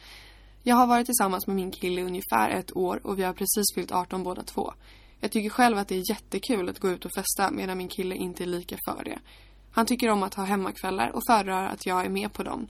Jag 0.64 0.76
har 0.76 0.88
varit 0.88 1.06
tillsammans 1.06 1.48
med 1.48 1.56
min 1.56 1.72
kille 1.72 2.02
i 2.02 2.04
ungefär 2.04 2.50
ett 2.50 2.76
år 2.76 3.00
och 3.04 3.20
vi 3.20 3.24
har 3.24 3.34
precis 3.34 3.76
fyllt 3.76 3.92
18 3.92 4.24
båda 4.24 4.44
två. 4.44 4.74
Jag 5.20 5.32
tycker 5.32 5.50
själv 5.50 5.78
att 5.78 5.88
det 5.88 5.96
är 5.96 6.10
jättekul 6.10 6.70
att 6.70 6.80
gå 6.80 6.90
ut 6.90 7.06
och 7.06 7.12
festa 7.16 7.52
medan 7.52 7.78
min 7.78 7.88
kille 7.88 8.16
inte 8.16 8.44
är 8.44 8.48
lika 8.48 8.78
för 8.86 9.04
det. 9.04 9.20
Han 9.74 9.86
tycker 9.86 10.10
om 10.10 10.24
att 10.24 10.34
ha 10.34 10.44
hemmakvällar 10.44 11.10
och 11.10 11.22
föredrar 11.28 11.66
att 11.66 11.86
jag 11.86 12.06
är 12.06 12.10
med 12.10 12.34
på 12.34 12.44
dem. 12.44 12.68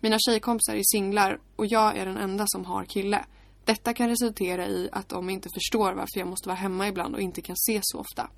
Mina 0.00 0.18
tjejkompisar 0.18 0.74
är 0.74 0.82
singlar 0.84 1.38
och 1.56 1.66
jag 1.66 1.96
är 1.96 2.06
den 2.06 2.16
enda 2.16 2.44
som 2.46 2.64
har 2.64 2.84
kille. 2.84 3.24
Detta 3.64 3.94
kan 3.94 4.08
resultera 4.08 4.66
i 4.66 4.88
att 4.92 5.08
de 5.08 5.30
inte 5.30 5.48
förstår 5.54 5.92
varför 5.92 6.18
jag 6.18 6.28
måste 6.28 6.48
vara 6.48 6.56
hemma 6.56 6.88
ibland 6.88 7.14
och 7.14 7.20
inte 7.20 7.42
kan 7.42 7.56
ses 7.66 7.82
så 7.84 7.98
ofta. 7.98 8.30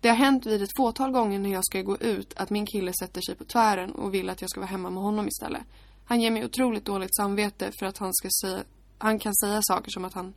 Det 0.00 0.08
har 0.08 0.16
hänt 0.16 0.46
vid 0.46 0.62
ett 0.62 0.76
fåtal 0.76 1.10
gånger 1.10 1.38
när 1.38 1.52
jag 1.52 1.64
ska 1.64 1.82
gå 1.82 1.96
ut 1.96 2.34
att 2.36 2.50
min 2.50 2.66
kille 2.66 2.92
sätter 3.00 3.20
sig 3.20 3.34
på 3.34 3.44
tvären 3.44 3.92
och 3.92 4.14
vill 4.14 4.30
att 4.30 4.40
jag 4.40 4.50
ska 4.50 4.60
vara 4.60 4.70
hemma 4.70 4.90
med 4.90 5.02
honom 5.02 5.28
istället. 5.28 5.62
Han 6.04 6.20
ger 6.20 6.30
mig 6.30 6.44
otroligt 6.44 6.84
dåligt 6.84 7.16
samvete 7.16 7.72
för 7.78 7.86
att 7.86 7.98
han 7.98 8.14
ska 8.14 8.28
säga, 8.42 8.64
han 8.98 9.18
kan 9.18 9.34
säga 9.34 9.60
saker 9.62 9.90
som 9.90 10.04
att 10.04 10.14
han 10.14 10.34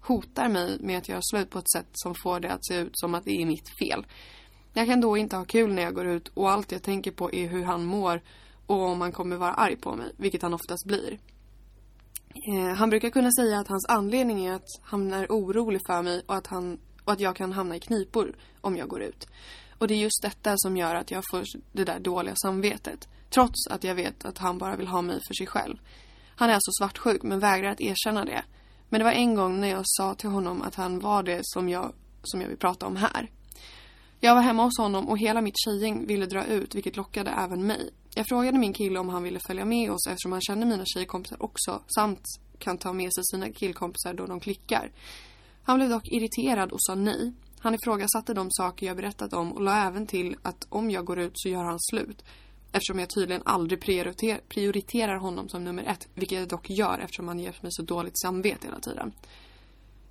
hotar 0.00 0.48
mig 0.48 0.78
med 0.80 0.98
att 0.98 1.08
göra 1.08 1.20
slut 1.22 1.50
på 1.50 1.58
ett 1.58 1.70
sätt 1.70 1.88
som 1.92 2.14
får 2.14 2.40
det 2.40 2.52
att 2.52 2.66
se 2.66 2.74
ut 2.74 2.98
som 2.98 3.14
att 3.14 3.24
det 3.24 3.42
är 3.42 3.46
mitt 3.46 3.78
fel. 3.78 4.06
Jag 4.76 4.86
kan 4.86 5.00
då 5.00 5.16
inte 5.16 5.36
ha 5.36 5.44
kul 5.44 5.72
när 5.72 5.82
jag 5.82 5.94
går 5.94 6.06
ut 6.06 6.28
och 6.28 6.50
allt 6.50 6.72
jag 6.72 6.82
tänker 6.82 7.10
på 7.10 7.32
är 7.32 7.48
hur 7.48 7.64
han 7.64 7.84
mår 7.84 8.20
och 8.66 8.80
om 8.80 9.00
han 9.00 9.12
kommer 9.12 9.36
vara 9.36 9.52
arg 9.52 9.76
på 9.76 9.96
mig, 9.96 10.12
vilket 10.16 10.42
han 10.42 10.54
oftast 10.54 10.86
blir. 10.86 11.18
Eh, 12.34 12.74
han 12.76 12.90
brukar 12.90 13.10
kunna 13.10 13.30
säga 13.32 13.58
att 13.58 13.68
hans 13.68 13.86
anledning 13.88 14.46
är 14.46 14.52
att 14.52 14.68
han 14.82 15.12
är 15.12 15.26
orolig 15.26 15.80
för 15.86 16.02
mig 16.02 16.22
och 16.26 16.34
att, 16.34 16.46
han, 16.46 16.78
och 17.04 17.12
att 17.12 17.20
jag 17.20 17.36
kan 17.36 17.52
hamna 17.52 17.76
i 17.76 17.80
knipor 17.80 18.36
om 18.60 18.76
jag 18.76 18.88
går 18.88 19.02
ut. 19.02 19.26
Och 19.78 19.88
det 19.88 19.94
är 19.94 19.98
just 19.98 20.22
detta 20.22 20.54
som 20.56 20.76
gör 20.76 20.94
att 20.94 21.10
jag 21.10 21.22
får 21.30 21.44
det 21.72 21.84
där 21.84 21.98
dåliga 21.98 22.34
samvetet. 22.36 23.08
Trots 23.30 23.66
att 23.70 23.84
jag 23.84 23.94
vet 23.94 24.24
att 24.24 24.38
han 24.38 24.58
bara 24.58 24.76
vill 24.76 24.86
ha 24.86 25.02
mig 25.02 25.20
för 25.28 25.34
sig 25.34 25.46
själv. 25.46 25.76
Han 26.36 26.50
är 26.50 26.54
alltså 26.54 26.70
svartsjuk 26.80 27.22
men 27.22 27.38
vägrar 27.38 27.70
att 27.70 27.80
erkänna 27.80 28.24
det. 28.24 28.44
Men 28.88 28.98
det 28.98 29.04
var 29.04 29.12
en 29.12 29.34
gång 29.34 29.60
när 29.60 29.68
jag 29.68 29.82
sa 29.84 30.14
till 30.14 30.30
honom 30.30 30.62
att 30.62 30.74
han 30.74 31.00
var 31.00 31.22
det 31.22 31.40
som 31.42 31.68
jag, 31.68 31.92
som 32.22 32.40
jag 32.40 32.48
vill 32.48 32.58
prata 32.58 32.86
om 32.86 32.96
här. 32.96 33.30
Jag 34.24 34.34
var 34.34 34.42
hemma 34.42 34.64
hos 34.64 34.78
honom 34.78 35.08
och 35.08 35.18
hela 35.18 35.40
mitt 35.40 35.54
tjejgäng 35.64 36.06
ville 36.06 36.26
dra 36.26 36.44
ut 36.44 36.74
vilket 36.74 36.96
lockade 36.96 37.30
även 37.30 37.66
mig. 37.66 37.90
Jag 38.14 38.26
frågade 38.28 38.58
min 38.58 38.72
kille 38.72 38.98
om 38.98 39.08
han 39.08 39.22
ville 39.22 39.40
följa 39.46 39.64
med 39.64 39.90
oss 39.90 40.06
eftersom 40.06 40.32
han 40.32 40.40
känner 40.40 40.66
mina 40.66 40.84
tjejkompisar 40.86 41.42
också 41.42 41.82
samt 41.94 42.20
kan 42.58 42.78
ta 42.78 42.92
med 42.92 43.14
sig 43.14 43.24
sina 43.24 43.50
killkompisar 43.50 44.14
då 44.14 44.26
de 44.26 44.40
klickar. 44.40 44.92
Han 45.62 45.76
blev 45.76 45.88
dock 45.88 46.08
irriterad 46.08 46.72
och 46.72 46.78
sa 46.80 46.94
nej. 46.94 47.32
Han 47.58 47.74
ifrågasatte 47.74 48.34
de 48.34 48.48
saker 48.50 48.86
jag 48.86 48.96
berättat 48.96 49.32
om 49.32 49.52
och 49.52 49.62
la 49.62 49.86
även 49.86 50.06
till 50.06 50.36
att 50.42 50.66
om 50.68 50.90
jag 50.90 51.04
går 51.04 51.18
ut 51.18 51.32
så 51.34 51.48
gör 51.48 51.64
han 51.64 51.80
slut. 51.80 52.24
Eftersom 52.72 52.98
jag 52.98 53.08
tydligen 53.08 53.42
aldrig 53.44 53.82
prioriter- 53.82 54.40
prioriterar 54.48 55.16
honom 55.16 55.48
som 55.48 55.64
nummer 55.64 55.82
ett, 55.82 56.08
vilket 56.14 56.38
jag 56.38 56.48
dock 56.48 56.70
gör 56.70 56.98
eftersom 56.98 57.28
han 57.28 57.38
ger 57.38 57.56
mig 57.60 57.72
så 57.72 57.82
dåligt 57.82 58.20
samvete 58.20 58.66
hela 58.66 58.80
tiden. 58.80 59.12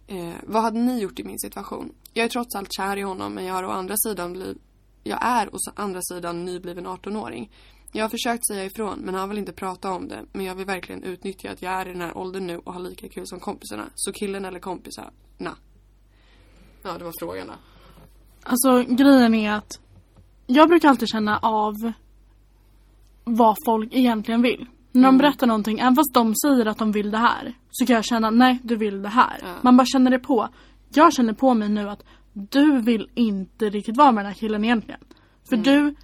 Eh, 0.08 0.36
vad 0.43 0.62
hade 0.62 0.80
ni 0.80 0.99
gjort 0.99 1.19
i 1.19 1.23
min 1.23 1.39
situation? 1.39 1.91
Jag 2.13 2.26
är 2.26 2.30
trots 2.30 2.56
allt 2.56 2.73
kär 2.73 2.97
i 2.97 3.02
honom 3.02 3.34
men 3.34 3.45
jag 3.45 3.54
har 3.54 3.63
å 3.63 3.69
andra 3.69 3.95
sidan 3.97 4.34
bliv... 4.34 4.58
Jag 5.04 5.19
är 5.26 5.56
å 5.56 5.58
andra 5.76 5.99
sidan 6.02 6.45
nybliven 6.45 6.88
18-åring. 6.88 7.52
Jag 7.91 8.04
har 8.04 8.10
försökt 8.10 8.47
säga 8.47 8.65
ifrån 8.65 8.99
men 8.99 9.15
han 9.15 9.30
vill 9.30 9.38
inte 9.38 9.54
prata 9.54 9.91
om 9.91 10.08
det. 10.08 10.26
Men 10.34 10.45
jag 10.45 10.56
vill 10.56 10.65
verkligen 10.65 11.04
utnyttja 11.04 11.52
att 11.52 11.62
jag 11.62 11.73
är 11.73 11.88
i 11.88 11.91
den 11.91 12.02
här 12.02 12.17
åldern 12.17 12.47
nu 12.47 12.58
och 12.58 12.73
har 12.73 12.80
lika 12.82 13.10
kul 13.10 13.28
som 13.28 13.39
kompisarna. 13.39 13.84
Så 13.95 14.12
killen 14.12 14.45
eller 14.45 14.60
kompisarna? 14.60 15.12
Ja, 16.84 16.97
det 16.97 17.04
var 17.04 17.13
frågan 17.19 17.47
då. 17.47 17.54
Alltså 18.43 18.84
grejen 18.84 19.34
är 19.34 19.52
att 19.52 19.80
jag 20.47 20.69
brukar 20.69 20.89
alltid 20.89 21.08
känna 21.10 21.38
av 21.38 21.73
vad 23.23 23.56
folk 23.65 23.93
egentligen 23.93 24.41
vill. 24.41 24.65
När 24.91 25.02
de 25.02 25.08
Mm. 25.08 25.17
berättar 25.17 25.47
någonting, 25.47 25.80
även 25.80 25.95
fast 25.95 26.13
de 26.13 26.36
säger 26.36 26.65
att 26.65 26.78
de 26.78 26.91
vill 26.91 27.12
det 27.12 27.17
här, 27.17 27.54
så 27.71 27.86
kan 27.86 27.95
jag 27.95 28.06
känna 28.06 28.30
nej, 28.30 28.60
du 28.63 28.76
vill 28.76 29.02
det 29.02 29.10
här. 29.10 29.39
Ja. 29.41 29.56
Man 29.62 29.78
bara 29.78 29.86
känner 29.86 30.12
det 30.12 30.19
på. 30.19 30.49
Jag 30.95 31.13
känner 31.13 31.34
på 31.34 31.53
mig 31.53 31.69
nu 31.69 31.89
att 31.89 32.03
du 32.34 32.82
vill 32.82 33.10
inte 33.15 33.69
riktigt 33.69 33.97
vara 33.97 34.12
med 34.12 34.25
den 34.25 34.32
här 34.32 34.39
killen 34.39 34.63
egentligen. 34.65 34.99
För 35.49 35.56
Mm. 35.56 35.63
du, 35.63 35.95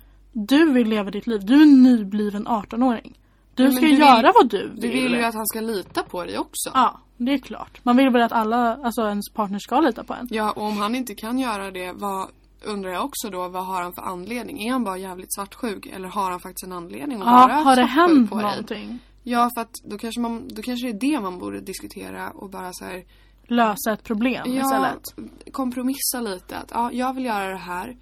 du 0.48 0.72
vill 0.74 0.88
leva 0.90 1.12
ditt 1.12 1.28
liv. 1.28 1.46
Du 1.46 1.54
är 1.58 1.62
en 1.62 1.84
nybliven 1.84 2.48
18-åring. 2.48 3.20
Du 3.56 3.72
ska 3.72 3.82
du 3.82 3.88
vill- 3.88 4.00
göra 4.00 4.32
vad 4.36 4.50
du 4.50 4.68
vill. 4.70 4.80
Du 4.82 4.88
vill 4.88 5.14
ju 5.14 5.24
att 5.24 5.36
han 5.36 5.48
ska 5.48 5.62
lita 5.62 6.04
på 6.04 6.24
dig 6.26 6.38
också. 6.38 6.70
Ja, 6.74 7.00
det 7.18 7.34
är 7.34 7.38
klart. 7.38 7.80
Man 7.86 7.98
vill 7.98 8.10
väl 8.10 8.22
att 8.22 8.32
alla, 8.32 8.76
alltså 8.84 9.02
ens 9.02 9.30
partner 9.34 9.60
ska 9.60 9.80
lita 9.80 10.04
på 10.04 10.14
en. 10.14 10.28
Ja, 10.32 10.52
och 10.52 10.64
om 10.64 10.78
han 10.78 10.96
inte 10.96 11.16
kan 11.16 11.40
göra 11.40 11.72
det, 11.72 11.92
vad 11.92 12.30
undrar 12.66 12.92
jag 12.92 13.06
också 13.06 13.30
då, 13.30 13.48
vad 13.48 13.66
har 13.66 13.82
han 13.84 13.94
för 13.94 14.02
anledning? 14.02 14.68
Är 14.68 14.72
han 14.72 14.84
bara 14.84 14.98
jävligt 14.98 15.34
svartsjuk 15.34 15.86
eller 15.86 16.08
har 16.10 16.32
han 16.32 16.40
faktiskt 16.40 16.64
en 16.64 16.72
anledning 16.74 17.22
att 17.22 17.28
Ja, 17.28 17.34
vara 17.48 17.54
har 17.54 17.76
det 17.76 17.84
hänt 17.84 18.30
på 18.30 18.36
dig? 18.36 18.46
någonting? 18.46 19.00
Ja, 19.24 19.50
för 19.56 19.62
att 19.62 19.74
då 19.84 19.98
kanske, 19.98 20.22
man, 20.22 20.48
då 20.48 20.62
kanske 20.62 20.88
det 20.92 21.08
är 21.08 21.12
det 21.12 21.22
man 21.22 21.40
borde 21.40 21.60
diskutera 21.62 22.30
och 22.30 22.50
bara 22.50 22.74
så 22.74 22.86
här, 22.86 23.04
Lösa 23.50 23.94
ett 23.94 24.04
problem 24.04 24.44
ja, 24.46 24.62
istället. 24.62 25.32
kompromissa 25.52 26.22
lite. 26.22 26.58
Att 26.58 26.72
ja, 26.74 26.92
jag 26.92 27.14
vill 27.14 27.26
göra 27.26 27.50
det 27.50 27.58
här, 27.58 27.98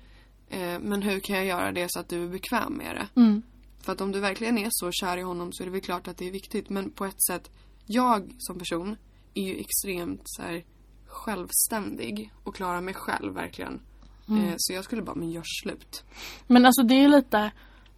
eh, 0.50 0.80
men 0.80 1.02
hur 1.02 1.20
kan 1.20 1.36
jag 1.36 1.46
göra 1.46 1.72
det 1.72 1.86
så 1.90 2.00
att 2.00 2.10
du 2.10 2.24
är 2.24 2.28
bekväm 2.28 2.74
med 2.74 2.96
det? 2.96 3.22
Mm. 3.22 3.42
För 3.82 3.92
att 3.92 4.02
om 4.02 4.12
du 4.12 4.20
verkligen 4.20 4.58
är 4.58 4.68
så 4.72 4.92
kär 4.92 5.18
i 5.18 5.22
honom 5.22 5.54
så 5.54 5.64
är 5.64 5.66
det 5.66 5.72
väl 5.72 5.82
klart 5.82 6.08
att 6.08 6.18
det 6.18 6.28
är 6.28 6.32
viktigt. 6.32 6.70
Men 6.70 6.92
på 6.92 7.06
ett 7.06 7.24
sätt, 7.24 7.52
jag 7.86 8.36
som 8.38 8.60
person 8.60 8.96
är 9.34 9.44
ju 9.44 9.60
extremt 9.60 10.22
så 10.26 10.42
här, 10.42 10.64
självständig 11.08 12.34
och 12.44 12.56
klarar 12.56 12.82
mig 12.82 12.94
själv 12.94 13.34
verkligen. 13.34 13.82
Eh, 14.30 14.54
så 14.58 14.74
jag 14.74 14.84
skulle 14.84 15.02
bara, 15.02 15.16
men 15.16 15.32
gör 15.32 15.44
slut. 15.64 16.04
Men 16.48 16.66
alltså 16.66 16.84
det 16.84 16.96
är 16.96 17.08
lite, 17.08 17.52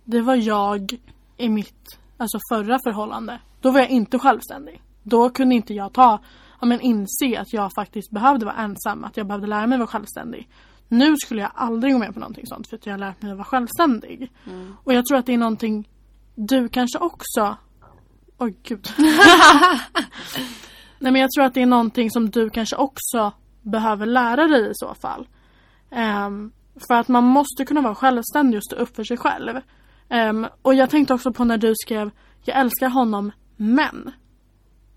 det 0.04 0.22
var 0.22 0.36
jag 0.36 0.98
i 1.38 1.50
mitt 1.50 2.00
alltså 2.18 2.40
förra 2.50 2.80
förhållande. 2.84 3.42
Då 3.62 3.72
var 3.72 3.80
jag 3.80 3.90
inte 3.90 4.20
självständig. 4.20 4.82
Då 5.04 5.30
kunde 5.30 5.56
inte 5.56 5.74
jag 5.74 5.94
ta, 5.94 6.20
ja 6.60 6.68
men 6.68 6.82
inse 6.82 7.40
att 7.40 7.54
jag 7.54 7.74
faktiskt 7.74 8.12
behövde 8.12 8.46
vara 8.46 8.56
ensam, 8.56 9.04
att 9.04 9.18
jag 9.18 9.28
behövde 9.28 9.48
lära 9.48 9.68
mig 9.68 9.78
vara 9.78 9.88
självständig. 9.88 10.50
Nu 10.88 11.18
skulle 11.18 11.42
jag 11.42 11.52
aldrig 11.56 11.94
gå 11.94 12.00
med 12.00 12.14
på 12.14 12.20
någonting 12.20 12.48
sånt 12.48 12.68
för 12.68 12.76
att 12.78 12.86
jag 12.86 12.94
har 12.94 13.00
lärt 13.00 13.22
mig 13.22 13.32
att 13.32 13.38
vara 13.38 13.46
självständig. 13.46 14.32
Och 14.84 14.94
jag 14.94 15.06
tror 15.06 15.18
att 15.18 15.26
det 15.26 15.34
är 15.34 15.38
någonting 15.38 15.90
du 16.36 16.70
kanske 16.70 17.00
också 17.00 17.58
Oj 18.42 18.56
gud. 18.64 18.88
Nej 21.00 21.12
men 21.12 21.16
jag 21.22 21.32
tror 21.32 21.46
att 21.46 21.54
det 21.54 21.62
är 21.62 21.66
någonting 21.66 22.12
som 22.12 22.30
du 22.30 22.50
kanske 22.50 22.76
också 22.76 23.32
behöver 23.62 24.06
lära 24.06 24.48
dig 24.48 24.70
i 24.70 24.74
så 24.74 24.96
fall. 24.96 25.28
Ehm, 25.92 26.52
för 26.88 26.94
att 26.94 27.08
man 27.08 27.24
måste 27.24 27.66
kunna 27.66 27.82
vara 27.82 27.96
självständig 27.96 28.58
och 28.58 28.64
stå 28.64 28.76
upp 28.76 28.96
för 28.96 29.04
sig 29.04 29.18
själv. 29.18 29.60
Ehm, 30.10 30.48
och 30.62 30.74
jag 30.74 30.90
tänkte 30.90 31.14
också 31.14 31.34
på 31.34 31.44
när 31.44 31.58
du 31.58 31.74
skrev 31.76 32.12
Jag 32.42 32.58
älskar 32.58 32.90
honom 32.90 33.32
men. 33.58 34.12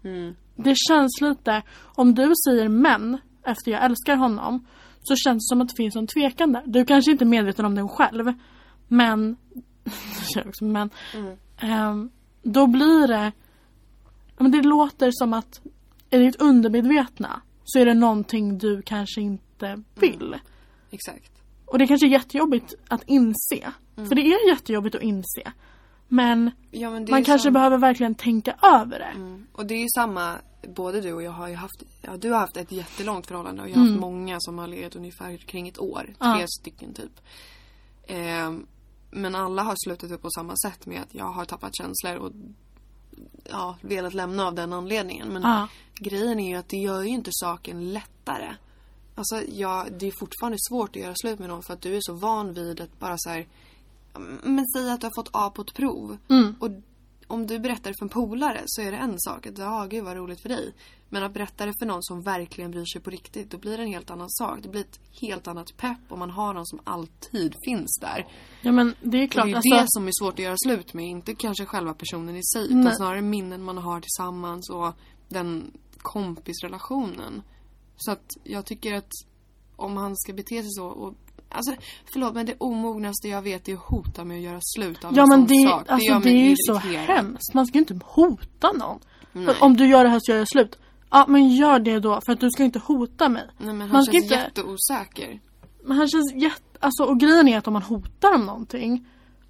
Mm. 0.04 0.34
Det 0.56 0.74
känns 0.88 1.20
lite, 1.20 1.62
om 1.94 2.14
du 2.14 2.32
säger 2.48 2.68
men 2.68 3.18
efter 3.46 3.70
jag 3.70 3.84
älskar 3.84 4.16
honom 4.16 4.66
så 5.02 5.16
känns 5.16 5.36
det 5.48 5.54
som 5.54 5.60
att 5.60 5.68
det 5.68 5.76
finns 5.76 5.96
en 5.96 6.06
tvekan 6.06 6.52
där. 6.52 6.62
Du 6.66 6.84
kanske 6.84 7.10
inte 7.10 7.24
är 7.24 7.26
medveten 7.26 7.64
om 7.64 7.74
den 7.74 7.88
själv. 7.88 8.32
Men, 8.88 9.36
men 10.60 10.90
Mm. 11.14 11.36
ehm, 11.58 12.10
då 12.42 12.66
blir 12.66 13.08
det, 13.08 13.32
men 14.38 14.50
det 14.50 14.62
låter 14.62 15.10
som 15.12 15.32
att 15.32 15.60
i 16.10 16.18
ditt 16.18 16.36
undermedvetna 16.36 17.42
så 17.64 17.78
är 17.78 17.86
det 17.86 17.94
någonting 17.94 18.58
du 18.58 18.82
kanske 18.82 19.20
inte 19.20 19.82
vill. 19.94 20.36
Exakt. 20.90 21.32
Och 21.64 21.78
det 21.78 21.86
kanske 21.86 22.06
är 22.06 22.10
jättejobbigt 22.10 22.74
att 22.88 23.02
inse. 23.06 23.72
Mm. 23.96 24.08
För 24.08 24.14
det 24.14 24.22
är 24.22 24.48
jättejobbigt 24.48 24.94
att 24.94 25.02
inse. 25.02 25.52
Men 26.14 26.50
Ja, 26.70 26.90
men 26.90 27.06
man 27.10 27.24
kanske 27.24 27.46
som- 27.46 27.52
behöver 27.52 27.78
verkligen 27.78 28.14
tänka 28.14 28.54
över 28.62 28.98
det. 28.98 29.04
Mm. 29.14 29.46
Och 29.52 29.66
det 29.66 29.74
är 29.74 29.78
ju 29.80 29.88
samma, 29.94 30.34
både 30.68 31.00
du 31.00 31.12
och 31.12 31.22
jag 31.22 31.30
har 31.30 31.48
ju 31.48 31.54
haft, 31.54 31.82
ja 32.02 32.16
du 32.16 32.30
har 32.30 32.38
haft 32.38 32.56
ett 32.56 32.72
jättelångt 32.72 33.26
förhållande 33.26 33.62
och 33.62 33.68
jag 33.70 33.74
har 33.76 33.86
haft 33.86 34.00
många 34.00 34.36
som 34.40 34.58
har 34.58 34.66
legat 34.66 34.96
ungefär 34.96 35.36
kring 35.36 35.68
ett 35.68 35.78
år. 35.78 36.02
Tre 36.04 36.14
Ja. 36.40 36.46
stycken 36.60 36.94
typ. 36.94 37.20
Ehm, 38.06 38.66
men 39.10 39.34
alla 39.34 39.62
har 39.62 39.74
slutat 39.84 40.10
upp 40.10 40.22
på 40.22 40.30
samma 40.30 40.56
sätt 40.56 40.86
med 40.86 41.00
att 41.02 41.14
jag 41.14 41.24
har 41.24 41.44
tappat 41.44 41.76
känslor 41.76 42.16
och 42.16 42.32
ja, 43.50 43.76
velat 43.80 44.14
lämna 44.14 44.46
av 44.46 44.54
den 44.54 44.72
anledningen. 44.72 45.28
Men 45.28 45.42
Ja. 45.42 45.68
grejen 45.94 46.40
är 46.40 46.48
ju 46.50 46.56
att 46.56 46.68
det 46.68 46.76
gör 46.76 47.02
ju 47.02 47.08
inte 47.08 47.30
saken 47.32 47.92
lättare. 47.92 48.54
Alltså, 49.14 49.42
ja, 49.48 49.86
det 49.98 50.06
är 50.06 50.12
fortfarande 50.18 50.58
svårt 50.68 50.90
att 50.96 51.02
göra 51.02 51.14
slut 51.16 51.38
med 51.38 51.48
någon 51.48 51.62
för 51.62 51.74
att 51.74 51.80
du 51.82 51.96
är 51.96 52.00
så 52.02 52.12
van 52.14 52.52
vid 52.54 52.80
att 52.80 52.98
bara 52.98 53.14
så 53.18 53.30
här. 53.30 53.46
Men 54.42 54.66
säg 54.68 54.90
att 54.90 55.00
du 55.00 55.06
har 55.06 55.22
fått 55.22 55.30
A 55.32 55.50
på 55.54 55.62
ett 55.62 55.74
prov. 55.74 56.18
Mm. 56.28 56.54
Och 56.60 56.70
om 57.26 57.46
du 57.46 57.58
berättar 57.58 57.90
det 57.90 57.96
för 57.98 58.04
en 58.04 58.08
polare 58.08 58.62
så 58.66 58.82
är 58.82 58.92
det 58.92 58.96
en 58.98 59.14
sak. 59.18 59.46
Att 59.46 59.58
ja, 59.58 59.86
gud 59.90 60.04
vad 60.04 60.16
roligt 60.16 60.42
för 60.42 60.48
dig. 60.48 60.74
Men 61.08 61.22
att 61.22 61.34
berätta 61.34 61.66
det 61.66 61.72
för 61.78 61.86
någon 61.86 62.02
som 62.02 62.22
verkligen 62.22 62.70
bryr 62.70 62.84
sig 62.84 63.00
på 63.00 63.10
riktigt. 63.10 63.50
Då 63.50 63.58
blir 63.58 63.76
det 63.76 63.82
en 63.82 63.92
helt 63.92 64.10
annan 64.10 64.30
sak. 64.30 64.58
Det 64.62 64.68
blir 64.68 64.80
ett 64.80 65.00
helt 65.20 65.46
annat 65.46 65.76
pepp 65.76 65.98
om 66.08 66.18
man 66.18 66.30
har 66.30 66.54
någon 66.54 66.66
som 66.66 66.80
alltid 66.84 67.54
finns 67.64 67.98
där. 68.00 68.26
Ja 68.62 68.72
men 68.72 68.94
det 69.02 69.18
är 69.18 69.24
Och 69.24 69.30
klart. 69.30 69.46
det 69.46 69.52
är 69.52 69.56
alltså, 69.56 69.74
det 69.74 69.84
som 69.86 70.06
är 70.06 70.12
svårt 70.20 70.34
att 70.34 70.38
göra 70.38 70.56
slut 70.64 70.94
med. 70.94 71.04
Inte 71.04 71.34
kanske 71.34 71.66
själva 71.66 71.94
personen 71.94 72.36
i 72.36 72.42
sig. 72.42 72.68
Nej. 72.70 72.80
Utan 72.80 72.96
snarare 72.96 73.22
minnen 73.22 73.62
man 73.62 73.78
har 73.78 74.00
tillsammans 74.00 74.70
och 74.70 74.92
den 75.28 75.70
kompisrelationen. 75.98 77.42
Så 77.96 78.10
att 78.10 78.30
jag 78.44 78.66
tycker 78.66 78.94
att 78.94 79.10
om 79.76 79.96
han 79.96 80.16
ska 80.16 80.32
bete 80.32 80.62
sig 80.62 80.70
så 80.70 80.86
och 80.86 81.14
Alltså 81.54 81.74
förlåt 82.12 82.34
men 82.34 82.46
det 82.46 82.54
omognaste 82.58 83.28
jag 83.28 83.42
vet 83.42 83.68
är 83.68 83.74
att 83.74 83.80
hota 83.80 84.24
med 84.24 84.36
att 84.36 84.42
göra 84.42 84.58
slut 84.62 85.04
av 85.04 85.16
Ja 85.16 85.22
en 85.22 85.28
men 85.28 85.38
sån 85.38 85.56
det, 85.56 85.68
sak. 85.68 85.84
alltså, 85.88 86.08
gör 86.08 86.18
det 86.20 86.24
mig 86.24 86.42
är 86.44 86.48
ju 86.48 86.54
så 86.58 86.74
hemskt. 86.74 87.54
Man 87.54 87.66
ska 87.66 87.78
ju 87.78 87.80
inte 87.80 88.00
hota 88.04 88.72
någon. 88.72 88.98
Om 89.60 89.76
du 89.76 89.86
gör 89.86 90.04
det 90.04 90.10
här 90.10 90.20
så 90.22 90.32
gör 90.32 90.38
jag 90.38 90.48
slut. 90.48 90.78
Ja 91.10 91.24
men 91.28 91.48
gör 91.56 91.78
det 91.78 91.98
då 92.00 92.20
för 92.26 92.32
att 92.32 92.40
du 92.40 92.50
ska 92.50 92.64
inte 92.64 92.78
hota 92.78 93.28
mig. 93.28 93.42
Nej 93.58 93.74
men 93.74 93.80
han 93.80 93.90
Man 93.92 94.04
känns 94.04 94.22
inte- 94.24 94.34
jätteosäker. 94.34 95.40
Men 95.84 95.96
han 95.96 96.08
känns 96.08 96.34
jätte... 96.34 96.62
Alltså 96.80 97.04
och 97.04 97.20
grejen 97.20 97.48
är 97.48 97.58
att 97.58 97.66
om 97.66 97.72
man 97.72 97.82
hotar 97.82 98.34
om 98.34 98.46
någonting. 98.46 99.06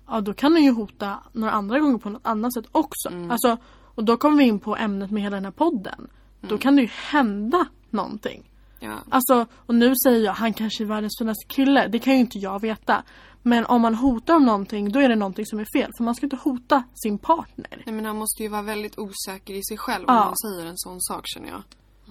Ja 0.08 0.20
då 0.20 0.34
kan 0.34 0.52
han 0.52 0.62
ju 0.64 0.70
hota 0.70 1.18
några 1.32 1.52
andra 1.52 1.80
gånger 1.80 1.98
på 1.98 2.10
något 2.10 2.26
annat 2.26 2.54
sätt 2.54 2.64
också. 2.72 3.08
Mm. 3.08 3.30
Alltså 3.30 3.56
och 3.94 4.04
då 4.04 4.16
kommer 4.16 4.36
vi 4.36 4.44
in 4.44 4.58
på 4.60 4.76
ämnet 4.76 5.10
med 5.10 5.22
hela 5.22 5.36
den 5.36 5.44
här 5.44 5.52
podden. 5.52 5.94
Mm. 5.98 6.08
Då 6.40 6.58
kan 6.58 6.76
det 6.76 6.82
ju 6.82 6.88
hända 6.92 7.66
någonting. 7.90 8.50
Ja. 8.82 8.98
Alltså, 9.10 9.46
och 9.66 9.74
nu 9.74 9.92
säger 10.04 10.24
jag 10.24 10.32
han 10.32 10.52
kanske 10.52 10.84
är 10.84 10.86
världens 10.86 11.18
finaste 11.18 11.46
kille. 11.48 11.88
Det 11.88 11.98
kan 11.98 12.12
ju 12.14 12.20
inte 12.20 12.38
jag 12.38 12.60
veta. 12.60 13.02
Men 13.42 13.66
om 13.66 13.80
man 13.82 13.94
hotar 13.94 14.34
om 14.34 14.44
någonting, 14.44 14.92
då 14.92 15.00
är 15.00 15.08
det 15.08 15.16
någonting 15.16 15.46
som 15.46 15.58
är 15.58 15.66
fel. 15.78 15.90
För 15.98 16.04
man 16.04 16.14
ska 16.14 16.26
inte 16.26 16.36
hota 16.36 16.82
sin 17.02 17.18
partner. 17.18 17.82
Nej 17.86 17.94
men 17.94 18.04
han 18.04 18.16
måste 18.16 18.42
ju 18.42 18.48
vara 18.48 18.62
väldigt 18.62 18.98
osäker 18.98 19.54
i 19.54 19.60
sig 19.68 19.76
själv 19.78 20.04
om 20.08 20.14
Ja. 20.14 20.22
han 20.22 20.36
säger 20.36 20.66
en 20.66 20.78
sån 20.78 21.00
sak 21.00 21.22
känner 21.26 21.48
jag. 21.48 21.62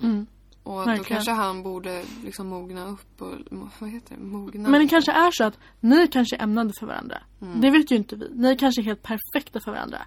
Mm. 0.03 0.25
Och 0.63 0.85
då 0.97 1.03
kanske 1.03 1.31
han 1.31 1.63
borde 1.63 2.03
liksom 2.23 2.47
mogna 2.47 2.87
upp 2.87 3.21
och, 3.21 3.33
vad 3.79 3.89
heter 3.89 4.15
det, 4.15 4.23
mogna 4.23 4.69
Men 4.69 4.81
det 4.81 4.87
kanske 4.87 5.11
är 5.11 5.31
så 5.31 5.43
att 5.43 5.59
ni 5.79 6.07
kanske 6.07 6.35
är 6.35 6.43
ämnade 6.43 6.71
för 6.79 6.85
varandra. 6.87 7.17
Mm. 7.41 7.61
Det 7.61 7.69
vet 7.69 7.91
ju 7.91 7.95
inte 7.95 8.15
vi. 8.15 8.29
Ni 8.33 8.57
kanske 8.57 8.81
är 8.81 8.83
helt 8.83 9.03
perfekta 9.03 9.59
för 9.59 9.71
varandra. 9.71 9.97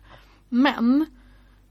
Men, 0.49 1.07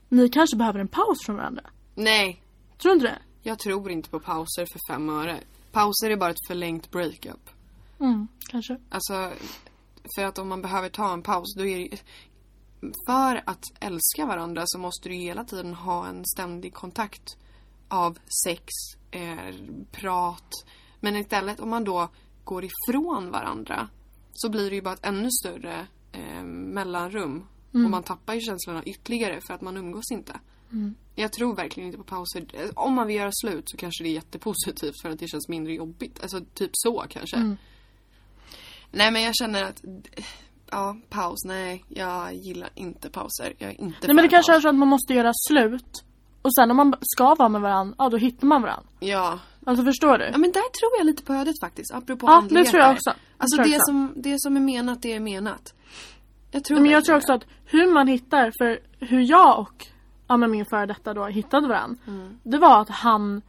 ni 0.09 0.29
kanske 0.29 0.57
behöver 0.57 0.79
en 0.79 0.87
paus 0.87 1.25
från 1.25 1.35
varandra. 1.35 1.63
Nej, 1.95 2.43
Tror 2.77 2.89
du 2.89 2.93
inte 2.95 3.07
det? 3.07 3.17
Jag 3.43 3.59
tror 3.59 3.91
inte 3.91 4.09
på 4.09 4.19
pauser 4.19 4.65
för 4.71 4.93
fem 4.93 5.09
öre. 5.09 5.39
Pauser 5.71 6.09
är 6.09 6.17
bara 6.17 6.31
ett 6.31 6.47
förlängt 6.47 6.91
breakup. 6.91 7.49
Mm, 7.99 8.27
kanske. 8.49 8.77
Alltså, 8.89 9.31
för 10.15 10.25
att 10.25 10.37
om 10.37 10.47
man 10.47 10.61
behöver 10.61 10.89
ta 10.89 11.13
en 11.13 11.21
paus 11.21 11.55
då 11.57 11.65
är 11.65 11.89
det 11.89 11.97
För 13.07 13.41
att 13.45 13.63
älska 13.79 14.25
varandra 14.25 14.63
så 14.65 14.79
måste 14.79 15.09
du 15.09 15.15
hela 15.15 15.43
tiden 15.43 15.73
ha 15.73 16.07
en 16.07 16.25
ständig 16.25 16.73
kontakt 16.73 17.37
av 17.87 18.17
sex, 18.43 18.65
eh, 19.11 19.55
prat. 19.91 20.49
Men 20.99 21.15
istället 21.15 21.59
om 21.59 21.69
man 21.69 21.83
då 21.83 22.09
går 22.43 22.63
ifrån 22.65 23.31
varandra 23.31 23.89
så 24.33 24.49
blir 24.49 24.69
det 24.69 24.75
ju 24.75 24.81
bara 24.81 24.93
ett 24.93 25.05
ännu 25.05 25.29
större 25.31 25.87
eh, 26.11 26.43
mellanrum. 26.43 27.47
Och 27.71 27.79
man 27.89 28.03
tappar 28.03 28.33
ju 28.33 28.41
känslorna 28.41 28.83
ytterligare 28.83 29.41
för 29.47 29.53
att 29.53 29.61
man 29.61 29.77
umgås 29.77 30.11
inte. 30.11 30.39
Jag 31.15 31.33
tror 31.33 31.55
verkligen 31.55 31.87
inte 31.87 31.97
på 31.97 32.03
pauser. 32.03 32.45
Eh, 32.53 32.69
Om 32.75 32.93
man 32.93 33.07
vill 33.07 33.15
göra 33.15 33.31
slut 33.33 33.69
så 33.69 33.77
kanske 33.77 34.03
det 34.03 34.09
är 34.09 34.13
jättepositivt 34.13 35.01
för 35.01 35.09
att 35.09 35.19
det 35.19 35.27
känns 35.27 35.47
mindre 35.49 35.73
jobbigt. 35.73 36.19
Alltså 36.23 36.39
typ 36.53 36.69
så 36.73 37.05
kanske. 37.09 37.55
Nej 38.91 39.11
men 39.11 39.21
jag 39.21 39.35
känner 39.35 39.63
att 39.63 39.81
Ja, 40.71 40.97
paus. 41.09 41.39
Nej, 41.45 41.83
jag 41.89 42.33
gillar 42.35 42.69
inte 42.75 43.09
pauser. 43.09 43.53
Jag 43.57 43.69
är 43.69 43.81
inte 43.81 44.07
Nej 44.07 44.15
men 44.15 44.23
det 44.23 44.29
kanske 44.29 44.51
är 44.51 44.55
paus. 44.55 44.63
så 44.63 44.69
att 44.69 44.75
man 44.75 44.87
måste 44.87 45.13
göra 45.13 45.31
slut. 45.49 46.03
Och 46.41 46.53
sen 46.55 46.71
om 46.71 46.77
man 46.77 46.93
ska 47.01 47.35
vara 47.35 47.49
med 47.49 47.61
varandra, 47.61 47.95
ja 47.97 48.09
då 48.09 48.17
hittar 48.17 48.47
man 48.47 48.61
varandra. 48.61 48.89
Ja. 48.99 49.39
Alltså 49.65 49.85
förstår 49.85 50.17
du? 50.17 50.23
ja, 50.25 50.37
men 50.37 50.51
där 50.51 50.69
tror 50.79 50.91
jag 50.97 51.05
lite 51.05 51.23
på 51.23 51.33
ödet 51.33 51.59
faktiskt. 51.59 51.93
Apropå 51.93 52.27
Ja, 52.27 52.43
det 52.49 52.63
tror 52.63 52.81
jag 52.81 52.91
också. 52.91 53.09
Det 53.09 53.15
Alltså 53.37 53.57
jag 53.57 53.67
det, 53.67 53.75
också. 53.75 53.85
som, 53.85 54.13
det 54.15 54.35
som 54.39 54.55
är 54.55 54.61
menat, 54.61 55.01
det 55.01 55.13
är 55.13 55.19
menat. 55.19 55.73
Jag 56.51 56.63
tror 56.63 56.79
men 56.79 56.91
jag 56.91 57.05
tror 57.05 57.15
också 57.17 57.33
att 57.33 57.43
hur 57.65 57.93
man 57.93 58.07
hittar, 58.07 58.51
för 58.57 58.79
hur 59.05 59.21
jag 59.21 59.59
och 59.59 59.87
ja, 60.33 60.37
men 60.37 60.51
min 60.51 60.65
före 60.65 60.85
detta 60.85 61.13
då 61.13 61.25
hittade 61.25 61.67
varandra. 61.67 61.97
Mm. 62.07 62.37
Det 62.43 62.57
var 62.57 62.81
att 62.81 62.89
han 62.89 63.41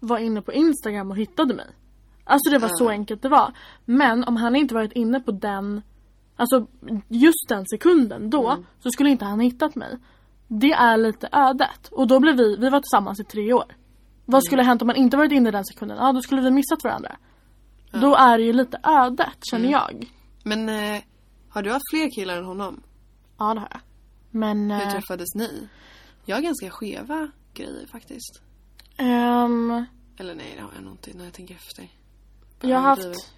var 0.00 0.18
inne 0.18 0.42
på 0.42 0.52
Instagram 0.52 1.10
och 1.10 1.16
hittade 1.16 1.54
mig. 1.54 1.66
Alltså 2.24 2.50
det 2.50 2.58
var 2.58 2.68
så 2.72 2.88
enkelt 2.88 3.22
det 3.22 3.28
var. 3.28 3.52
Men 3.84 4.24
om 4.24 4.36
han 4.36 4.56
inte 4.56 4.74
varit 4.74 4.92
inne 4.92 5.20
på 5.20 5.32
den, 5.32 5.82
alltså 6.36 6.66
just 7.08 7.48
den 7.48 7.64
sekunden 7.66 8.30
då, 8.30 8.50
Mm. 8.50 8.64
så 8.82 8.90
skulle 8.90 9.10
inte 9.10 9.24
han 9.24 9.40
hittat 9.40 9.74
mig. 9.74 9.98
Det 10.48 10.72
är 10.72 10.96
lite 10.96 11.28
ödet. 11.32 11.88
Och 11.92 12.06
då 12.06 12.20
blev 12.20 12.36
vi, 12.36 12.56
vi 12.56 12.68
var 12.70 12.80
tillsammans 12.80 13.20
i 13.20 13.24
tre 13.24 13.52
år. 13.52 13.64
Vad 14.24 14.44
skulle 14.44 14.62
Mm. 14.62 14.68
hänt 14.68 14.82
om 14.82 14.86
man 14.86 14.96
inte 14.96 15.16
varit 15.16 15.32
inne 15.32 15.48
i 15.48 15.52
den 15.52 15.64
sekunden? 15.64 15.96
Ja 16.00 16.12
då 16.12 16.20
skulle 16.22 16.40
vi 16.42 16.50
missat 16.50 16.84
varandra. 16.84 17.16
Då 17.92 18.14
är 18.14 18.38
det 18.38 18.44
ju 18.44 18.52
lite 18.52 18.78
ödet 18.82 19.38
känner 19.50 19.68
Mm. 19.68 19.72
jag. 19.80 20.10
Men 20.44 20.68
eh, 20.68 21.02
har 21.48 21.62
du 21.62 21.72
haft 21.72 21.90
fler 21.94 22.10
killar 22.10 22.36
än 22.38 22.44
honom? 22.44 22.82
Ja 23.38 23.54
det 23.54 23.60
har 23.60 23.68
jag. 23.70 23.80
Men... 24.30 24.70
Hur 24.70 24.82
eh, 24.86 24.90
träffades 24.92 25.34
ni? 25.34 25.68
Jag 26.28 26.36
har 26.36 26.42
ganska 26.42 26.70
skeva 26.70 27.28
grejer 27.54 27.86
faktiskt. 27.86 28.42
ehm, 28.96 29.84
Eller 30.18 30.34
nej, 30.34 30.52
det 30.56 30.62
har 30.62 30.70
jag 30.74 30.84
nog 30.84 30.92
inte 30.92 31.10
när 31.14 31.24
jag 31.24 31.32
tänker 31.34 31.54
efter. 31.54 31.88
Jag 32.60 32.76
har 32.76 32.82
haft, 32.82 33.32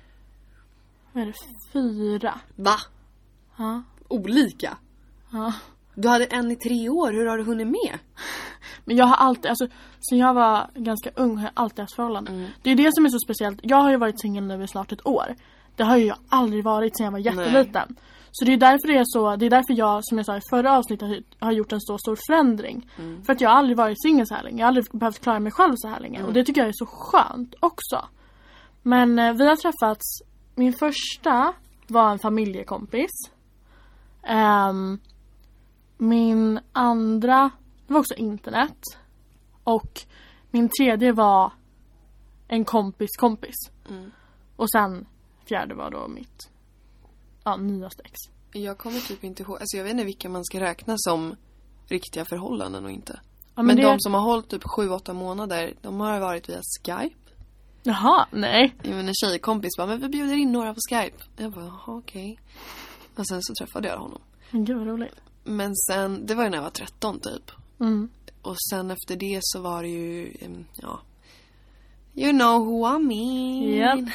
vad 1.12 1.22
är 1.22 1.26
det, 1.26 1.34
fyra? 1.72 2.40
Va? 2.56 2.76
Ja. 3.56 3.82
Olika? 4.08 4.76
ja. 5.30 5.54
Du 5.94 6.08
hade 6.08 6.24
en 6.24 6.50
i 6.50 6.56
tre 6.56 6.88
år, 6.88 7.12
hur 7.12 7.26
har 7.26 7.38
du 7.38 7.44
hunnit 7.44 7.66
med? 7.66 7.98
Men 8.84 8.96
jag 8.96 9.04
har 9.06 9.16
alltid, 9.16 9.46
alltså 9.46 9.68
sen 10.08 10.18
jag 10.18 10.34
var 10.34 10.70
ganska 10.74 11.10
ung 11.16 11.36
har 11.36 11.44
jag 11.44 11.52
alltid 11.54 11.78
haft 11.78 11.94
förhållanden. 11.94 12.34
Mm. 12.34 12.50
Det 12.62 12.70
är 12.70 12.76
det 12.76 12.94
som 12.94 13.04
är 13.04 13.08
så 13.08 13.18
speciellt. 13.18 13.60
Jag 13.62 13.76
har 13.76 13.90
ju 13.90 13.96
varit 13.96 14.20
singel 14.20 14.44
nu 14.44 14.62
i 14.64 14.68
snart 14.68 14.92
ett 14.92 15.06
år. 15.06 15.36
Det 15.76 15.82
har 15.84 15.96
ju 15.96 16.04
jag 16.06 16.18
aldrig 16.28 16.64
varit 16.64 16.96
sedan 16.96 17.04
jag 17.04 17.12
var 17.12 17.18
jätteliten. 17.18 17.96
Så 18.38 18.44
det 18.44 18.52
är 18.52 18.56
därför 18.56 18.88
det 18.88 18.98
är 18.98 19.04
så, 19.06 19.36
det 19.36 19.46
är 19.46 19.50
därför 19.50 19.74
jag 19.78 20.00
som 20.04 20.18
jag 20.18 20.26
sa 20.26 20.36
i 20.36 20.40
förra 20.50 20.78
avsnittet 20.78 21.24
har- 21.38 21.52
gjort 21.52 21.72
en 21.72 21.80
så 21.80 21.98
stor 21.98 22.18
förändring. 22.26 22.90
Mm. 22.98 23.24
För 23.24 23.32
att 23.32 23.40
jag 23.40 23.50
har 23.50 23.56
aldrig 23.56 23.76
varit 23.76 24.02
singel 24.02 24.26
så 24.26 24.34
här 24.34 24.42
länge. 24.42 24.58
Jag 24.58 24.64
har 24.64 24.68
aldrig 24.68 24.86
behövt 24.92 25.20
klara 25.20 25.40
mig 25.40 25.52
själv 25.52 25.72
så 25.76 25.88
här 25.88 26.00
länge. 26.00 26.16
Mm. 26.18 26.28
Och 26.28 26.34
det 26.34 26.44
tycker 26.44 26.60
jag 26.60 26.68
är 26.68 26.72
så 26.74 26.86
skönt 26.86 27.54
också. 27.60 28.04
Men 28.82 29.18
eh, 29.18 29.32
vi 29.32 29.48
har 29.48 29.56
träffats 29.56 30.04
min 30.54 30.72
första 30.72 31.52
var 31.86 32.10
en 32.12 32.18
familjekompis. 32.18 33.10
Ehm, 34.22 34.98
min 35.98 36.60
andra, 36.72 37.50
det 37.86 37.92
var 37.92 38.00
också 38.00 38.14
internet. 38.14 38.78
Och 39.64 40.00
min 40.50 40.68
tredje 40.68 41.12
var 41.12 41.52
en 42.48 42.64
kompis 42.64 43.10
kompis. 43.18 43.54
Mm. 43.90 44.10
Och 44.56 44.70
sen 44.70 45.06
fjärde 45.48 45.74
var 45.74 45.90
då 45.90 46.08
mitt 46.08 46.50
ja, 47.50 47.56
nyaste 47.56 48.02
ex. 48.04 48.14
Jag 48.52 48.78
kommer 48.78 49.00
typ 49.00 49.24
inte 49.24 49.42
ihåg, 49.42 49.58
alltså 49.60 49.76
jag 49.76 49.84
vet 49.84 49.90
inte 49.90 50.04
vilka 50.04 50.28
man 50.28 50.44
ska 50.44 50.60
räkna 50.60 50.94
som 50.96 51.36
riktiga 51.86 52.24
förhållanden 52.24 52.84
och 52.84 52.90
inte. 52.90 53.20
Ja, 53.54 53.62
men 53.62 53.76
det... 53.76 53.82
de 53.82 54.00
som 54.00 54.14
har 54.14 54.20
hållit 54.20 54.48
typ 54.48 54.62
7-8 54.62 55.12
månader, 55.12 55.74
de 55.82 56.00
har 56.00 56.20
varit 56.20 56.48
via 56.48 56.60
Skype. 56.84 57.16
Jaha, 57.82 58.26
nej. 58.32 58.74
Jag 58.82 58.90
menar, 58.90 59.08
en 59.08 59.14
tjejkompis 59.14 59.76
bara, 59.76 59.86
men 59.86 60.00
vi 60.00 60.08
bjuder 60.08 60.36
in 60.36 60.52
några 60.52 60.74
på 60.74 60.80
Skype. 60.90 61.16
Jag 61.36 61.52
bara, 61.52 61.64
jaha 61.64 61.98
okej. 61.98 62.40
Och 63.16 63.26
sen 63.26 63.42
så 63.42 63.54
träffade 63.60 63.88
jag 63.88 63.98
honom. 63.98 64.20
Men 64.50 64.64
gud 64.64 64.76
vad 64.76 64.86
roligt. 64.86 65.20
Men 65.44 65.76
sen, 65.76 66.26
det 66.26 66.34
var 66.34 66.44
ju 66.44 66.50
när 66.50 66.56
jag 66.56 66.62
var 66.62 66.70
13 66.70 67.20
typ. 67.20 67.50
Mm. 67.80 68.08
Och 68.42 68.56
sen 68.70 68.90
efter 68.90 69.16
det 69.16 69.38
så 69.42 69.60
var 69.60 69.82
det 69.82 69.88
ju, 69.88 70.34
ja. 70.74 71.00
You 72.14 72.32
know 72.32 72.66
who 72.66 72.96
I 72.96 72.98
mean. 72.98 73.74
Japp. 73.74 74.14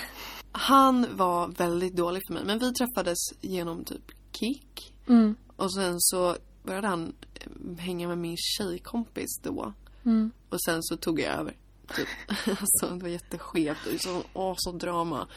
Han 0.55 1.05
var 1.17 1.47
väldigt 1.47 1.95
dålig 1.95 2.21
för 2.27 2.33
mig. 2.33 2.43
Men 2.45 2.59
vi 2.59 2.73
träffades 2.73 3.17
genom 3.41 3.83
typ 3.85 4.11
Kik. 4.31 4.93
Mm. 5.07 5.35
Och 5.55 5.73
sen 5.73 5.95
så 5.99 6.35
började 6.63 6.87
han 6.87 7.13
em, 7.33 7.77
hänga 7.77 8.07
med 8.07 8.17
min 8.17 8.37
tjejkompis 8.37 9.39
då. 9.43 9.73
Mm. 10.05 10.31
Och 10.49 10.61
sen 10.61 10.83
så 10.83 10.97
tog 10.97 11.19
jag 11.19 11.33
över. 11.33 11.57
Typ. 11.95 12.07
alltså 12.47 12.95
det 12.95 13.01
var 13.03 13.09
jätteskevt. 13.09 14.01
Så, 14.01 14.23
åh, 14.33 14.53
så 14.57 14.71
drama. 14.71 15.27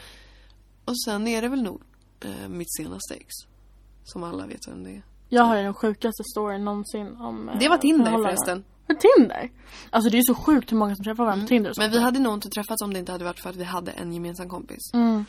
Och 0.85 1.01
sen 1.05 1.27
är 1.27 1.41
det 1.41 1.47
väl 1.49 1.61
nog 1.63 1.81
eh, 2.19 2.47
mitt 2.49 2.75
senaste 2.77 3.13
ex. 3.15 3.27
Som 4.03 4.23
alla 4.23 4.45
vet 4.45 4.67
vem 4.67 4.83
det 4.83 4.89
är. 4.89 5.03
Jag 5.29 5.43
har 5.43 5.57
ju 5.57 5.63
den 5.63 5.73
sjukaste 5.73 6.23
storyn 6.23 6.65
någonsin 6.65 7.15
om 7.15 7.49
eh, 7.49 7.59
Det 7.59 7.69
var 7.69 7.77
Tinder 7.77 8.05
förhållanden. 8.05 8.37
förresten. 8.37 8.63
För 8.87 8.93
Tinder? 8.93 9.49
Alltså 9.89 10.09
det 10.09 10.15
är 10.15 10.19
ju 10.19 10.23
så 10.23 10.35
sjukt 10.35 10.71
hur 10.71 10.77
många 10.77 10.95
som 10.95 11.03
träffar 11.03 11.23
varandra 11.23 11.43
på 11.43 11.47
Tinder 11.47 11.69
och 11.69 11.77
Men 11.77 11.91
vi 11.91 11.99
hade 11.99 12.19
nog 12.19 12.33
inte 12.33 12.49
träffats 12.49 12.81
om 12.81 12.93
det 12.93 12.99
inte 12.99 13.11
hade 13.11 13.25
varit 13.25 13.39
för 13.39 13.49
att 13.49 13.55
vi 13.55 13.63
hade 13.63 13.91
en 13.91 14.13
gemensam 14.13 14.49
kompis. 14.49 14.93
Mm. 14.93 15.25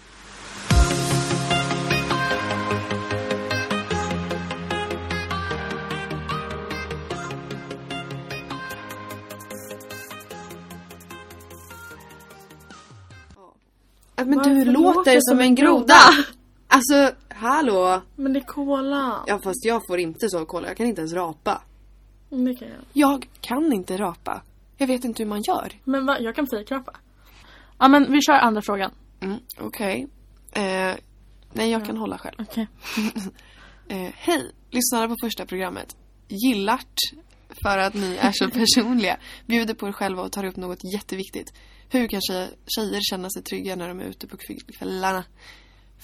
Men 14.17 14.37
Varför 14.37 14.51
du 14.51 14.65
låter 14.65 14.95
låter 14.95 15.13
jag 15.13 15.25
som 15.25 15.41
en 15.41 15.55
groda! 15.55 15.95
Alltså, 16.69 17.11
hallå! 17.29 18.03
Men 18.17 18.33
det 18.33 18.39
är 18.39 18.45
cola. 18.45 19.25
Ja 19.27 19.41
fast 19.45 19.65
jag 19.65 19.83
får 19.87 19.99
inte 19.99 20.29
så 20.29 20.45
kolla, 20.45 20.69
jag 20.69 20.77
kan 20.77 20.87
inte 20.87 21.01
ens 21.01 21.13
rapa. 21.13 21.63
Det 22.31 22.55
kan 22.55 22.69
jag. 22.69 22.79
Jag 22.93 23.29
kan 23.41 23.73
inte 23.73 23.97
rapa. 23.97 24.43
Jag 24.77 24.87
vet 24.87 25.05
inte 25.05 25.23
hur 25.23 25.29
man 25.29 25.43
gör. 25.43 25.73
Men 25.85 26.07
va? 26.07 26.17
Jag 26.21 26.35
kan 26.35 26.47
fejkrapa. 26.47 26.97
Ja 27.79 27.89
men 27.89 28.13
vi 28.13 28.23
kör 28.23 28.33
andra 28.33 28.63
frågan. 28.63 28.91
Mm, 29.21 29.39
Okej. 29.61 30.09
Eh, 30.53 30.95
nej, 31.53 31.71
jag 31.71 31.87
kan 31.87 31.97
hålla 31.97 32.19
själv. 32.19 32.37
Okej. 32.39 32.67
Eh, 33.91 34.11
Hej! 34.15 34.53
Lyssnade 34.71 35.09
på 35.09 35.15
första 35.23 35.47
programmet. 35.47 35.97
Gillart 36.29 36.95
för 37.63 37.79
att 37.79 37.95
ni 37.95 38.17
är 38.21 38.33
så 38.33 38.51
personliga. 38.51 39.17
Bjuder 39.47 39.75
på 39.75 39.89
er 39.89 39.93
själva 39.93 40.23
och 40.23 40.33
tar 40.33 40.45
upp 40.45 40.57
något 40.57 40.79
jätteviktigt. 40.95 41.53
Hur 41.89 42.09
kan 42.09 42.21
tjejer, 42.21 42.51
tjejer 42.67 43.01
känna 43.01 43.31
sig 43.31 43.43
trygga 43.43 43.77
när 43.77 43.89
de 43.89 44.01
är 44.01 44.05
ute 44.05 44.27
på 44.27 44.37
kvällarna? 44.79 45.25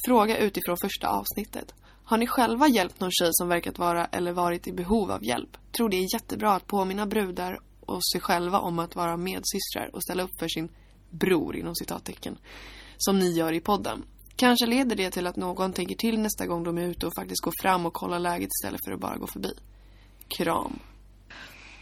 Fråga 0.07 0.39
utifrån 0.39 0.77
första 0.83 1.09
avsnittet. 1.09 1.75
Har 2.05 2.19
ni 2.19 2.27
själva 2.27 2.69
hjälpt 2.69 3.01
någon 3.01 3.11
tjej 3.11 3.29
som 3.33 3.49
verkat 3.49 3.79
vara 3.79 4.05
eller 4.05 4.33
varit 4.33 4.67
i 4.67 4.73
behov 4.73 5.11
av 5.11 5.25
hjälp? 5.25 5.57
Tror 5.77 5.88
det 5.88 5.97
är 5.97 6.14
jättebra 6.14 6.55
att 6.55 6.67
påminna 6.67 7.07
brudar 7.07 7.61
och 7.81 8.01
sig 8.12 8.21
själva 8.21 8.59
om 8.59 8.79
att 8.79 8.97
vara 8.97 9.17
medsystrar 9.17 9.90
och 9.93 10.03
ställa 10.03 10.23
upp 10.23 10.38
för 10.38 10.49
sin 10.49 10.69
bror 11.11 11.57
inom 11.57 11.75
citattecken. 11.75 12.38
Som 12.97 13.19
ni 13.19 13.33
gör 13.33 13.53
i 13.53 13.61
podden. 13.61 14.05
Kanske 14.37 14.67
leder 14.67 14.97
det 14.97 15.11
till 15.11 15.27
att 15.27 15.37
någon 15.37 15.73
tänker 15.73 15.95
till 15.95 16.21
nästa 16.21 16.47
gång 16.47 16.64
de 16.64 16.79
är 16.79 16.88
ute 16.88 17.07
och 17.07 17.14
faktiskt 17.14 17.45
går 17.45 17.53
fram 17.62 17.87
och 17.87 17.93
kollar 17.93 18.19
läget 18.19 18.51
istället 18.61 18.81
för 18.85 18.93
att 18.93 19.01
bara 19.01 19.17
gå 19.17 19.27
förbi. 19.27 19.53
Kram. 20.29 20.79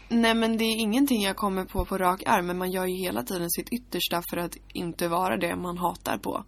Nej 0.09 0.33
men 0.35 0.57
det 0.57 0.63
är 0.63 0.79
ingenting 0.79 1.21
jag 1.21 1.35
kommer 1.35 1.65
på 1.65 1.85
på 1.85 1.97
rak 1.97 2.23
arm 2.25 2.47
men 2.47 2.57
man 2.57 2.71
gör 2.71 2.85
ju 2.85 2.95
hela 2.95 3.23
tiden 3.23 3.49
sitt 3.49 3.69
yttersta 3.69 4.21
för 4.29 4.37
att 4.37 4.57
inte 4.73 5.07
vara 5.07 5.37
det 5.37 5.55
man 5.55 5.77
hatar 5.77 6.17
på. 6.17 6.43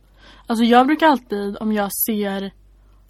Alltså 0.48 0.66
jag 0.66 0.88
brukar 0.88 1.08
alltid 1.08 1.58
om 1.58 1.74
jag 1.74 1.90
ser 1.94 2.52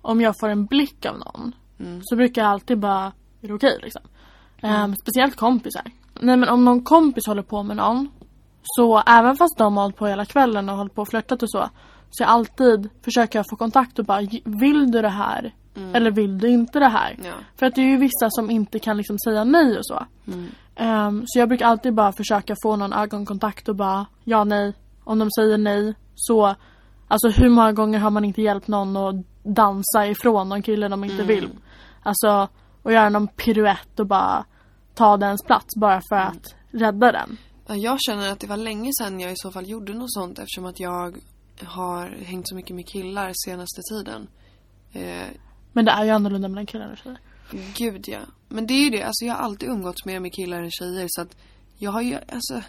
om 0.05 0.21
jag 0.21 0.35
får 0.39 0.49
en 0.49 0.65
blick 0.65 1.05
av 1.05 1.17
någon 1.19 1.55
Mm. 1.79 2.01
så 2.03 2.15
brukar 2.15 2.41
jag 2.41 2.51
alltid 2.51 2.79
bara 2.79 3.11
är 3.41 3.47
det 3.47 3.53
okej 3.53 3.79
liksom. 3.83 4.01
Ehm, 4.61 4.95
speciellt 4.95 5.35
kompisar. 5.35 5.83
Nej 6.19 6.37
men 6.37 6.49
om 6.49 6.65
någon 6.65 6.83
kompis 6.83 7.27
håller 7.27 7.41
på 7.41 7.63
med 7.63 7.77
någon 7.77 8.09
så 8.63 9.03
även 9.07 9.35
fast 9.35 9.57
de 9.57 9.77
har 9.77 9.83
hållit 9.83 9.97
på 9.97 10.07
hela 10.07 10.25
kvällen 10.25 10.69
och 10.69 10.77
hållit 10.77 10.95
på 10.95 11.01
och 11.01 11.07
flörtat 11.07 11.43
och 11.43 11.51
så 11.51 11.69
så 12.09 12.23
jag 12.23 12.29
alltid 12.29 12.89
försöker 13.01 13.39
jag 13.39 13.45
få 13.49 13.55
kontakt 13.55 13.99
och 13.99 14.05
bara 14.05 14.21
vill 14.45 14.91
du 14.91 15.01
det 15.01 15.09
här? 15.09 15.53
Eller 15.93 16.11
vill 16.11 16.37
du 16.37 16.49
inte 16.49 16.79
det 16.79 16.87
här? 16.87 17.15
Ja. 17.23 17.33
För 17.59 17.65
att 17.65 17.75
det 17.75 17.81
är 17.81 17.85
ju 17.85 17.97
vissa 17.97 18.29
som 18.29 18.49
inte 18.49 18.79
kan 18.79 18.97
liksom 18.97 19.17
säga 19.19 19.43
nej 19.43 19.77
och 19.77 19.85
så. 19.85 20.05
Mm. 20.27 20.47
Ehm, 20.75 21.23
så 21.25 21.39
jag 21.39 21.47
brukar 21.49 21.65
alltid 21.65 21.93
bara 21.93 22.11
försöka 22.11 22.55
få 22.63 22.75
någon 22.75 22.93
ögonkontakt 22.93 23.69
och 23.69 23.75
bara 23.75 24.05
ja 24.23 24.43
nej. 24.43 24.73
Om 25.03 25.19
de 25.19 25.31
säger 25.31 25.57
nej 25.57 25.93
så 26.15 26.55
Alltså 27.07 27.29
hur 27.29 27.49
många 27.49 27.71
gånger 27.73 27.99
har 27.99 28.09
man 28.09 28.25
inte 28.25 28.41
hjälpt 28.41 28.67
någon 28.67 28.97
att 28.97 29.15
dansa 29.45 30.07
ifrån 30.07 30.49
någon 30.49 30.61
kille 30.61 30.87
de 30.87 31.03
inte 31.03 31.23
vill? 31.23 31.49
Alltså 32.03 32.47
och 32.83 32.91
göra 32.93 33.09
någon 33.09 33.27
piruett 33.27 33.99
och 33.99 34.07
bara 34.07 34.45
ta 34.95 35.17
dens 35.17 35.43
plats 35.43 35.75
bara 35.75 36.01
för 36.09 36.15
att 36.15 36.55
rädda 36.71 37.11
den. 37.11 37.37
Ja, 37.67 37.75
Jag 37.75 37.97
känner 38.01 38.31
att 38.31 38.39
det 38.39 38.47
var 38.47 38.57
länge 38.57 38.91
sedan 38.99 39.19
jag 39.19 39.31
i 39.31 39.35
så 39.37 39.51
fall 39.51 39.69
gjorde 39.69 39.93
något 39.93 40.13
sånt 40.13 40.39
eftersom 40.39 40.65
att 40.65 40.79
jag 40.79 41.17
har 41.63 42.07
hängt 42.07 42.47
så 42.49 42.55
mycket 42.55 42.75
med 42.75 42.87
killar 42.87 43.31
senaste 43.45 43.81
tiden. 43.91 44.27
Eh, 44.91 45.27
Men 45.73 45.85
det 45.85 45.91
är 45.91 46.03
ju 46.05 46.09
annorlunda 46.11 46.47
mellan 46.47 46.65
killar 46.65 46.91
och 46.91 46.97
tjejer. 46.97 47.19
Gud 47.77 48.07
ja. 48.07 48.19
Men 48.49 48.67
det 48.67 48.73
är 48.73 48.83
ju 48.83 48.89
det, 48.89 49.03
alltså 49.03 49.25
jag 49.25 49.33
har 49.33 49.41
alltid 49.41 49.69
umgåtts 49.69 50.05
mer 50.05 50.19
med 50.19 50.33
killar 50.33 50.63
än 50.63 50.71
tjejer 50.71 51.05
så 51.09 51.21
att 51.21 51.35
jag 51.77 51.91
har 51.91 52.01
ju, 52.01 52.15
alltså 52.15 52.61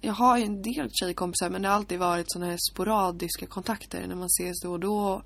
jag 0.00 0.12
har 0.12 0.38
ju 0.38 0.44
en 0.44 0.62
del 0.62 0.88
tjejkompisar 0.92 1.50
men 1.50 1.62
det 1.62 1.68
har 1.68 1.76
alltid 1.76 1.98
varit 1.98 2.26
såna 2.28 2.46
här 2.46 2.58
sporadiska 2.72 3.46
kontakter 3.46 4.06
när 4.06 4.14
man 4.14 4.26
ses 4.26 4.60
då 4.62 4.72
och 4.72 4.80
då. 4.80 5.22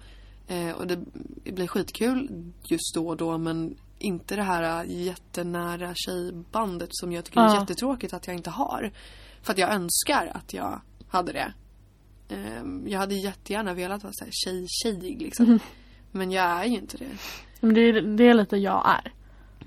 Eh, 0.48 0.70
och 0.70 0.86
det 0.86 0.98
blir 1.44 1.66
skitkul 1.66 2.28
just 2.64 2.94
då 2.94 3.08
och 3.08 3.16
då 3.16 3.38
men 3.38 3.76
inte 3.98 4.36
det 4.36 4.42
här 4.42 4.84
jättenära 4.84 5.92
tjejbandet 5.94 6.88
som 6.92 7.12
jag 7.12 7.24
tycker 7.24 7.40
är 7.40 7.44
Ja. 7.44 7.60
jättetråkigt 7.60 8.14
att 8.14 8.26
jag 8.26 8.36
inte 8.36 8.50
har. 8.50 8.92
För 9.42 9.52
att 9.52 9.58
jag 9.58 9.72
önskar 9.74 10.32
att 10.34 10.54
jag 10.54 10.80
hade 11.08 11.32
det. 11.32 11.52
Eh, 12.28 12.62
jag 12.86 12.98
hade 12.98 13.14
jättegärna 13.14 13.74
velat 13.74 14.02
vara 14.02 14.12
så 14.12 14.24
här 14.24 14.32
tjej-tjejig 14.32 15.22
liksom. 15.22 15.58
Men 16.12 16.30
jag 16.32 16.44
är 16.44 16.64
ju 16.64 16.76
inte 16.76 16.96
det. 16.96 17.10
Men 17.60 17.74
det 17.74 17.80
är, 17.80 18.16
det 18.16 18.24
är 18.24 18.34
lite 18.34 18.56
jag 18.56 18.82
är. 18.90 19.12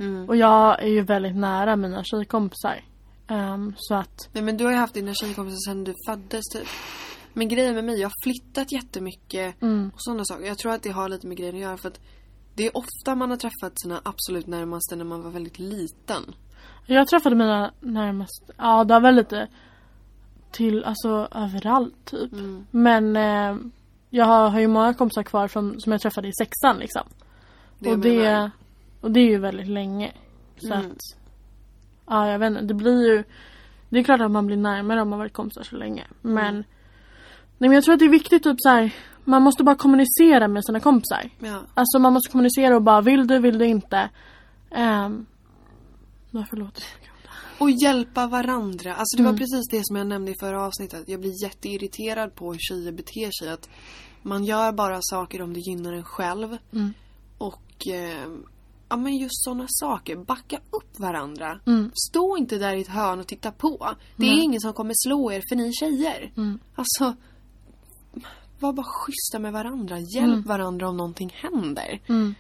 Mm. 0.04 0.30
Och 0.30 0.36
jag 0.36 0.84
är 0.84 0.88
ju 0.88 1.02
väldigt 1.02 1.36
nära 1.36 1.76
mina 1.76 2.04
tjejkompisar. 2.04 2.84
Ehm, 3.28 3.74
så 3.78 3.96
att, 3.96 4.30
Nej 4.32 4.44
men 4.44 4.58
du 4.58 4.64
har 4.64 4.72
ju 4.72 4.78
haft 4.78 4.94
dina 4.94 5.14
tjejkompisar 5.14 5.72
sedan 5.72 5.84
du 5.84 5.94
föddes 6.08 6.46
typ. 6.54 6.68
Men 7.34 7.48
grejen 7.48 7.76
med 7.76 7.84
mig, 7.84 8.00
jag 8.00 8.08
har 8.10 8.24
flyttat 8.24 8.72
jättemycket 8.72 9.62
mm, 9.62 9.92
och 9.94 10.02
sådana 10.02 10.26
saker. 10.26 10.46
Jag 10.46 10.58
tror 10.58 10.72
att 10.72 10.84
det 10.84 10.90
har 10.90 11.10
lite 11.10 11.28
med 11.28 11.38
grejen 11.38 11.56
att 11.56 11.62
göra 11.62 11.78
för 11.78 11.88
att 11.88 12.00
det 12.56 12.66
är 12.68 12.78
ofta 12.78 13.16
man 13.16 13.30
har 13.30 13.38
träffat 13.38 13.82
sina 13.82 14.02
absolut 14.06 14.48
närmaste 14.48 14.96
när 14.96 15.06
man 15.06 15.22
var 15.22 15.32
väldigt 15.32 15.60
liten. 15.60 16.36
jag 16.86 17.08
träffade 17.08 17.36
mina 17.36 17.72
närmaste, 17.80 18.54
ja 18.58 18.84
det 18.84 19.00
var 19.00 19.12
lite 19.12 19.48
till, 20.52 20.84
alltså 20.84 21.28
överallt 21.32 22.06
typ. 22.06 22.34
Mm. 22.34 22.66
Men 22.72 23.16
eh, 23.16 23.58
jag 24.10 24.26
har, 24.26 24.50
har 24.50 24.60
ju 24.60 24.68
många 24.68 24.94
kompisar 24.94 25.24
kvar 25.24 25.48
från, 25.48 25.82
som 25.82 25.92
jag 25.92 26.02
träffade 26.02 26.28
i 26.28 26.32
sexan 26.34 26.78
liksom. 26.80 27.04
Det 27.80 27.92
och, 27.92 28.00
det, 28.00 28.52
och 29.02 29.12
det 29.12 29.20
är 29.20 29.28
ju 29.30 29.38
väldigt 29.40 29.68
länge. 29.68 30.12
Så 30.58 30.74
Mm. 30.74 30.92
att, 30.92 30.98
ja 32.08 32.32
jag 32.32 32.40
vet 32.40 32.48
inte, 32.52 32.62
det 32.62 32.74
blir 32.74 33.08
ju, 33.08 33.24
det 33.90 34.00
är 34.00 34.04
klart 34.04 34.22
att 34.22 34.32
man 34.32 34.46
blir 34.48 34.58
närmare 34.58 35.02
om 35.02 35.10
man 35.10 35.20
varit 35.20 35.34
kompisar 35.34 35.64
så 35.64 35.76
länge. 35.76 36.04
Men, 36.22 36.48
Mm. 36.56 36.64
Nej 37.60 37.70
men 37.70 37.72
jag 37.72 37.84
tror 37.84 37.94
att 37.94 38.00
det 38.00 38.06
är 38.06 38.10
viktigt 38.10 38.44
typ 38.44 38.56
så 38.60 38.70
här, 38.70 38.96
man 39.24 39.42
måste 39.42 39.64
bara 39.64 39.76
kommunicera 39.76 40.48
med 40.48 40.66
sina 40.66 40.80
kompisar. 40.80 41.30
Ja. 41.40 41.62
Alltså 41.74 42.00
man 42.00 42.14
måste 42.14 42.32
kommunicera 42.32 42.76
och 42.76 42.82
bara 42.84 43.02
vill 43.02 43.28
du, 43.28 43.40
vill 43.40 43.58
du 43.58 43.66
inte. 43.66 44.10
Um, 44.72 45.26
varför 46.32 46.58
låter 46.58 46.82
det 46.82 47.30
Och 47.60 47.72
hjälpa 47.72 48.28
varandra. 48.28 48.96
Alltså 48.96 49.18
det 49.18 49.24
var 49.24 49.30
Mm. 49.30 49.40
precis 49.40 49.68
det 49.72 49.82
som 49.86 49.96
jag 49.96 50.08
nämnde 50.08 50.32
i 50.32 50.36
förra 50.40 50.66
avsnittet. 50.66 51.04
Jag 51.08 51.20
blir 51.20 51.44
jätteirriterad 51.44 52.36
på 52.36 52.52
hur 52.52 52.60
tjejer 52.60 52.92
beter 52.92 53.32
sig. 53.40 53.50
Att 53.50 53.70
man 54.22 54.44
gör 54.46 54.72
bara 54.72 54.98
saker 55.02 55.42
om 55.42 55.54
det 55.54 55.60
gynnar 55.60 55.94
en 55.94 56.04
själv. 56.04 56.58
Mm. 56.74 56.94
Och 57.38 57.88
eh, 57.88 58.28
ja 58.90 58.98
men 58.98 59.18
just 59.18 59.44
sådana 59.44 59.66
saker. 59.68 60.16
Backa 60.16 60.58
upp 60.58 61.00
varandra. 61.00 61.60
Mm. 61.68 61.92
Stå 62.10 62.38
inte 62.38 62.58
där 62.58 62.76
i 62.76 62.82
ett 62.82 62.88
hörn 62.88 63.20
och 63.20 63.28
titta 63.28 63.52
på. 63.52 63.96
Det 64.16 64.26
är 64.26 64.42
ingen 64.44 64.62
som 64.62 64.74
kommer 64.74 64.94
slå 65.08 65.32
er 65.32 65.42
för 65.50 65.56
ni 65.56 65.68
är 65.68 65.72
tjejer. 65.72 66.32
Mm. 66.38 66.60
Alltså 66.76 67.16
var 68.60 68.74
bara 68.74 68.86
schyssta 68.86 69.40
med 69.40 69.54
varandra. 69.54 69.98
Hjälp 70.00 70.46
varandra 70.46 70.90
om 70.90 70.98
någonting 70.98 71.36
händer. 71.36 72.00
Mm. 72.08 72.36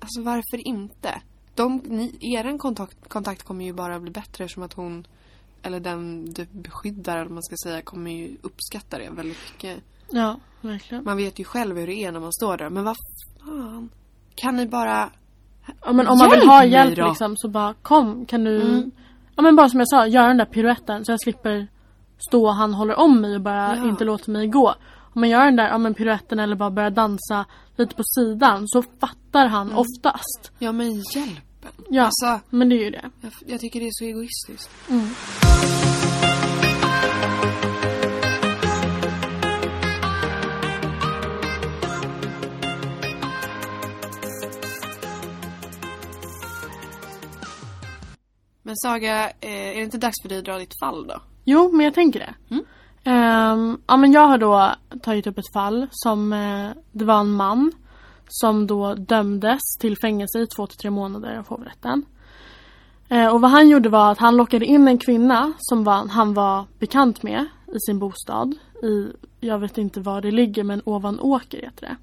Alltså 0.00 0.22
varför 0.22 0.68
inte? 0.68 1.22
De, 1.54 1.76
ni, 1.84 2.18
er 2.20 2.58
kontakt, 2.58 3.08
kontakt 3.08 3.42
kommer 3.42 3.64
ju 3.64 3.72
bara 3.72 4.00
bli 4.00 4.10
bättre 4.10 4.48
som 4.48 4.62
att 4.62 4.72
hon 4.72 5.06
eller 5.62 5.80
den 5.80 6.32
du 6.32 6.46
beskyddar 6.52 7.16
eller 7.16 7.30
man 7.30 7.42
ska 7.42 7.56
säga 7.64 7.82
kommer 7.82 8.10
ju 8.10 8.36
uppskatta 8.42 8.98
det 8.98 9.10
väldigt 9.10 9.38
mycket. 9.52 9.82
Ja, 10.10 10.40
verkligen. 10.60 11.04
Man 11.04 11.16
vet 11.16 11.38
ju 11.38 11.44
själv 11.44 11.76
hur 11.76 11.86
det 11.86 11.94
är 11.94 12.12
när 12.12 12.20
man 12.20 12.32
står 12.32 12.56
där. 12.56 12.70
Men 12.70 12.84
vad 12.84 12.96
fan. 13.44 13.88
Kan 14.34 14.56
ni 14.56 14.66
bara... 14.66 15.10
Ja, 15.84 15.92
men 15.92 16.08
om 16.08 16.18
man 16.18 16.30
vill 16.30 16.48
ha 16.48 16.64
hjälp 16.64 16.98
liksom 16.98 17.36
så 17.36 17.48
bara 17.48 17.74
kom 17.74 18.26
kan 18.26 18.44
du 18.44 18.62
Mm. 18.62 18.90
Ja 19.36 19.42
men 19.42 19.56
bara 19.56 19.68
som 19.68 19.78
jag 19.80 19.88
sa, 19.88 20.06
göra 20.06 20.28
den 20.28 20.36
där 20.36 20.44
piruetten 20.44 21.04
så 21.04 21.12
jag 21.12 21.20
slipper 21.20 21.66
stå 22.28 22.46
och 22.46 22.54
han 22.54 22.74
håller 22.74 22.98
om 22.98 23.20
mig 23.20 23.34
och 23.34 23.40
bara 23.40 23.76
Ja. 23.76 23.88
inte 23.88 24.04
låter 24.04 24.30
mig 24.30 24.46
gå. 24.46 24.74
Om 25.12 25.20
man 25.20 25.28
gör 25.28 25.44
den 25.44 25.56
där 25.56 25.68
ja, 25.68 25.78
men 25.78 25.94
piruetten 25.94 26.38
eller 26.38 26.56
bara 26.56 26.70
börjar 26.70 26.90
dansa 26.90 27.44
lite 27.76 27.94
på 27.94 28.02
sidan 28.04 28.68
så 28.68 28.82
fattar 29.00 29.46
han 29.46 29.66
Mm. 29.66 29.78
oftast. 29.78 30.52
Ja 30.58 30.72
men 30.72 30.92
hjälpen. 31.14 31.72
Ja, 31.88 32.04
Alltså, 32.04 32.40
men 32.50 32.68
det 32.68 32.74
är 32.74 32.84
ju 32.84 32.90
det. 32.90 33.10
jag, 33.20 33.32
jag 33.46 33.60
tycker 33.60 33.80
det 33.80 33.86
är 33.86 33.90
så 33.92 34.04
egoistiskt. 34.04 34.70
Mm. 34.90 35.06
Men 48.62 48.76
Saga, 48.76 49.30
eh, 49.40 49.50
är 49.50 49.74
det 49.74 49.82
inte 49.82 49.98
dags 49.98 50.22
för 50.22 50.28
dig 50.28 50.38
att 50.38 50.44
dra 50.44 50.58
ditt 50.58 50.78
fall 50.80 51.06
då? 51.06 51.22
Jo, 51.44 51.72
men 51.72 51.84
jag 51.84 51.94
tänker 51.94 52.18
det. 52.20 52.34
Mm. 52.50 52.64
Um, 53.04 53.80
ja, 53.86 53.96
men 53.96 54.12
jag 54.12 54.26
har 54.26 54.38
då 54.38 54.74
tagit 55.02 55.26
upp 55.26 55.38
ett 55.38 55.52
fall 55.52 55.86
som 55.90 56.32
uh, 56.32 56.70
det 56.92 57.04
var 57.04 57.20
en 57.20 57.32
man 57.32 57.72
som 58.28 58.66
då 58.66 58.94
dömdes 58.94 59.60
till 59.80 59.96
fängelse 59.98 60.38
i 60.38 60.46
två 60.46 60.66
till 60.66 60.78
tre 60.78 60.90
månader 60.90 61.38
av 61.38 61.48
hovrätten. 61.48 62.04
Uh, 63.12 63.26
och 63.26 63.40
vad 63.40 63.50
han 63.50 63.68
gjorde 63.68 63.88
var 63.88 64.12
att 64.12 64.18
han 64.18 64.36
lockade 64.36 64.64
in 64.64 64.88
en 64.88 64.98
kvinna 64.98 65.52
som 65.58 65.84
var, 65.84 66.08
han 66.08 66.34
var 66.34 66.64
bekant 66.78 67.22
med 67.22 67.46
i 67.66 67.80
sin 67.86 67.98
bostad. 67.98 68.54
I, 68.82 69.12
jag 69.40 69.58
vet 69.58 69.78
inte 69.78 70.00
var 70.00 70.20
det 70.20 70.30
ligger 70.30 70.64
men 70.64 70.82
Ovanåker 70.84 71.62
heter 71.62 71.86
det. 71.88 71.96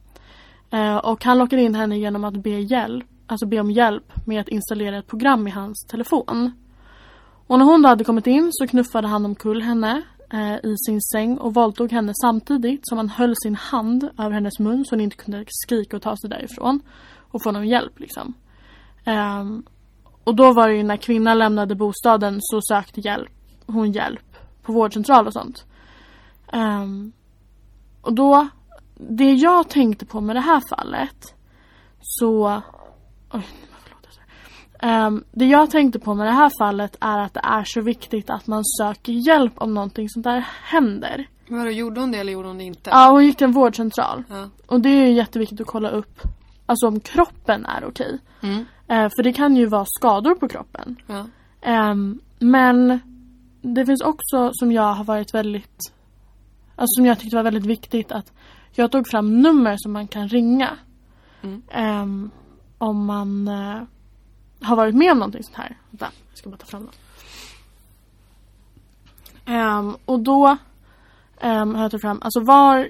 Uh, 0.78 0.98
och 0.98 1.24
han 1.24 1.38
lockade 1.38 1.62
in 1.62 1.76
henne 1.76 1.98
genom 1.98 2.24
att 2.24 2.44
be, 2.44 2.50
hjälp, 2.50 3.06
alltså 3.28 3.46
be 3.46 3.60
om 3.60 3.72
hjälp 3.72 4.26
med 4.28 4.42
att 4.42 4.48
installera 4.48 4.98
ett 4.98 5.08
program 5.08 5.48
i 5.48 5.52
hans 5.52 5.86
telefon. 5.90 6.52
Och 7.48 7.60
när 7.60 7.66
hon 7.66 7.82
då 7.82 7.90
hade 7.90 8.04
kommit 8.04 8.28
in 8.28 8.50
så 8.52 8.68
knuffade 8.68 9.08
han 9.08 9.26
omkull 9.26 9.62
henne 9.62 10.04
Eh, 10.30 10.56
i 10.56 10.76
sin 10.86 11.02
säng 11.02 11.38
och 11.38 11.54
våldtog 11.54 11.92
henne 11.92 12.14
samtidigt 12.22 12.82
som 12.84 12.98
han 12.98 13.10
höll 13.10 13.34
sin 13.44 13.56
hand 13.56 14.10
över 14.18 14.32
hennes 14.32 14.60
mun 14.60 14.86
så 14.86 14.96
hon 14.96 15.02
inte 15.02 15.16
kunde 15.16 15.46
skrika 15.48 15.96
och 15.96 16.02
ta 16.02 16.18
sig 16.18 16.30
därifrån. 16.30 16.80
Och 17.32 17.44
få 17.44 17.52
någon 17.52 17.68
hjälp 17.68 18.00
liksom. 18.00 18.34
Ehm, 19.06 19.64
och 20.24 20.36
då 20.36 20.54
var 20.54 20.68
det 20.68 20.76
ju 20.76 20.84
när 20.84 20.98
kvinnan 20.98 21.38
lämnade 21.38 21.76
bostaden 21.76 22.38
så 22.42 22.62
sökte 22.62 23.02
hjälp, 23.02 23.32
hon 23.66 23.92
hjälp 23.92 24.38
på 24.62 24.74
vårdcentral 24.74 25.28
och 25.28 25.34
sånt. 25.34 25.66
Ehm, 26.52 27.12
och 28.02 28.14
då, 28.14 28.48
det 28.96 29.34
jag 29.34 29.70
tänkte 29.70 30.06
på 30.06 30.22
med 30.22 30.36
det 30.36 30.42
här 30.42 30.62
fallet 30.70 31.36
så... 32.02 32.62
Oj, 33.34 33.48
Ehm, 34.80 35.24
det 35.32 35.46
jag 35.46 35.72
tänkte 35.72 36.00
på 36.00 36.14
med 36.14 36.28
det 36.28 36.32
här 36.32 36.52
fallet 36.60 36.98
är 37.02 37.20
att 37.20 37.34
det 37.34 37.42
är 37.44 37.64
så 37.64 37.82
viktigt 37.82 38.30
att 38.30 38.48
man 38.48 38.64
söker 38.66 39.12
hjälp 39.14 39.54
om 39.56 39.74
någonting 39.74 40.10
sånt 40.10 40.24
där 40.24 40.48
händer. 40.64 41.28
Vadå, 41.48 41.70
gjorde 41.70 42.00
hon 42.00 42.12
det 42.12 42.18
eller 42.18 42.34
gjorde 42.34 42.48
hon 42.48 42.58
det 42.58 42.64
inte? 42.64 42.90
Ja, 42.90 43.10
hon 43.12 43.26
gick 43.26 43.38
till 43.38 43.46
en 43.46 43.52
vårdcentral. 43.52 44.24
Ja. 44.30 44.50
Och 44.68 44.82
det 44.82 44.90
är 44.90 45.08
ju 45.08 45.12
jätteviktigt 45.12 45.62
att 45.62 45.68
kolla 45.68 45.90
upp 45.90 46.22
Alltså 46.70 46.88
om 46.88 47.00
kroppen 47.00 47.66
är 47.66 47.86
okej. 47.86 48.20
Mm. 48.42 48.66
Eh, 48.88 49.10
för 49.16 49.24
det 49.24 49.34
kan 49.34 49.56
ju 49.56 49.66
vara 49.66 49.86
skador 49.86 50.36
på 50.36 50.48
kroppen. 50.48 50.96
Ja. 51.08 51.26
Ehm, 51.62 52.20
men 52.40 53.00
det 53.62 53.86
finns 53.86 54.02
också 54.02 54.50
som 54.54 54.72
jag 54.72 54.94
har 54.94 55.04
varit 55.04 55.34
väldigt 55.34 55.94
Alltså 56.76 56.96
som 56.96 57.06
jag 57.06 57.20
tyckte 57.20 57.36
var 57.36 57.44
väldigt 57.44 57.66
viktigt 57.66 58.12
att 58.12 58.34
jag 58.72 58.92
tog 58.92 59.08
fram 59.08 59.42
nummer 59.42 59.76
som 59.78 59.92
man 59.94 60.08
kan 60.08 60.28
ringa. 60.28 60.78
Mm. 61.42 61.62
Ehm, 61.70 62.32
om 62.78 63.06
man 63.06 63.48
eh, 63.48 63.82
har 64.62 64.76
varit 64.76 64.96
med 64.96 65.12
om 65.12 65.20
någonting 65.20 65.44
sånt 65.44 65.58
här. 65.58 65.78
Vänta, 65.90 66.16
jag 66.30 66.38
ska 66.38 66.50
bara 66.50 66.58
ta 66.58 66.66
fram 66.66 66.86
dem. 66.86 66.94
Ehm, 69.46 69.98
och 70.06 70.20
då 70.20 70.58
um, 71.44 71.76
har 71.76 71.82
jag 71.82 71.92
tagit 71.92 72.02
fram, 72.02 72.22
alltså 72.22 72.40
var 72.40 72.90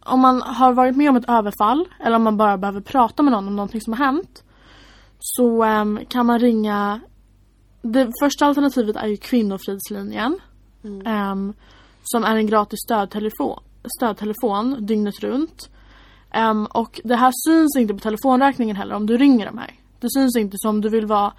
om 0.00 0.20
man 0.20 0.42
har 0.42 0.72
varit 0.72 0.96
med 0.96 1.10
om 1.10 1.16
ett 1.16 1.28
överfall 1.28 1.88
eller 2.00 2.16
om 2.16 2.22
man 2.22 2.36
bara 2.36 2.58
behöver 2.58 2.80
prata 2.80 3.22
med 3.22 3.32
någon 3.32 3.48
om 3.48 3.56
någonting 3.56 3.80
som 3.80 3.92
har 3.92 4.04
hänt. 4.04 4.44
Så 5.18 5.62
ehm, 5.62 6.00
kan 6.08 6.26
man 6.26 6.38
ringa 6.38 7.00
Det 7.82 8.12
första 8.22 8.46
alternativet 8.46 8.96
är 8.96 9.06
ju 9.06 9.16
Kvinnofridslinjen. 9.16 10.38
Mm. 10.84 11.54
som 12.02 12.24
är 12.24 12.36
en 12.36 12.46
gratis 12.46 12.78
stödtelefon, 12.86 13.60
stödtelefon 13.98 14.86
dygnet 14.86 15.20
runt. 15.20 15.70
Och 16.68 17.00
det 17.04 17.16
här 17.16 17.32
syns 17.46 17.76
inte 17.76 17.94
på 17.94 18.00
telefonräkningen 18.00 18.76
heller 18.76 18.94
om 18.94 19.06
du 19.06 19.16
ringer 19.16 19.46
de 19.46 19.58
här. 19.58 19.74
Det 20.06 20.10
syns 20.10 20.36
inte 20.36 20.56
som 20.58 20.80
du 20.80 20.88
vill 20.88 21.06
vara 21.06 21.32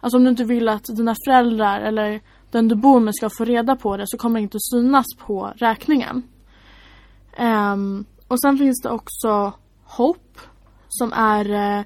Alltså 0.00 0.16
om 0.16 0.24
du 0.24 0.30
inte 0.30 0.44
vill 0.44 0.68
att 0.68 0.84
dina 0.84 1.14
föräldrar 1.26 1.80
eller 1.80 2.20
den 2.50 2.68
du 2.68 2.74
bor 2.74 3.00
med 3.00 3.14
ska 3.14 3.30
få 3.30 3.44
reda 3.44 3.76
på 3.76 3.96
det 3.96 4.04
så 4.06 4.18
kommer 4.18 4.40
det 4.40 4.42
inte 4.42 4.56
att 4.56 4.70
synas 4.72 5.06
på 5.18 5.52
räkningen. 5.56 6.22
Um, 7.38 8.04
och 8.28 8.40
sen 8.40 8.58
finns 8.58 8.82
det 8.82 8.90
också 8.90 9.52
HOPP 9.84 10.38
som 10.88 11.12
är 11.12 11.50
uh, 11.50 11.84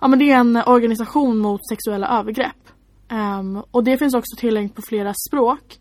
Ja 0.00 0.08
men 0.08 0.18
det 0.18 0.30
är 0.30 0.36
en 0.36 0.56
organisation 0.56 1.38
mot 1.38 1.68
sexuella 1.68 2.18
övergrepp. 2.18 2.68
Um, 3.12 3.62
och 3.70 3.84
det 3.84 3.98
finns 3.98 4.14
också 4.14 4.36
tillgängligt 4.36 4.74
på 4.74 4.82
flera 4.82 5.14
språk. 5.28 5.80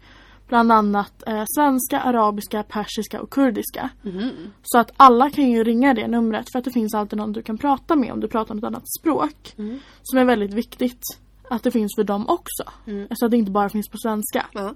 Bland 0.52 0.72
annat 0.72 1.24
eh, 1.28 1.44
svenska, 1.56 2.00
arabiska, 2.00 2.64
persiska 2.64 3.22
och 3.22 3.30
kurdiska. 3.30 3.90
Mhm. 4.02 4.32
Så 4.64 4.80
att 4.80 4.92
alla 4.98 5.30
kan 5.30 5.50
ju 5.50 5.64
ringa 5.64 5.94
det 5.94 6.08
numret 6.08 6.52
för 6.52 6.60
att 6.60 6.66
det 6.66 6.72
finns 6.72 6.94
alltid 6.94 7.18
någon 7.18 7.32
du 7.32 7.42
kan 7.42 7.58
prata 7.58 7.96
med 7.96 8.12
om 8.14 8.20
du 8.20 8.28
pratar 8.28 8.56
något 8.56 8.64
annat 8.64 8.84
språk. 9.00 9.54
Mm. 9.58 9.80
Som 10.04 10.20
är 10.20 10.26
väldigt 10.26 10.54
viktigt 10.54 11.02
att 11.50 11.64
det 11.64 11.72
finns 11.72 11.96
för 11.96 12.04
dem 12.04 12.30
också. 12.30 12.64
Mm. 12.88 13.08
Så 13.12 13.26
att 13.26 13.32
det 13.32 13.38
inte 13.38 13.52
bara 13.52 13.70
finns 13.70 13.90
på 13.90 13.98
svenska. 13.98 14.46
Ja. 14.54 14.74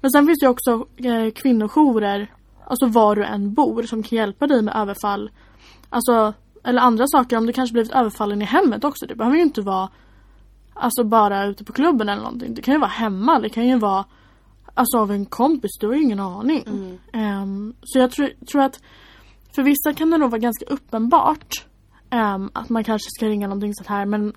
Men 0.00 0.10
sen 0.10 0.26
finns 0.26 0.38
det 0.40 0.48
också 0.48 0.86
eh, 0.96 1.30
kvinnojourer, 1.34 2.32
alltså 2.66 2.86
var 2.86 3.16
du 3.16 3.24
än 3.24 3.54
bor, 3.54 3.82
som 3.82 4.02
kan 4.02 4.18
hjälpa 4.18 4.46
dig 4.46 4.62
med 4.62 4.76
överfall. 4.76 5.30
Alltså, 5.88 6.32
eller 6.64 6.80
andra 6.80 7.06
saker 7.06 7.36
om 7.36 7.46
du 7.46 7.52
kanske 7.52 7.72
blivit 7.72 7.92
överfallen 7.92 8.42
i 8.42 8.44
hemmet 8.44 8.84
också. 8.84 9.06
Det 9.06 9.14
behöver 9.14 9.36
ju 9.36 9.42
inte 9.42 9.60
vara 9.60 9.88
Alltså 10.76 11.04
bara 11.04 11.44
ute 11.44 11.64
på 11.64 11.72
klubben 11.72 12.08
eller 12.08 12.22
någonting. 12.22 12.54
Det 12.54 12.62
kan 12.62 12.74
ju 12.74 12.80
vara 12.80 12.90
hemma, 12.90 13.38
det 13.38 13.48
kan 13.48 13.68
ju 13.68 13.78
vara 13.78 14.04
Alltså 14.74 14.98
av 14.98 15.12
en 15.12 15.26
kompis, 15.26 15.70
du 15.80 15.86
har 15.86 15.94
ju 15.94 16.02
ingen 16.02 16.20
aning. 16.20 16.64
Mm. 16.66 16.98
Ehm, 17.12 17.74
så 17.82 17.98
jag 17.98 18.10
tror, 18.10 18.30
tror 18.52 18.62
att 18.62 18.80
för 19.54 19.62
vissa 19.62 19.94
kan 19.94 20.10
det 20.10 20.18
nog 20.18 20.30
vara 20.30 20.40
ganska 20.40 20.64
uppenbart 20.64 21.66
ehm, 22.10 22.50
att 22.52 22.68
man 22.68 22.84
kanske 22.84 23.08
ska 23.10 23.26
ringa 23.26 23.46
någonting 23.46 23.74
sånt 23.74 23.88
här 23.88 24.06
men 24.06 24.32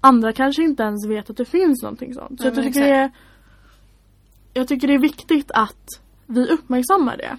andra 0.00 0.32
kanske 0.32 0.62
inte 0.62 0.82
ens 0.82 1.06
vet 1.06 1.30
att 1.30 1.36
det 1.36 1.44
finns 1.44 1.82
någonting 1.82 2.14
sånt. 2.14 2.40
Så 2.40 2.48
Nej, 2.48 2.54
jag 2.56 2.64
tycker, 2.64 2.80
det 2.80 2.90
är, 2.90 3.10
jag 4.54 4.68
tycker 4.68 4.88
det 4.88 4.94
är 4.94 4.98
viktigt 4.98 5.50
att 5.54 5.86
vi 6.26 6.46
uppmärksammar 6.48 7.16
det. 7.16 7.36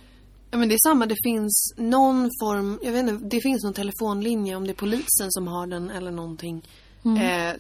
Ja 0.52 0.58
men 0.58 0.70
det 0.70 0.76
är 0.76 0.90
samma, 0.90 1.06
det 1.06 1.16
finns 1.24 1.74
någon 1.78 2.30
form, 2.42 2.80
jag 2.84 2.92
vet 2.92 3.08
inte, 3.08 3.26
det 3.26 3.42
finns 3.42 3.64
någon 3.64 3.74
telefonlinje 3.74 4.56
om 4.56 4.64
det 4.64 4.72
är 4.72 4.76
polisen 4.76 5.32
som 5.32 5.48
har 5.48 5.68
den 5.68 5.90
eller 5.90 6.12
någonting. 6.12 6.68
Mm. 7.06 7.50
Eh, 7.50 7.56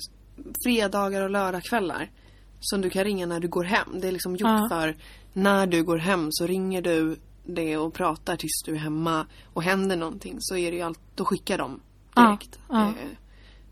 fredagar 0.65 1.21
och 1.21 1.29
lördagskvällar. 1.29 2.12
Som 2.65 2.82
du 2.82 2.89
kan 2.89 3.04
ringa 3.04 3.25
när 3.25 3.39
du 3.39 3.47
går 3.47 3.63
hem. 3.63 3.88
Det 4.01 4.08
är 4.08 4.12
liksom 4.12 4.32
gjort 4.36 4.49
Ja. 4.49 4.67
för 4.69 4.95
när 5.34 5.67
du 5.67 5.84
går 5.84 5.97
hem 5.97 6.28
så 6.32 6.47
ringer 6.47 6.82
du 6.82 7.17
det 7.45 7.78
och 7.78 7.93
pratar 7.93 8.36
tills 8.36 8.62
du 8.65 8.73
är 8.75 8.80
hemma. 8.80 9.25
Och 9.54 9.63
händer 9.63 9.97
någonting 9.97 10.38
så 10.39 10.58
är 10.58 10.71
det 10.71 10.78
ju 10.78 10.84
allt, 10.84 10.99
då 11.15 11.25
skickar 11.25 11.58
de 11.58 11.80
direkt. 12.15 12.60
ja. 12.69 12.88
Eh, 12.88 12.93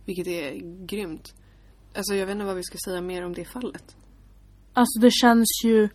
vilket 0.05 0.27
är 0.27 0.53
grymt. 0.85 1.33
Alltså 1.95 2.15
jag 2.15 2.25
vet 2.25 2.33
inte 2.33 2.45
vad 2.45 2.55
vi 2.55 2.63
ska 2.63 2.77
säga 2.85 3.01
mer 3.01 3.25
om 3.25 3.33
det 3.33 3.45
fallet. 3.45 3.95
Alltså 4.73 4.99
det 4.99 5.11
känns 5.11 5.61
ju 5.65 5.89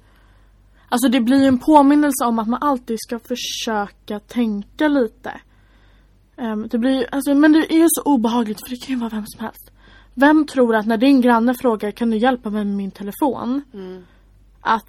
Alltså 0.90 1.08
det 1.08 1.20
blir 1.20 1.40
ju 1.40 1.46
en 1.46 1.58
påminnelse 1.58 2.24
om 2.24 2.38
att 2.38 2.48
man 2.48 2.62
alltid 2.62 2.96
ska 3.00 3.18
försöka 3.18 4.20
tänka 4.20 4.88
lite. 4.88 5.40
Ehm, 6.36 6.68
det 6.68 6.78
blir 6.78 6.90
ju, 7.00 7.06
alltså, 7.12 7.34
men 7.34 7.52
det 7.52 7.72
är 7.74 7.78
ju 7.78 7.86
så 7.88 8.02
obehagligt 8.02 8.60
för 8.60 8.70
det 8.70 8.76
kan 8.76 8.94
ju 8.94 9.00
vara 9.00 9.10
vem 9.10 9.26
som 9.26 9.44
helst. 9.44 9.70
Vem 10.20 10.46
tror 10.46 10.76
att 10.76 10.86
när 10.86 10.96
din 10.96 11.20
granne 11.20 11.54
frågar 11.54 11.90
kan 11.90 12.10
du 12.10 12.16
hjälpa 12.16 12.50
mig 12.50 12.64
med 12.64 12.76
min 12.76 12.90
telefon? 12.90 13.62
Mm. 13.74 14.04
Att 14.60 14.88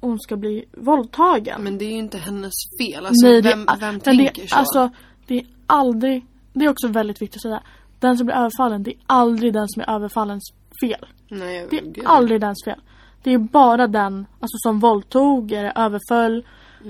hon 0.00 0.18
ska 0.20 0.36
bli 0.36 0.64
våldtagen? 0.72 1.62
Men 1.62 1.78
det 1.78 1.84
är 1.84 1.90
ju 1.90 1.98
inte 1.98 2.18
hennes 2.18 2.52
fel. 2.80 3.06
Alltså, 3.06 3.26
Nej, 3.26 3.42
det, 3.42 3.48
vem, 3.48 3.66
vem 3.80 3.94
men 3.94 4.00
tänker 4.00 4.42
det, 4.42 4.48
så? 4.48 4.56
Alltså 4.56 4.90
det 5.26 5.34
är 5.38 5.46
aldrig 5.66 6.26
Det 6.52 6.64
är 6.64 6.68
också 6.70 6.88
väldigt 6.88 7.22
viktigt 7.22 7.36
att 7.38 7.42
säga. 7.42 7.62
Den 8.00 8.16
som 8.16 8.26
blir 8.26 8.36
överfallen, 8.36 8.82
det 8.82 8.90
är 8.90 8.98
aldrig 9.06 9.52
den 9.52 9.68
som 9.68 9.82
är 9.82 9.90
överfallens 9.90 10.52
fel. 10.84 11.06
Nej, 11.28 11.66
Det 11.70 11.78
är 11.78 11.82
gud. 11.84 12.04
aldrig 12.06 12.40
dens 12.40 12.64
fel. 12.64 12.80
Det 13.22 13.30
är 13.34 13.38
bara 13.38 13.86
den 13.86 14.14
alltså, 14.40 14.56
som 14.58 14.78
våldtog, 14.80 15.52
eller 15.52 15.72
överföll, 15.78 16.46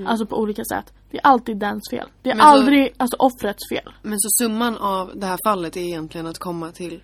Alltså 0.07 0.27
på 0.27 0.39
olika 0.39 0.65
sätt. 0.65 0.93
Det 1.11 1.17
är 1.17 1.27
alltid 1.27 1.57
dens 1.57 1.83
fel. 1.91 2.09
Det 2.23 2.31
är 2.31 2.35
Men 2.35 2.43
så- 2.43 2.49
aldrig 2.49 2.93
alltså, 2.97 3.17
offrets 3.19 3.69
fel. 3.69 3.93
Men 4.03 4.19
så 4.21 4.45
summan 4.45 4.77
av 4.77 5.13
det 5.15 5.27
här 5.27 5.39
fallet 5.47 5.77
är 5.77 5.81
egentligen 5.81 6.27
att 6.27 6.39
komma 6.39 6.71
till 6.73 7.03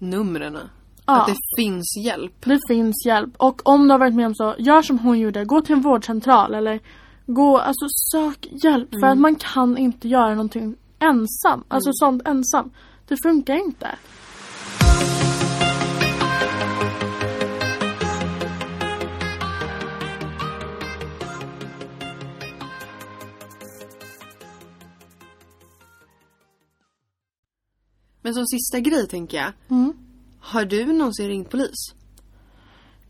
numren. 0.00 0.58
Ja. 1.06 1.20
Att 1.22 1.26
det 1.26 1.36
finns 1.62 1.96
hjälp. 2.04 2.32
Det 2.44 2.58
finns 2.68 3.06
hjälp. 3.06 3.30
Och 3.36 3.68
om 3.68 3.88
du 3.88 3.92
har 3.94 3.98
varit 3.98 4.14
med 4.14 4.26
om 4.26 4.34
så, 4.34 4.54
gör 4.58 4.82
som 4.82 4.98
hon 4.98 5.18
gjorde. 5.18 5.44
Gå 5.44 5.60
till 5.60 5.74
en 5.74 5.80
vårdcentral 5.80 6.54
eller 6.54 6.80
gå, 7.26 7.58
alltså 7.58 7.86
sök 8.12 8.48
hjälp. 8.64 8.88
För 8.90 8.96
Mm. 8.98 9.12
att 9.12 9.18
man 9.18 9.34
kan 9.36 9.78
inte 9.78 10.08
göra 10.08 10.30
någonting 10.30 10.76
ensam. 10.98 11.64
Alltså 11.68 11.90
sånt 11.92 12.28
ensam. 12.28 12.70
Det 13.08 13.16
funkar 13.22 13.54
inte. 13.66 13.88
Men 28.30 28.34
som 28.34 28.46
sista 28.46 28.80
grej 28.80 29.06
tänker 29.06 29.36
jag. 29.38 29.52
Mm. 29.68 29.92
Har 30.40 30.64
du 30.64 30.92
någonsin 30.92 31.28
ringt 31.28 31.50
polis? 31.50 31.76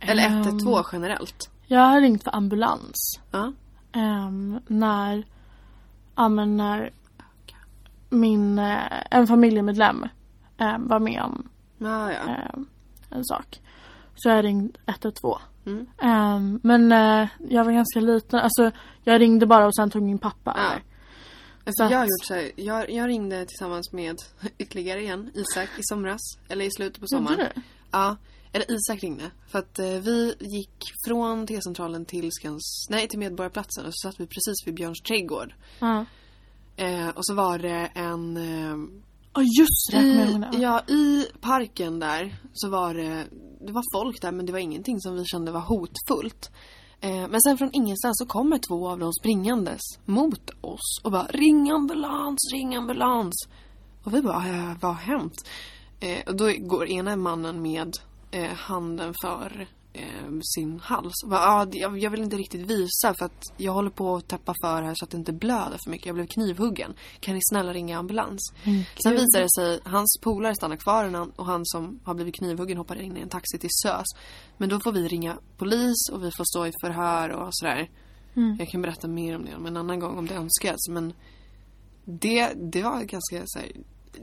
Eller 0.01 0.27
Ehm. 0.27 0.41
112 0.43 0.85
generellt? 0.93 1.51
Jag 1.67 1.81
har 1.81 2.01
ringt 2.01 2.25
för 2.25 2.37
ambulans. 2.37 3.21
Ja. 3.31 3.53
Ehm, 3.93 4.61
när, 4.67 5.27
ja 6.17 6.29
men 6.29 6.57
när 6.57 6.91
min, 8.11 8.59
eh, 8.59 8.77
en 9.11 9.27
familjemedlem 9.27 10.05
eh, 10.59 10.79
var 10.79 10.99
med 11.01 11.23
om 11.23 11.49
Ja, 11.79 12.13
ja. 12.13 12.21
en 13.11 13.25
sak. 13.25 13.61
Så 14.17 14.29
jag 14.29 14.45
ringde 14.45 14.79
112. 14.87 15.39
Mm. 15.67 15.87
Ehm, 16.03 16.61
men 16.63 16.93
eh, 16.93 17.29
jag 17.49 17.65
var 17.65 17.73
ganska 17.73 18.01
liten. 18.01 18.41
Alltså 18.41 18.71
jag 19.05 19.21
ringde 19.21 19.47
bara 19.47 19.67
och 19.67 19.75
sen 19.77 19.91
tog 19.91 20.03
min 20.03 20.19
pappa 20.19 20.55
Ja. 20.57 20.81
Alltså, 21.65 21.87
Så 21.87 21.93
jag 21.93 21.99
har 21.99 22.05
gjort 22.05 22.25
så 22.25 22.35
här, 22.35 22.51
jag, 22.57 22.91
jag 22.91 23.09
ringde 23.09 23.47
tillsammans 23.47 23.93
med 23.93 24.17
ytterligare 24.59 25.01
en, 25.01 25.31
Isak, 25.35 25.69
i 25.79 25.83
somras. 25.83 26.21
Eller 26.49 26.65
i 26.65 26.71
slutet 26.71 27.01
på 27.01 27.07
sommaren. 27.07 27.39
Du? 27.55 27.63
Ja, 27.91 28.17
eller 28.53 28.67
Isak 28.71 29.03
ringde. 29.03 29.31
För 29.49 29.59
att 29.59 29.79
eh, 29.79 29.87
vi 29.87 30.35
gick 30.41 30.85
från 31.07 31.47
T-centralen 31.47 32.05
till 32.05 32.29
Skans, 32.33 32.87
nej 32.91 33.09
till 33.09 33.19
Medborgarplatsen 33.19 33.87
och 33.87 33.93
så 33.95 34.09
satt 34.09 34.21
vi 34.21 34.27
precis 34.27 34.67
vid 34.67 34.75
Björns 34.75 35.01
trädgård. 35.01 35.55
Ja. 35.79 36.05
Eh, 36.77 37.09
och 37.09 37.27
så 37.27 37.35
var 37.35 37.59
det 37.59 37.91
en... 37.95 38.37
Eh, 38.37 38.77
Ja 39.33 39.43
just 39.43 39.91
det, 39.91 39.97
jag 39.97 40.27
kommer 40.27 40.47
ihåg 40.47 40.55
i, 40.55 40.57
det. 40.57 40.63
ja, 40.63 40.83
I 40.89 41.27
parken 41.41 42.01
där 42.01 42.37
så 42.53 42.69
var 42.69 42.95
det, 42.95 43.27
det 43.67 43.73
var 43.73 43.83
folk 43.99 44.23
där 44.23 44.33
men 44.33 44.47
det 44.47 44.53
var 44.53 44.59
ingenting 44.59 45.01
som 45.01 45.15
vi 45.17 45.25
kände 45.25 45.53
var 45.53 45.61
hotfullt. 45.61 46.51
Eh, 47.01 47.29
men 47.29 47.41
sen 47.41 47.59
från 47.59 47.71
ingenstans 47.73 48.19
så 48.19 48.27
kommer 48.27 48.59
två 48.59 48.89
av 48.89 48.99
dem 48.99 49.13
springandes 49.13 49.81
mot 50.05 50.51
oss 50.61 51.01
och 51.05 51.13
bara 51.13 51.27
ring 51.27 51.71
ambulans, 51.71 52.39
ring 52.53 52.75
ambulans. 52.75 53.49
Och 54.05 54.15
vi 54.15 54.23
bara, 54.23 54.49
äh, 54.49 54.73
vad 54.81 54.95
har 54.95 55.01
hänt? 55.01 55.49
Eh, 56.01 56.19
och 56.27 56.37
då 56.37 56.53
går 56.59 56.87
ena 56.87 57.17
mannen 57.17 57.63
med 57.63 57.97
eh, 58.31 58.53
handen 58.53 59.15
för 59.23 59.67
eh, 59.93 60.03
sin 60.43 60.81
hals. 60.81 61.23
Och 61.25 61.31
bara, 61.31 61.41
ah, 61.41 61.67
jag, 61.73 62.11
vill 62.11 62.21
inte 62.23 62.37
riktigt 62.37 62.61
visa 62.61 63.15
för 63.19 63.25
att 63.25 63.43
jag 63.57 63.73
håller 63.73 63.91
på 63.91 64.17
att 64.17 64.29
tappa 64.29 64.55
för 64.63 64.83
här 64.83 64.95
så 64.95 65.05
att 65.05 65.11
det 65.11 65.17
inte 65.17 65.33
blöder 65.33 65.79
för 65.85 65.91
mycket. 65.91 66.07
Jag 66.07 66.15
blev 66.15 66.27
knivhuggen. 66.27 66.95
Kan 67.21 67.35
ni 67.35 67.41
snälla 67.51 67.73
ringa 67.73 67.99
ambulans? 67.99 68.53
Mm, 68.65 68.83
Sen 69.03 69.13
visar 69.13 69.41
det 69.41 69.51
sig, 69.51 69.81
hans 69.85 70.19
polare 70.23 70.55
stannar 70.55 70.77
kvar 70.77 71.05
och 71.05 71.13
han- 71.13 71.31
och 71.37 71.47
han 71.47 71.67
som 71.67 72.01
har 72.05 72.15
blivit 72.15 72.35
knivhuggen 72.35 72.77
hoppar 72.79 73.01
in 73.03 73.17
i 73.17 73.21
en 73.21 73.29
taxi 73.29 73.59
till 73.59 73.71
SÖS. 73.83 74.07
Men 74.57 74.69
då 74.69 74.81
får 74.81 74.93
vi 74.93 75.09
ringa 75.09 75.39
polis 75.57 76.09
och 76.13 76.25
vi 76.25 76.31
får 76.37 76.45
stå 76.45 76.67
i 76.67 76.73
förhör 76.83 77.29
och 77.29 77.49
sådär. 77.51 77.91
Mm. 78.37 78.57
Jag 78.59 78.69
kan 78.69 78.83
berätta 78.83 79.09
mer 79.09 79.37
om 79.37 79.45
det 79.45 79.57
om 79.57 79.67
en 79.67 79.77
annan 79.77 80.01
gång 80.01 80.19
om 80.19 80.27
det 80.27 80.35
önskas. 80.35 80.89
Men 80.89 81.13
det, 82.05 82.53
det 82.73 82.83
var 82.83 83.01
ganska 83.05 83.43
så 83.47 83.59
här, 83.59 83.73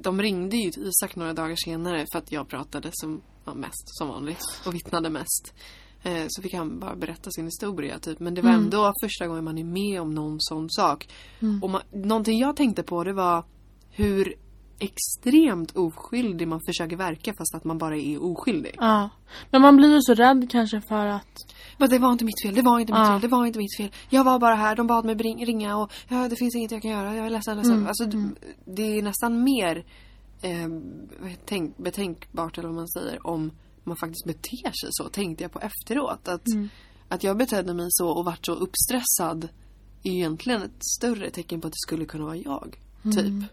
De 0.04 0.22
ringde 0.22 0.58
ju 0.58 0.72
till 0.72 0.84
Isak 0.88 1.16
några 1.16 1.34
dagar 1.34 1.56
senare 1.56 2.06
för 2.12 2.20
att 2.20 2.32
jag 2.32 2.48
pratade 2.48 2.90
som 2.94 3.22
ja, 3.48 3.54
mest 3.54 3.98
som 3.98 4.08
vanligt 4.08 4.44
och 4.66 4.76
vittnade 4.76 5.10
mest. 5.10 5.54
Eh, 6.04 6.26
så 6.28 6.42
fick 6.42 6.54
han 6.54 6.80
bara 6.80 6.96
berätta 6.96 7.32
sin 7.32 7.46
historia 7.46 8.00
typ. 8.00 8.20
Men 8.20 8.34
det 8.34 8.42
var 8.42 8.50
Mm. 8.50 8.64
ändå 8.64 8.94
första 9.04 9.28
gången 9.28 9.44
man 9.44 9.58
är 9.58 9.64
med 9.64 10.02
om 10.02 10.12
någon 10.16 10.36
sån 10.40 10.70
sak. 10.70 11.08
Mm. 11.40 11.64
Och 11.64 11.70
man, 11.70 11.82
någonting 11.92 12.40
jag 12.40 12.56
tänkte 12.56 12.84
på 12.84 13.04
det 13.04 13.14
var 13.14 13.44
hur 13.92 14.34
extremt 14.80 15.72
oskyldig 15.78 16.48
man 16.48 16.62
försöker 16.68 16.96
verka 16.98 17.34
fast 17.38 17.56
att 17.56 17.64
man 17.64 17.78
bara 17.78 17.98
är 17.98 18.24
oskyldig. 18.24 18.76
Ja. 18.78 19.10
Men 19.52 19.62
man 19.62 19.78
blir 19.78 19.94
ju 19.96 20.02
så 20.02 20.14
rädd 20.14 20.48
kanske 20.52 20.82
för 20.82 21.06
att 21.06 21.38
Men 21.78 21.90
det 21.90 22.00
var 22.00 22.12
inte 22.12 22.26
mitt 22.26 22.42
fel, 22.44 22.56
det 22.56 22.62
var 22.62 22.80
inte 22.80 22.94
mitt 22.94 23.00
Ja. 23.00 23.06
fel, 23.12 23.22
det 23.22 23.28
var 23.28 23.46
inte 23.46 23.60
mitt 23.60 23.78
fel. 23.78 23.90
Jag 24.10 24.24
var 24.24 24.40
bara 24.40 24.56
här, 24.56 24.76
de 24.76 24.88
bad 24.88 25.06
mig 25.06 25.16
ringa 25.16 25.78
och 25.78 25.92
ja, 26.08 26.28
det 26.30 26.36
finns 26.36 26.56
inget 26.56 26.72
jag 26.72 26.82
kan 26.82 26.92
göra, 26.92 27.16
jag 27.16 27.26
är 27.26 27.30
ledsen, 27.30 27.58
ledsen. 27.58 27.74
Mm, 27.74 27.88
Alltså, 27.88 28.06
d- 28.06 28.30
Det 28.66 28.98
är 28.98 29.02
nästan 29.02 29.44
mer 29.44 29.86
eh, 30.42 30.68
tänk, 31.46 31.78
betänkbart 31.78 32.58
eller 32.58 32.68
vad 32.68 32.76
man 32.76 32.88
säger 32.88 33.28
om 33.28 33.52
man 33.84 33.98
faktiskt 33.98 34.26
beter 34.26 34.72
sig 34.72 34.90
så, 34.92 35.10
tänkte 35.10 35.44
jag 35.44 35.52
på 35.52 35.60
efteråt. 35.60 36.28
Att, 36.28 36.48
Mm. 36.48 36.70
att 37.08 37.24
jag 37.24 37.38
betedde 37.38 37.74
mig 37.74 37.88
så 37.90 38.10
och 38.10 38.26
vart 38.26 38.46
så 38.46 38.52
uppstressad 38.54 39.50
är 40.04 40.12
egentligen 40.12 40.62
ett 40.62 40.86
större 40.98 41.30
tecken 41.30 41.62
på 41.62 41.68
att 41.68 41.74
det 41.74 41.88
skulle 41.88 42.06
kunna 42.06 42.26
vara 42.26 42.36
jag. 42.36 42.82
Typ. 43.04 43.44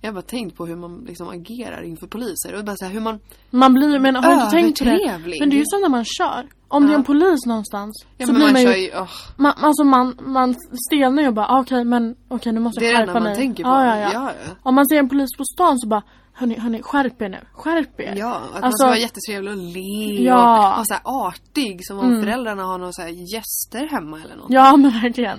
Jag 0.00 0.08
har 0.08 0.14
bara 0.14 0.22
tänkt 0.22 0.56
på 0.56 0.66
hur 0.66 0.76
man 0.76 1.04
liksom 1.08 1.28
agerar 1.28 1.82
inför 1.82 2.06
poliser 2.06 2.54
och 2.58 2.64
bara 2.64 2.76
så 2.76 2.84
här, 2.84 2.92
hur 2.92 3.00
man 3.00 3.20
Man 3.50 3.74
blir 3.74 3.98
men 3.98 4.16
har 4.16 4.22
du 4.28 4.32
inte 4.34 4.50
tänkt 4.50 4.78
på 4.78 4.84
det? 4.84 5.18
Men 5.40 5.50
det 5.50 5.56
är 5.56 5.58
ju 5.58 5.64
så 5.66 5.78
när 5.80 5.88
man 5.88 6.04
kör. 6.04 6.48
Om 6.68 6.82
det 6.82 6.88
är 6.88 6.92
Ja. 6.92 6.98
en 6.98 7.04
polis 7.04 7.46
någonstans 7.46 8.06
Ja, 8.18 8.26
så 8.26 8.32
men 8.32 8.40
blir 8.42 8.46
man 8.46 8.52
man 8.52 8.62
kör 8.62 8.78
ju 8.78 8.84
ju, 8.84 8.90
åh, 8.94 9.10
man, 9.36 9.52
alltså 9.56 9.84
man, 9.84 10.18
man 10.22 10.54
stelnar 10.88 11.22
ju 11.22 11.28
och 11.28 11.34
bara 11.34 11.46
ah, 11.48 11.60
okej 11.60 11.84
men 11.84 12.16
okej 12.28 12.52
nu 12.52 12.60
måste 12.60 12.80
det 12.80 12.86
är 12.86 12.92
jag 12.92 13.00
det 13.00 13.06
skärpa 13.06 13.10
enda 13.18 13.20
man 13.20 13.28
mig. 13.30 13.36
tänker 13.36 13.64
på. 13.64 13.70
Ja, 13.70 13.86
ja, 13.96 14.10
ja. 14.12 14.32
ja. 14.46 14.50
Om 14.62 14.74
man 14.74 14.88
ser 14.88 14.96
en 14.98 15.08
polis 15.08 15.28
på 15.38 15.44
stan 15.54 15.78
så 15.78 15.88
bara 15.88 16.02
hörni, 16.32 16.58
hörni 16.58 16.82
skärp 16.82 17.22
er 17.22 17.28
nu. 17.28 17.38
Skärp 17.52 18.00
er. 18.00 18.14
Ja, 18.16 18.34
att 18.34 18.52
man 18.52 18.64
Alltså- 18.64 18.76
ska 18.78 18.86
vara 18.86 18.98
jättetrevlig 18.98 19.52
och 19.52 19.58
le 19.58 20.22
Ja. 20.24 20.68
och 20.68 20.74
vara 20.76 20.84
så 20.84 20.94
här 20.94 21.02
artig 21.04 21.86
som 21.86 21.98
om 21.98 22.06
Mm. 22.08 22.20
föräldrarna 22.22 22.62
har 22.62 22.78
några 22.78 22.92
så 22.92 23.02
här 23.02 23.08
gäster 23.34 23.86
hemma 23.86 24.20
eller 24.24 24.36
något. 24.36 24.46
Ja 24.50 24.76
men 24.76 24.90
verkligen. 24.90 25.38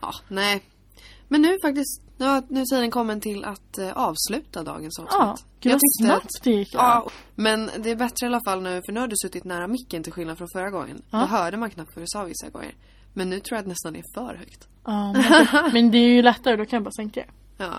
Ja, 0.00 0.12
nej. 0.28 0.62
Men 1.28 1.42
nu 1.42 1.56
faktiskt, 1.62 2.02
nu 2.16 2.24
har 2.26 2.42
nu 2.48 2.64
tiden 2.64 2.90
kommen 2.90 3.20
till 3.20 3.44
att 3.44 3.78
eh, 3.78 3.92
avsluta 3.92 4.62
dagens 4.62 4.98
avsnitt. 4.98 5.16
Ja, 5.18 5.36
gud 5.60 5.72
vad 5.72 5.80
snabbt 6.06 6.44
det 6.44 6.50
gick. 6.50 6.74
Ja, 6.74 7.10
men 7.34 7.70
det 7.78 7.90
är 7.90 7.96
bättre 7.96 8.26
i 8.26 8.26
alla 8.26 8.40
fall 8.46 8.62
nu 8.62 8.80
för 8.86 8.92
nu 8.92 9.00
har 9.00 9.08
du 9.08 9.16
suttit 9.22 9.44
nära 9.44 9.66
micken 9.66 10.02
till 10.02 10.12
skillnad 10.12 10.38
från 10.38 10.48
förra 10.52 10.70
gången. 10.70 11.02
Ja. 11.10 11.18
Då 11.18 11.26
hörde 11.26 11.56
man 11.56 11.70
knappt 11.70 11.90
vad 11.96 12.02
du 12.02 12.06
sa 12.08 12.24
vissa 12.24 12.48
gånger. 12.48 12.74
Men 13.14 13.30
nu 13.30 13.40
tror 13.40 13.56
jag 13.56 13.60
att 13.62 13.66
nästan 13.68 13.92
det 13.92 13.98
är 13.98 14.14
för 14.20 14.34
högt. 14.36 14.68
Ja, 14.84 15.12
men, 15.12 15.22
det- 15.22 15.70
men 15.72 15.90
det 15.90 15.98
är 15.98 16.08
ju 16.08 16.22
lättare, 16.22 16.56
då 16.56 16.64
kan 16.64 16.76
jag 16.76 16.84
bara 16.84 16.92
sänka 16.92 17.20
det. 17.20 17.64
Ja. 17.64 17.72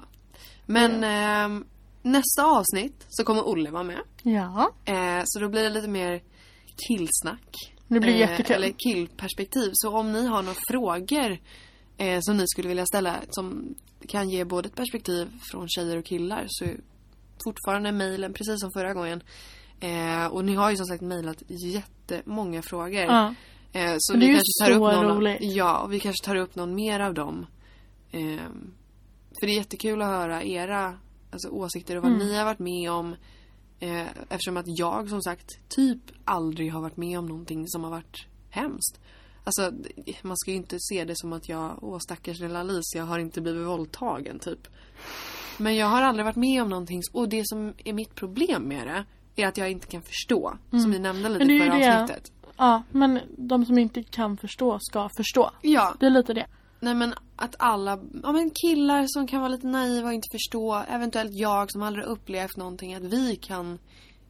Men 0.66 1.04
ehm, 1.04 1.66
nästa 2.02 2.44
avsnitt 2.46 3.06
så 3.10 3.24
kommer 3.24 3.48
Olle 3.48 3.70
vara 3.72 3.84
med. 3.84 4.00
Ja, 4.24 4.72
Eh, 4.86 5.22
så 5.26 5.40
då 5.40 5.50
blir 5.50 5.64
det 5.64 5.70
lite 5.70 5.88
mer 5.88 6.22
killsnack. 6.88 7.74
det 7.88 8.00
blir 8.00 8.12
Eh, 8.14 8.20
jättekul. 8.20 8.56
Eller 8.56 8.74
killperspektiv. 8.78 9.70
Så 9.74 9.98
om 9.98 10.12
ni 10.12 10.28
har 10.28 10.42
några 10.42 10.58
frågor 10.70 11.38
eh, 11.98 12.20
som 12.22 12.38
ni 12.38 12.48
skulle 12.48 12.68
vilja 12.68 12.86
ställa 12.86 13.16
som 13.30 13.76
kan 14.08 14.30
ge 14.30 14.46
både 14.46 14.68
ett 14.68 14.76
perspektiv 14.76 15.28
från 15.52 15.68
tjejer 15.70 15.98
och 15.98 16.06
killar 16.06 16.46
så 16.48 16.66
är 16.66 16.78
fortfarande 17.44 17.92
mejlen 17.92 18.34
precis 18.34 18.60
som 18.60 18.72
förra 18.72 18.94
gången. 18.94 19.24
Eh, 19.80 20.26
och 20.26 20.46
ni 20.46 20.56
har 20.56 20.70
ju 20.72 20.78
som 20.78 20.86
sagt 20.86 21.02
mejlat 21.02 21.44
jättemånga 21.48 22.62
frågor. 22.62 23.02
Ja. 23.02 23.34
Eh, 23.72 23.96
så 23.98 24.14
Men 24.14 24.20
det 24.20 24.26
vi 24.26 24.32
är 24.32 24.36
ju 24.36 24.36
kanske 24.36 24.64
tar 24.64 24.68
så 24.68 24.74
upp 24.74 25.04
någon, 25.04 25.18
roligt. 25.18 25.38
Ja, 25.42 25.78
och 25.80 25.94
vi 25.94 26.00
kanske 26.00 26.26
tar 26.26 26.36
upp 26.36 26.56
någon 26.56 26.76
mer 26.76 27.00
av 27.00 27.14
dem. 27.14 27.46
Eh, 28.12 28.44
för 29.40 29.48
det 29.48 29.54
är 29.54 29.58
jättekul 29.58 30.02
att 30.02 30.08
höra 30.08 30.44
era 30.44 30.98
alltså, 31.32 31.50
åsikter 31.50 31.98
och 31.98 32.04
vad 32.04 32.12
Mm. 32.12 32.28
ni 32.28 32.36
har 32.36 32.46
varit 32.46 32.60
med 32.60 32.92
om. 32.92 33.16
Eh, 33.80 34.08
eftersom 34.30 34.58
att 34.58 34.66
jag 34.68 35.10
som 35.10 35.22
sagt 35.22 35.70
typ 35.70 36.02
aldrig 36.26 36.74
har 36.74 36.82
varit 36.82 36.98
med 36.98 37.20
om 37.20 37.26
någonting 37.26 37.68
som 37.68 37.84
har 37.84 37.92
varit 37.92 38.28
hemskt. 38.50 39.00
Alltså 39.44 39.72
man 40.22 40.38
ska 40.38 40.52
ju 40.52 40.58
inte 40.58 40.78
se 40.80 41.06
det 41.06 41.14
som 41.18 41.34
att 41.34 41.50
jag, 41.50 41.80
åh 41.82 42.00
stackars 42.00 42.40
lilla 42.40 42.60
Alice, 42.60 42.98
jag 42.98 43.06
har 43.06 43.20
inte 43.20 43.42
blivit 43.42 43.68
våldtagen 43.68 44.40
typ. 44.40 44.68
Men 45.58 45.76
jag 45.76 45.88
har 45.88 46.02
aldrig 46.02 46.26
varit 46.26 46.36
med 46.36 46.62
om 46.64 46.70
någonting 46.70 47.02
och 47.12 47.30
det 47.30 47.42
som 47.46 47.74
är 47.86 47.94
mitt 47.94 48.16
problem 48.16 48.64
med 48.64 48.88
det 49.36 49.42
är 49.44 49.48
att 49.48 49.58
jag 49.58 49.72
inte 49.72 49.88
kan 49.88 50.02
förstå. 50.02 50.58
Som 50.72 50.92
ni 50.92 51.00
nämnde 51.00 51.30
lite 51.30 51.44
Mm. 51.44 51.56
I 51.56 51.60
förra 51.60 51.78
det. 51.80 52.02
avsnittet. 52.02 52.32
ja, 52.58 52.84
men 52.92 53.20
de 53.38 53.66
som 53.66 53.78
inte 53.78 54.04
kan 54.04 54.38
förstå 54.38 54.78
ska 54.82 55.10
förstå. 55.18 55.52
Ja, 55.62 55.96
Det 56.00 56.06
är 56.06 56.10
lite 56.10 56.34
det. 56.34 56.46
nej 56.80 56.96
men 56.96 57.14
att 57.36 57.56
alla, 57.60 58.00
ja 58.24 58.32
men 58.32 58.50
killar 58.50 59.06
som 59.08 59.28
kan 59.28 59.40
vara 59.40 59.50
lite 59.50 59.68
naiva 59.68 60.08
och 60.08 60.14
inte 60.14 60.28
förstå, 60.32 60.84
eventuellt 60.90 61.34
jag 61.34 61.72
som 61.72 61.82
aldrig 61.84 62.06
upplevt 62.06 62.58
någonting, 62.58 62.96
att 62.96 63.04
vi 63.04 63.36
kan 63.36 63.80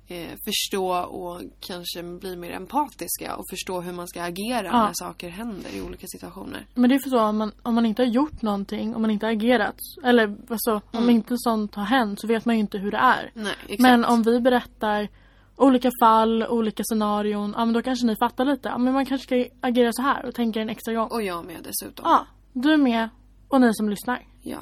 eh, 0.07 0.29
förstå 0.45 0.93
och 0.95 1.41
kanske 1.59 2.03
bli 2.03 2.35
mer 2.35 2.51
empatiska 2.51 3.35
och 3.35 3.43
förstå 3.49 3.81
hur 3.81 3.93
man 3.93 4.07
ska 4.07 4.23
agera 4.23 4.65
Ja. 4.67 4.85
när 4.85 4.91
saker 4.93 5.29
händer 5.29 5.69
i 5.75 5.81
olika 5.81 6.07
situationer. 6.07 6.65
Men 6.73 6.89
det 6.89 6.95
är 6.95 6.99
för 6.99 7.09
så 7.09 7.19
om 7.19 7.37
man, 7.37 7.51
om 7.61 7.75
man 7.75 7.85
inte 7.85 8.01
har 8.01 8.07
gjort 8.07 8.41
någonting, 8.41 8.95
om 8.95 9.01
man 9.01 9.11
inte 9.11 9.25
har 9.25 9.33
agerat. 9.33 9.75
Eller 10.03 10.37
alltså, 10.49 10.71
om 10.91 11.03
Mm. 11.03 11.09
inte 11.09 11.35
sånt 11.37 11.75
har 11.75 11.83
hänt 11.85 12.21
så 12.21 12.27
vet 12.27 12.45
man 12.45 12.55
ju 12.55 12.61
inte 12.61 12.77
hur 12.77 12.91
det 12.91 12.97
är. 12.97 13.31
Nej, 13.33 13.53
exakt. 13.63 13.81
Men 13.81 14.05
om 14.05 14.23
vi 14.23 14.39
berättar 14.39 15.07
olika 15.55 15.91
fall, 16.01 16.43
olika 16.49 16.83
scenarion. 16.83 17.53
Ja 17.57 17.65
men 17.65 17.73
då 17.73 17.81
kanske 17.81 18.05
ni 18.05 18.15
fattar 18.15 18.45
lite. 18.45 18.69
Ja 18.69 18.77
men 18.77 18.93
man 18.93 19.05
kanske 19.05 19.25
ska 19.25 19.55
agera 19.67 19.93
så 19.93 20.01
här 20.01 20.25
och 20.25 20.35
tänka 20.35 20.61
en 20.61 20.69
extra 20.69 20.93
gång. 20.93 21.07
Och 21.11 21.21
jag 21.23 21.45
med 21.45 21.57
dessutom. 21.63 22.03
Ja, 22.09 22.25
du 22.53 22.77
med 22.77 23.09
och 23.47 23.61
ni 23.61 23.73
som 23.73 23.89
lyssnar. 23.89 24.25
Ja. 24.41 24.59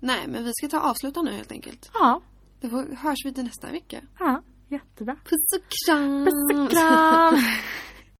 Nej, 0.00 0.24
men 0.28 0.44
vi 0.44 0.52
ska 0.54 0.68
ta 0.68 0.80
avsluta 0.80 1.22
nu 1.22 1.32
helt 1.32 1.52
enkelt. 1.52 1.90
Ja, 1.94 2.20
Då 2.60 2.68
hörs 2.98 3.18
vi 3.24 3.32
till 3.34 3.44
nästa 3.44 3.70
vecka. 3.70 4.00
ja, 4.18 4.42
jättebra. 4.68 5.16
Puss 5.24 5.52
och 5.56 5.62
kram! 5.86 6.24
Puss 6.24 6.58
och 6.58 6.70
kram! 6.70 7.34